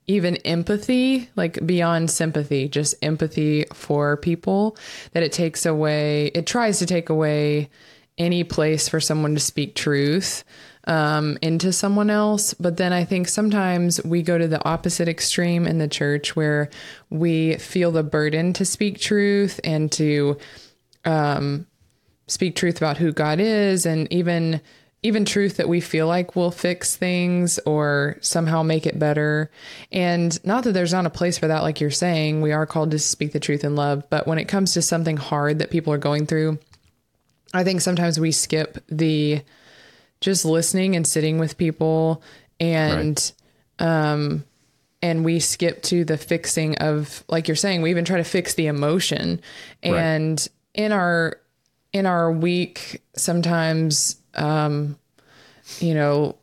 even 0.07 0.37
empathy, 0.37 1.29
like 1.35 1.65
beyond 1.65 2.09
sympathy, 2.09 2.69
just 2.69 2.95
empathy 3.01 3.65
for 3.73 4.17
people, 4.17 4.77
that 5.11 5.23
it 5.23 5.31
takes 5.33 5.65
away, 5.65 6.27
it 6.27 6.45
tries 6.47 6.79
to 6.79 6.85
take 6.85 7.09
away 7.09 7.69
any 8.17 8.43
place 8.43 8.87
for 8.87 8.99
someone 8.99 9.33
to 9.33 9.39
speak 9.39 9.75
truth 9.75 10.43
um, 10.87 11.37
into 11.41 11.71
someone 11.71 12.09
else. 12.09 12.53
But 12.55 12.77
then 12.77 12.93
I 12.93 13.05
think 13.05 13.27
sometimes 13.27 14.03
we 14.03 14.23
go 14.23 14.37
to 14.37 14.47
the 14.47 14.63
opposite 14.67 15.07
extreme 15.07 15.67
in 15.67 15.77
the 15.77 15.87
church 15.87 16.35
where 16.35 16.69
we 17.09 17.57
feel 17.57 17.91
the 17.91 18.03
burden 18.03 18.53
to 18.53 18.65
speak 18.65 18.99
truth 18.99 19.59
and 19.63 19.91
to 19.93 20.37
speak 22.27 22.55
truth 22.55 22.77
about 22.77 22.97
who 22.97 23.11
God 23.11 23.39
is 23.39 23.85
and 23.85 24.11
even 24.11 24.61
even 25.03 25.25
truth 25.25 25.57
that 25.57 25.69
we 25.69 25.79
feel 25.79 26.07
like 26.07 26.35
will 26.35 26.51
fix 26.51 26.97
things 26.97 27.59
or 27.59 28.17
somehow 28.19 28.63
make 28.63 28.87
it 28.87 28.97
better. 28.97 29.51
And 29.91 30.43
not 30.43 30.63
that 30.63 30.71
there's 30.71 30.91
not 30.91 31.05
a 31.05 31.11
place 31.11 31.37
for 31.37 31.47
that 31.47 31.61
like 31.61 31.79
you're 31.79 31.91
saying, 31.91 32.41
we 32.41 32.51
are 32.51 32.65
called 32.65 32.91
to 32.91 32.99
speak 32.99 33.31
the 33.31 33.39
truth 33.39 33.63
in 33.63 33.75
love, 33.75 34.03
but 34.09 34.27
when 34.27 34.39
it 34.39 34.47
comes 34.47 34.73
to 34.73 34.81
something 34.81 35.15
hard 35.15 35.59
that 35.59 35.69
people 35.69 35.93
are 35.93 35.99
going 35.99 36.25
through, 36.25 36.57
I 37.53 37.63
think 37.63 37.81
sometimes 37.81 38.19
we 38.19 38.31
skip 38.31 38.83
the 38.89 39.43
just 40.19 40.45
listening 40.45 40.95
and 40.95 41.05
sitting 41.05 41.37
with 41.37 41.57
people 41.57 42.21
and 42.59 43.31
um 43.79 44.43
and 45.01 45.23
we 45.23 45.39
skip 45.39 45.83
to 45.83 46.03
the 46.03 46.17
fixing 46.17 46.75
of 46.77 47.23
like 47.27 47.47
you're 47.47 47.55
saying 47.55 47.81
we 47.81 47.89
even 47.91 48.05
try 48.05 48.17
to 48.17 48.23
fix 48.23 48.55
the 48.55 48.67
emotion. 48.67 49.41
And 49.83 50.47
in 50.73 50.91
our 50.91 51.39
in 51.93 52.05
our 52.05 52.31
weak 52.31 53.01
sometimes 53.15 54.17
um 54.35 54.97
you 55.79 55.93
know 55.93 56.35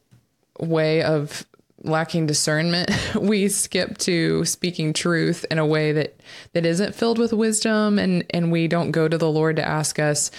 way 0.58 1.02
of 1.02 1.46
lacking 1.82 2.26
discernment 2.26 2.90
we 3.20 3.48
skip 3.48 3.98
to 3.98 4.44
speaking 4.44 4.92
truth 4.92 5.44
in 5.50 5.58
a 5.58 5.66
way 5.66 5.92
that 5.92 6.18
that 6.54 6.64
isn't 6.64 6.94
filled 6.94 7.18
with 7.18 7.32
wisdom 7.32 7.98
and 7.98 8.24
and 8.30 8.50
we 8.50 8.66
don't 8.66 8.90
go 8.90 9.06
to 9.06 9.18
the 9.18 9.30
lord 9.30 9.56
to 9.56 9.64
ask 9.66 9.98
us 9.98 10.30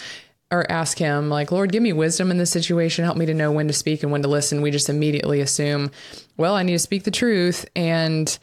or 0.60 0.72
ask 0.72 0.97
him 0.97 1.30
like 1.30 1.51
lord 1.51 1.72
give 1.72 1.84
me 1.84 1.93
wisdom 1.93 2.32
in 2.32 2.38
this 2.38 2.51
situation 2.51 3.03
help 3.06 3.18
me 3.18 3.26
to 3.26 3.34
know 3.34 3.51
when 3.51 3.68
to 3.68 3.74
speak 3.74 4.03
and 4.03 4.12
when 4.12 4.22
to 4.22 4.28
listen 4.28 4.62
we 4.62 4.72
just 4.72 4.89
immediately 4.89 5.41
assume 5.41 5.91
well 6.38 6.56
i 6.56 6.64
need 6.64 6.74
to 6.74 6.80
speak 6.80 7.03
the 7.03 7.12
truth 7.12 7.66
and 7.76 8.38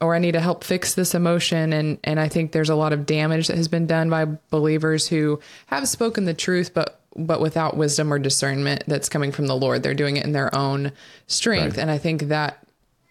or 0.00 0.14
i 0.14 0.18
need 0.18 0.32
to 0.32 0.40
help 0.40 0.62
fix 0.64 0.94
this 0.94 1.14
emotion 1.14 1.72
and 1.72 1.98
and 2.04 2.20
i 2.20 2.28
think 2.28 2.52
there's 2.52 2.70
a 2.70 2.74
lot 2.74 2.92
of 2.92 3.06
damage 3.06 3.48
that 3.48 3.56
has 3.56 3.68
been 3.68 3.86
done 3.86 4.08
by 4.10 4.24
believers 4.50 5.08
who 5.08 5.40
have 5.66 5.88
spoken 5.88 6.24
the 6.24 6.34
truth 6.34 6.72
but 6.74 7.00
but 7.16 7.40
without 7.40 7.76
wisdom 7.76 8.12
or 8.12 8.18
discernment 8.18 8.84
that's 8.86 9.08
coming 9.08 9.32
from 9.32 9.46
the 9.46 9.56
lord 9.56 9.82
they're 9.82 9.94
doing 9.94 10.16
it 10.16 10.24
in 10.24 10.32
their 10.32 10.54
own 10.54 10.92
strength 11.26 11.76
Right. 11.76 11.82
and 11.82 11.90
i 11.90 11.98
think 11.98 12.22
that 12.24 12.58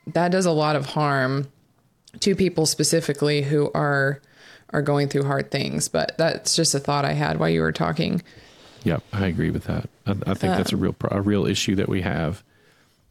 that 0.07 0.31
does 0.31 0.45
a 0.45 0.51
lot 0.51 0.75
of 0.75 0.85
harm 0.85 1.47
to 2.19 2.35
people 2.35 2.65
specifically 2.65 3.41
who 3.41 3.71
are 3.73 4.21
are 4.73 4.81
going 4.81 5.07
through 5.07 5.23
hard 5.23 5.51
things. 5.51 5.87
But 5.87 6.17
that's 6.17 6.55
just 6.55 6.73
a 6.73 6.79
thought 6.79 7.05
I 7.05 7.13
had 7.13 7.39
while 7.39 7.49
you 7.49 7.61
were 7.61 7.71
talking. 7.71 8.21
Yep, 8.85 9.03
I 9.11 9.25
agree 9.25 9.49
with 9.49 9.65
that. 9.65 9.89
I, 10.05 10.11
I 10.11 10.33
think 10.35 10.55
that's 10.55 10.71
a 10.71 10.77
real 10.77 10.95
a 11.09 11.21
real 11.21 11.45
issue 11.45 11.75
that 11.75 11.89
we 11.89 12.01
have, 12.01 12.43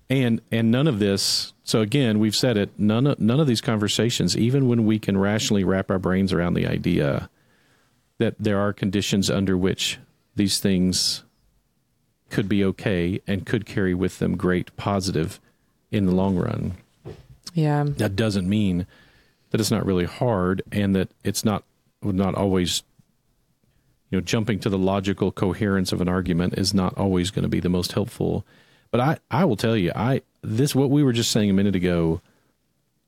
and 0.08 0.40
and 0.50 0.70
none 0.70 0.86
of 0.86 1.00
this. 1.00 1.52
So 1.64 1.80
again, 1.80 2.20
we've 2.20 2.36
said 2.36 2.56
it. 2.56 2.70
None 2.78 3.06
of 3.06 3.18
none 3.18 3.40
of 3.40 3.46
these 3.46 3.60
conversations, 3.60 4.36
even 4.36 4.68
when 4.68 4.86
we 4.86 4.98
can 4.98 5.18
rationally 5.18 5.64
wrap 5.64 5.90
our 5.90 5.98
brains 5.98 6.32
around 6.32 6.54
the 6.54 6.66
idea 6.66 7.28
that 8.18 8.36
there 8.38 8.58
are 8.60 8.72
conditions 8.72 9.28
under 9.28 9.58
which 9.58 9.98
these 10.36 10.60
things 10.60 11.24
could 12.30 12.48
be 12.48 12.64
okay 12.64 13.20
and 13.26 13.44
could 13.44 13.66
carry 13.66 13.94
with 13.94 14.20
them 14.20 14.36
great 14.36 14.74
positive 14.76 15.40
in 15.90 16.06
the 16.06 16.12
long 16.12 16.36
run. 16.36 16.74
Yeah. 17.52 17.84
That 17.84 18.16
doesn't 18.16 18.48
mean 18.48 18.86
that 19.50 19.60
it's 19.60 19.70
not 19.70 19.86
really 19.86 20.06
hard 20.06 20.62
and 20.72 20.94
that 20.96 21.08
it's 21.22 21.44
not 21.44 21.64
not 22.02 22.34
always 22.34 22.82
you 24.10 24.18
know 24.18 24.22
jumping 24.22 24.58
to 24.60 24.68
the 24.68 24.78
logical 24.78 25.32
coherence 25.32 25.92
of 25.92 26.00
an 26.00 26.08
argument 26.08 26.54
is 26.54 26.74
not 26.74 26.96
always 26.96 27.30
going 27.30 27.42
to 27.42 27.48
be 27.48 27.60
the 27.60 27.68
most 27.68 27.92
helpful. 27.92 28.44
But 28.90 29.00
I 29.00 29.18
I 29.30 29.44
will 29.44 29.56
tell 29.56 29.76
you 29.76 29.92
I 29.94 30.22
this 30.42 30.74
what 30.74 30.90
we 30.90 31.02
were 31.02 31.12
just 31.12 31.30
saying 31.30 31.50
a 31.50 31.54
minute 31.54 31.74
ago 31.74 32.20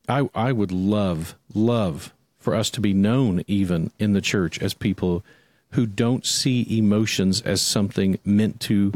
I 0.08 0.28
I 0.34 0.52
would 0.52 0.72
love 0.72 1.36
love 1.54 2.12
for 2.38 2.54
us 2.54 2.70
to 2.70 2.80
be 2.80 2.94
known 2.94 3.42
even 3.46 3.90
in 3.98 4.12
the 4.12 4.20
church 4.20 4.60
as 4.60 4.74
people 4.74 5.24
who 5.70 5.86
don't 5.86 6.24
see 6.24 6.66
emotions 6.78 7.40
as 7.42 7.60
something 7.60 8.18
meant 8.24 8.60
to 8.60 8.92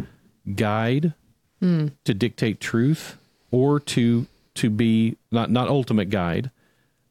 guide 0.54 1.14
hmm. 1.60 1.88
to 2.04 2.14
dictate 2.14 2.60
truth 2.60 3.16
or 3.50 3.80
to 3.80 4.26
to 4.54 4.70
be 4.70 5.16
not 5.30 5.50
not 5.50 5.68
ultimate 5.68 6.10
guide 6.10 6.50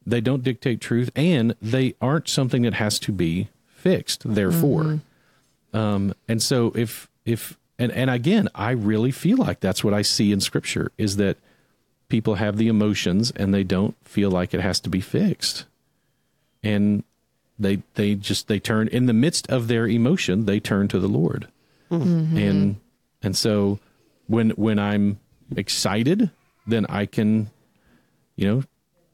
they 0.06 0.20
don't 0.20 0.42
dictate 0.42 0.80
truth 0.80 1.10
and 1.14 1.54
they 1.60 1.94
aren't 2.00 2.28
something 2.28 2.62
that 2.62 2.74
has 2.74 2.98
to 2.98 3.12
be 3.12 3.48
fixed 3.80 4.22
therefore. 4.34 5.00
Um 5.72 6.14
and 6.28 6.42
so 6.42 6.72
if 6.74 7.08
if 7.24 7.56
and 7.78 7.90
and 7.92 8.10
again 8.10 8.48
i 8.54 8.70
really 8.72 9.10
feel 9.10 9.38
like 9.38 9.60
that's 9.60 9.82
what 9.82 9.94
i 9.94 10.02
see 10.02 10.32
in 10.32 10.40
scripture 10.40 10.90
is 10.98 11.16
that 11.16 11.36
people 12.10 12.34
have 12.34 12.56
the 12.58 12.68
emotions 12.68 13.30
and 13.36 13.54
they 13.54 13.64
don't 13.64 13.96
feel 14.04 14.30
like 14.30 14.52
it 14.52 14.60
has 14.60 14.80
to 14.80 14.90
be 14.90 15.00
fixed. 15.00 15.64
And 16.62 17.04
they 17.58 17.82
they 17.94 18.14
just 18.16 18.48
they 18.48 18.58
turn 18.58 18.88
in 18.88 19.06
the 19.06 19.14
midst 19.14 19.48
of 19.48 19.68
their 19.68 19.86
emotion 19.86 20.44
they 20.44 20.60
turn 20.60 20.88
to 20.88 20.98
the 20.98 21.08
lord. 21.08 21.46
And 22.36 22.76
and 23.22 23.36
so 23.36 23.78
when 24.26 24.50
when 24.50 24.78
i'm 24.78 25.18
excited 25.56 26.30
then 26.66 26.86
i 26.88 27.04
can 27.06 27.50
you 28.36 28.46
know 28.46 28.62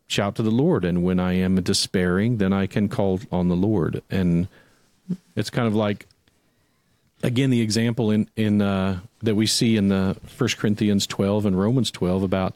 shout 0.07 0.37
to 0.37 0.43
the 0.43 0.51
lord 0.51 0.85
and 0.85 1.03
when 1.03 1.19
i 1.19 1.33
am 1.33 1.61
despairing 1.63 2.37
then 2.39 2.53
i 2.53 2.67
can 2.67 2.89
call 2.89 3.21
on 3.33 3.49
the 3.49 3.57
lord. 3.57 4.03
And 4.11 4.49
it's 5.35 5.51
kind 5.51 5.67
of 5.69 5.75
like 5.75 6.07
again 7.23 7.51
the 7.51 7.61
example 7.61 8.11
in 8.11 8.29
in 8.37 8.63
uh, 8.63 9.01
that 9.23 9.35
we 9.35 9.47
see 9.47 9.77
in 9.77 9.89
the 9.89 10.17
First 10.27 10.59
Corinthians 10.59 11.07
twelve 11.07 11.47
and 11.47 11.59
Romans 11.59 11.91
twelve 11.91 12.23
about 12.23 12.55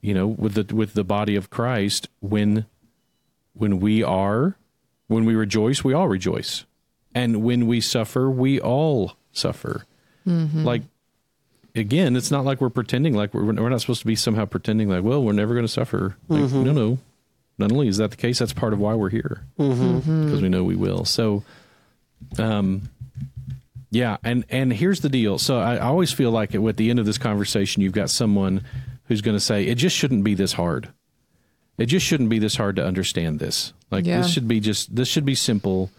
you 0.00 0.14
know 0.14 0.26
with 0.26 0.54
the 0.54 0.74
with 0.74 0.94
the 0.94 1.04
body 1.04 1.36
of 1.36 1.50
Christ 1.50 2.08
when 2.20 2.66
when 3.54 3.80
we 3.80 4.02
are 4.02 4.56
when 5.08 5.24
we 5.24 5.34
rejoice 5.34 5.84
we 5.84 5.92
all 5.92 6.08
rejoice. 6.08 6.64
And 7.14 7.42
when 7.42 7.66
we 7.66 7.80
suffer 7.80 8.30
we 8.30 8.60
all 8.60 9.16
suffer. 9.32 9.84
Like 10.64 10.82
again 11.78 12.16
it's 12.16 12.30
not 12.30 12.44
like 12.44 12.60
we're 12.60 12.68
pretending 12.68 13.14
like 13.14 13.32
we're, 13.32 13.44
we're 13.44 13.68
not 13.68 13.80
supposed 13.80 14.00
to 14.00 14.06
be 14.06 14.16
somehow 14.16 14.44
pretending 14.44 14.88
like 14.88 15.02
well 15.02 15.22
we're 15.22 15.32
never 15.32 15.54
going 15.54 15.66
to 15.66 15.72
suffer 15.72 16.16
like, 16.28 16.42
mm-hmm. 16.42 16.64
no 16.64 16.72
no 16.72 16.98
not 17.56 17.72
only 17.72 17.88
is 17.88 17.96
that 17.96 18.10
the 18.10 18.16
case 18.16 18.38
that's 18.38 18.52
part 18.52 18.72
of 18.72 18.78
why 18.78 18.94
we're 18.94 19.10
here 19.10 19.42
mm-hmm. 19.58 19.98
Mm-hmm. 19.98 20.24
because 20.26 20.42
we 20.42 20.48
know 20.48 20.64
we 20.64 20.76
will 20.76 21.04
so 21.04 21.42
um 22.38 22.88
yeah, 23.90 24.18
and 24.22 24.44
and 24.50 24.72
here's 24.72 25.00
the 25.00 25.08
deal. 25.08 25.38
So 25.38 25.58
I, 25.58 25.76
I 25.76 25.86
always 25.86 26.12
feel 26.12 26.30
like 26.30 26.54
at 26.54 26.76
the 26.76 26.90
end 26.90 26.98
of 26.98 27.06
this 27.06 27.18
conversation, 27.18 27.82
you've 27.82 27.92
got 27.92 28.10
someone 28.10 28.64
who's 29.06 29.22
going 29.22 29.36
to 29.36 29.40
say 29.40 29.64
it 29.64 29.76
just 29.76 29.96
shouldn't 29.96 30.24
be 30.24 30.34
this 30.34 30.52
hard. 30.52 30.90
It 31.78 31.86
just 31.86 32.04
shouldn't 32.04 32.28
be 32.28 32.38
this 32.38 32.56
hard 32.56 32.76
to 32.76 32.84
understand 32.84 33.38
this. 33.38 33.72
Like 33.90 34.04
Yeah. 34.04 34.18
this 34.18 34.30
should 34.30 34.48
be 34.48 34.60
just 34.60 34.94
this 34.94 35.08
should 35.08 35.24
be 35.24 35.34
simple. 35.34 35.90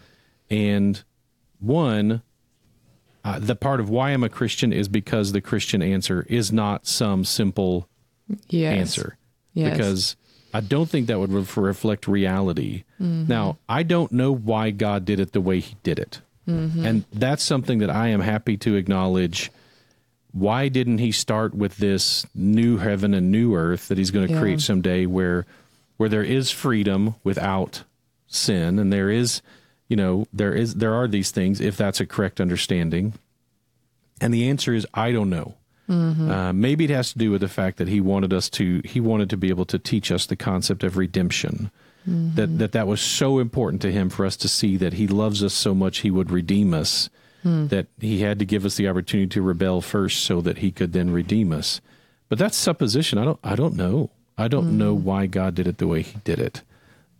And 0.48 1.02
one, 1.58 2.22
uh, 3.24 3.38
the 3.38 3.56
part 3.56 3.80
of 3.80 3.90
why 3.90 4.10
I'm 4.10 4.24
a 4.24 4.28
Christian 4.28 4.72
is 4.72 4.88
because 4.88 5.32
the 5.32 5.40
Christian 5.40 5.82
answer 5.82 6.24
is 6.28 6.52
not 6.52 6.86
some 6.86 7.24
simple 7.24 7.88
Yes. 8.48 8.76
answer 8.78 9.16
Yes. 9.54 9.72
because 9.76 10.16
I 10.54 10.60
don't 10.60 10.88
think 10.88 11.06
that 11.08 11.18
would 11.18 11.32
ref- 11.32 11.56
reflect 11.56 12.06
reality. 12.08 12.84
Mm-hmm. 13.00 13.26
Now, 13.28 13.58
I 13.68 13.82
don't 13.82 14.12
know 14.12 14.32
why 14.32 14.70
God 14.70 15.04
did 15.04 15.20
it 15.20 15.32
the 15.32 15.40
way 15.40 15.60
He 15.60 15.76
did 15.82 15.98
it. 15.98 16.20
Mm-hmm. 16.48 16.84
And 16.86 17.04
that's 17.12 17.42
something 17.42 17.78
that 17.80 17.90
I 17.90 18.08
am 18.08 18.20
happy 18.20 18.56
to 18.58 18.74
acknowledge. 18.76 19.50
Why 20.32 20.68
didn't 20.68 20.98
He 20.98 21.12
start 21.12 21.54
with 21.54 21.76
this 21.78 22.24
new 22.34 22.78
heaven 22.78 23.14
and 23.14 23.30
new 23.30 23.54
earth 23.54 23.88
that 23.88 23.98
He's 23.98 24.10
going 24.10 24.26
to 24.28 24.34
Yeah. 24.34 24.40
create 24.40 24.60
someday 24.60 25.06
where 25.06 25.46
where 25.96 26.08
there 26.08 26.22
is 26.24 26.50
freedom 26.50 27.16
without 27.24 27.82
sin 28.26 28.78
and 28.78 28.90
there 28.92 29.10
is 29.10 29.42
you 29.90 29.96
know 29.96 30.26
there 30.32 30.54
is 30.54 30.76
there 30.76 30.94
are 30.94 31.06
these 31.06 31.30
things 31.30 31.60
if 31.60 31.76
that's 31.76 32.00
a 32.00 32.06
correct 32.06 32.40
understanding 32.40 33.12
and 34.22 34.32
the 34.32 34.48
answer 34.48 34.72
is 34.72 34.86
I 34.94 35.12
don't 35.12 35.28
know. 35.30 35.54
Uh, 36.30 36.52
maybe 36.52 36.84
it 36.84 36.90
has 36.90 37.12
to 37.12 37.18
do 37.18 37.32
with 37.32 37.40
the 37.40 37.48
fact 37.48 37.76
that 37.78 37.88
he 37.88 38.00
wanted 38.00 38.32
us 38.32 38.48
to 38.50 38.80
he 38.84 39.00
wanted 39.00 39.28
to 39.30 39.36
be 39.36 39.48
able 39.48 39.64
to 39.64 39.78
teach 39.78 40.12
us 40.12 40.24
the 40.24 40.36
concept 40.36 40.84
of 40.84 40.96
redemption. 40.96 41.70
That 42.06 42.58
that 42.58 42.72
that 42.72 42.86
was 42.86 43.00
so 43.00 43.38
important 43.40 43.82
to 43.82 43.90
him 43.92 44.08
for 44.08 44.24
us 44.24 44.36
to 44.38 44.48
see 44.48 44.76
that 44.78 44.94
he 44.94 45.06
loves 45.08 45.42
us 45.42 45.52
so 45.52 45.74
much 45.74 45.98
he 45.98 46.10
would 46.10 46.30
redeem 46.30 46.72
us. 46.74 47.10
That 47.42 47.86
he 47.98 48.20
had 48.20 48.38
to 48.38 48.44
give 48.44 48.64
us 48.64 48.76
the 48.76 48.86
opportunity 48.88 49.28
to 49.30 49.42
rebel 49.42 49.80
first 49.80 50.22
so 50.22 50.40
that 50.42 50.58
he 50.58 50.70
could 50.70 50.92
then 50.92 51.10
redeem 51.10 51.52
us. 51.52 51.80
But 52.28 52.38
that's 52.38 52.56
supposition. 52.56 53.18
I 53.18 53.24
don't 53.24 53.40
I 53.42 53.56
don't 53.56 53.74
know. 53.74 54.10
I 54.38 54.46
don't 54.48 54.78
know 54.78 54.94
why 54.94 55.26
God 55.26 55.54
did 55.56 55.66
it 55.66 55.78
the 55.78 55.88
way 55.88 56.02
he 56.02 56.18
did 56.22 56.38
it. 56.38 56.62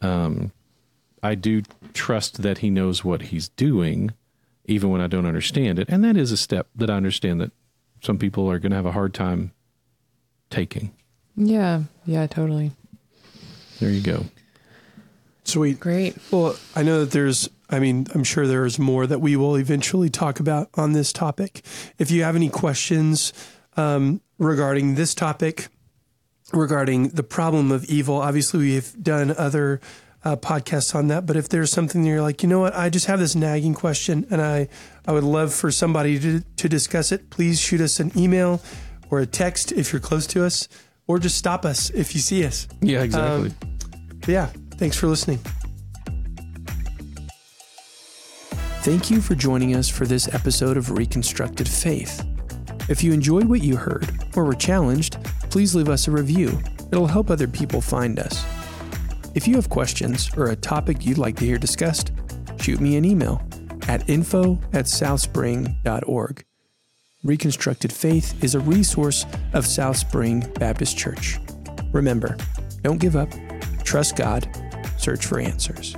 Um, 0.01 0.53
I 1.23 1.35
do 1.35 1.63
trust 1.93 2.43
that 2.43 2.59
he 2.59 2.71
knows 2.71 3.05
what 3.05 3.23
he's 3.23 3.49
doing, 3.51 4.13
even 4.65 4.91
when 4.91 5.01
I 5.01 5.07
don't 5.07 5.27
understand 5.27 5.79
it. 5.79 5.89
And 5.89 6.03
that 6.05 6.17
is 6.17 6.33
a 6.33 6.37
step 6.37 6.69
that 6.75 6.91
I 6.91 6.95
understand 6.95 7.41
that 7.41 7.53
some 8.03 8.19
people 8.19 8.51
are 8.51 8.59
going 8.59 8.71
to 8.71 8.77
have 8.77 8.87
a 8.87 8.93
hard 8.93 9.13
time 9.13 9.53
taking. 10.49 10.95
Yeah. 11.37 11.83
Yeah. 12.07 12.27
Totally. 12.27 12.73
There 13.79 13.91
you 13.91 14.01
go. 14.01 14.27
Sweet. 15.45 15.81
Great. 15.81 16.17
Well, 16.31 16.57
I 16.77 16.83
know 16.83 17.01
that 17.01 17.13
there's, 17.13 17.49
I 17.69 17.79
mean, 17.79 18.07
I'm 18.15 18.25
sure 18.25 18.47
there's 18.47 18.79
more 18.79 19.07
that 19.07 19.21
we 19.21 19.37
will 19.37 19.57
eventually 19.57 20.11
talk 20.11 20.39
about 20.41 20.69
on 20.75 20.93
this 20.93 21.13
topic. 21.13 21.63
If 21.99 22.11
you 22.11 22.23
have 22.23 22.37
any 22.37 22.49
questions 22.49 23.33
um, 23.77 24.21
regarding 24.39 24.95
this 24.95 25.15
topic, 25.15 25.69
regarding 26.53 27.09
the 27.09 27.23
problem 27.23 27.73
of 27.73 27.85
evil, 27.85 28.17
obviously 28.17 28.61
we've 28.61 29.03
done 29.03 29.35
other 29.37 29.81
uh, 30.25 30.37
podcasts 30.37 30.95
on 30.95 31.09
that. 31.09 31.27
But 31.27 31.37
if 31.37 31.49
there's 31.49 31.71
something 31.71 32.03
that 32.03 32.09
you're 32.09 32.23
like, 32.23 32.43
you 32.43 32.49
know 32.49 32.61
what, 32.61 32.75
I 32.75 32.91
just 32.91 33.07
have 33.07 33.19
this 33.19 33.35
nagging 33.35 33.75
question 33.75 34.27
and 34.31 34.41
I, 34.41 34.69
I 35.07 35.13
would 35.13 35.25
love 35.25 35.53
for 35.55 35.71
somebody 35.71 36.19
to, 36.21 36.41
to 36.41 36.69
discuss 36.69 37.13
it, 37.13 37.31
please 37.31 37.61
shoot 37.61 37.81
us 37.81 38.01
an 38.01 38.13
email 38.17 38.61
or 39.11 39.21
a 39.21 39.27
text 39.27 39.73
if 39.73 39.93
you're 39.93 40.01
close 40.01 40.27
to 40.29 40.45
us, 40.45 40.69
or 41.09 41.19
just 41.19 41.37
stop 41.37 41.65
us 41.65 41.91
if 41.91 42.15
you 42.15 42.21
see 42.21 42.45
us. 42.45 42.69
Yeah, 42.81 43.03
exactly. 43.03 43.53
But 44.21 44.29
yeah, 44.29 44.47
thanks 44.77 44.97
for 44.97 45.09
listening. 45.09 45.39
Thank 48.83 49.11
you 49.11 49.21
for 49.21 49.35
joining 49.35 49.75
us 49.75 49.89
for 49.89 50.07
this 50.07 50.33
episode 50.33 50.77
of 50.77 50.93
Reconstructed 50.93 51.69
Faith. 51.69 52.25
If 52.89 53.03
you 53.03 53.13
enjoyed 53.13 53.47
what 53.47 53.63
you 53.63 53.77
heard 53.77 54.09
or 54.37 54.45
were 54.45 54.55
challenged, 54.55 55.23
please 55.51 55.75
leave 55.75 55.89
us 55.89 56.07
a 56.07 56.11
review. 56.13 56.61
It'll 56.93 57.07
help 57.07 57.31
other 57.31 57.49
people 57.49 57.81
find 57.81 58.19
us. 58.19 58.45
If 59.33 59.47
you 59.47 59.55
have 59.55 59.69
questions 59.69 60.31
or 60.37 60.47
a 60.47 60.57
topic 60.57 61.07
you'd 61.07 61.19
like 61.19 61.37
to 61.37 61.45
hear 61.45 61.57
discussed, 61.57 62.11
shoot 62.61 62.81
me 62.81 62.97
an 62.97 63.05
email 63.05 63.41
at 63.87 64.09
info 64.09 64.59
at 64.73 64.87
southspring.org. 64.87 66.45
Reconstructed 67.23 67.93
Faith 67.93 68.43
is 68.43 68.55
a 68.55 68.61
resource 68.61 69.27
of 69.53 69.67
South 69.67 69.99
Spring 69.99 70.41
Baptist 70.59 70.97
Church. 70.97 71.39
Remember, 71.93 72.37
don't 72.83 72.99
give 72.99 73.15
up, 73.15 73.31
trust 73.85 74.17
God, 74.17 74.49
search 74.99 75.27
for 75.27 75.39
answers. 75.39 75.97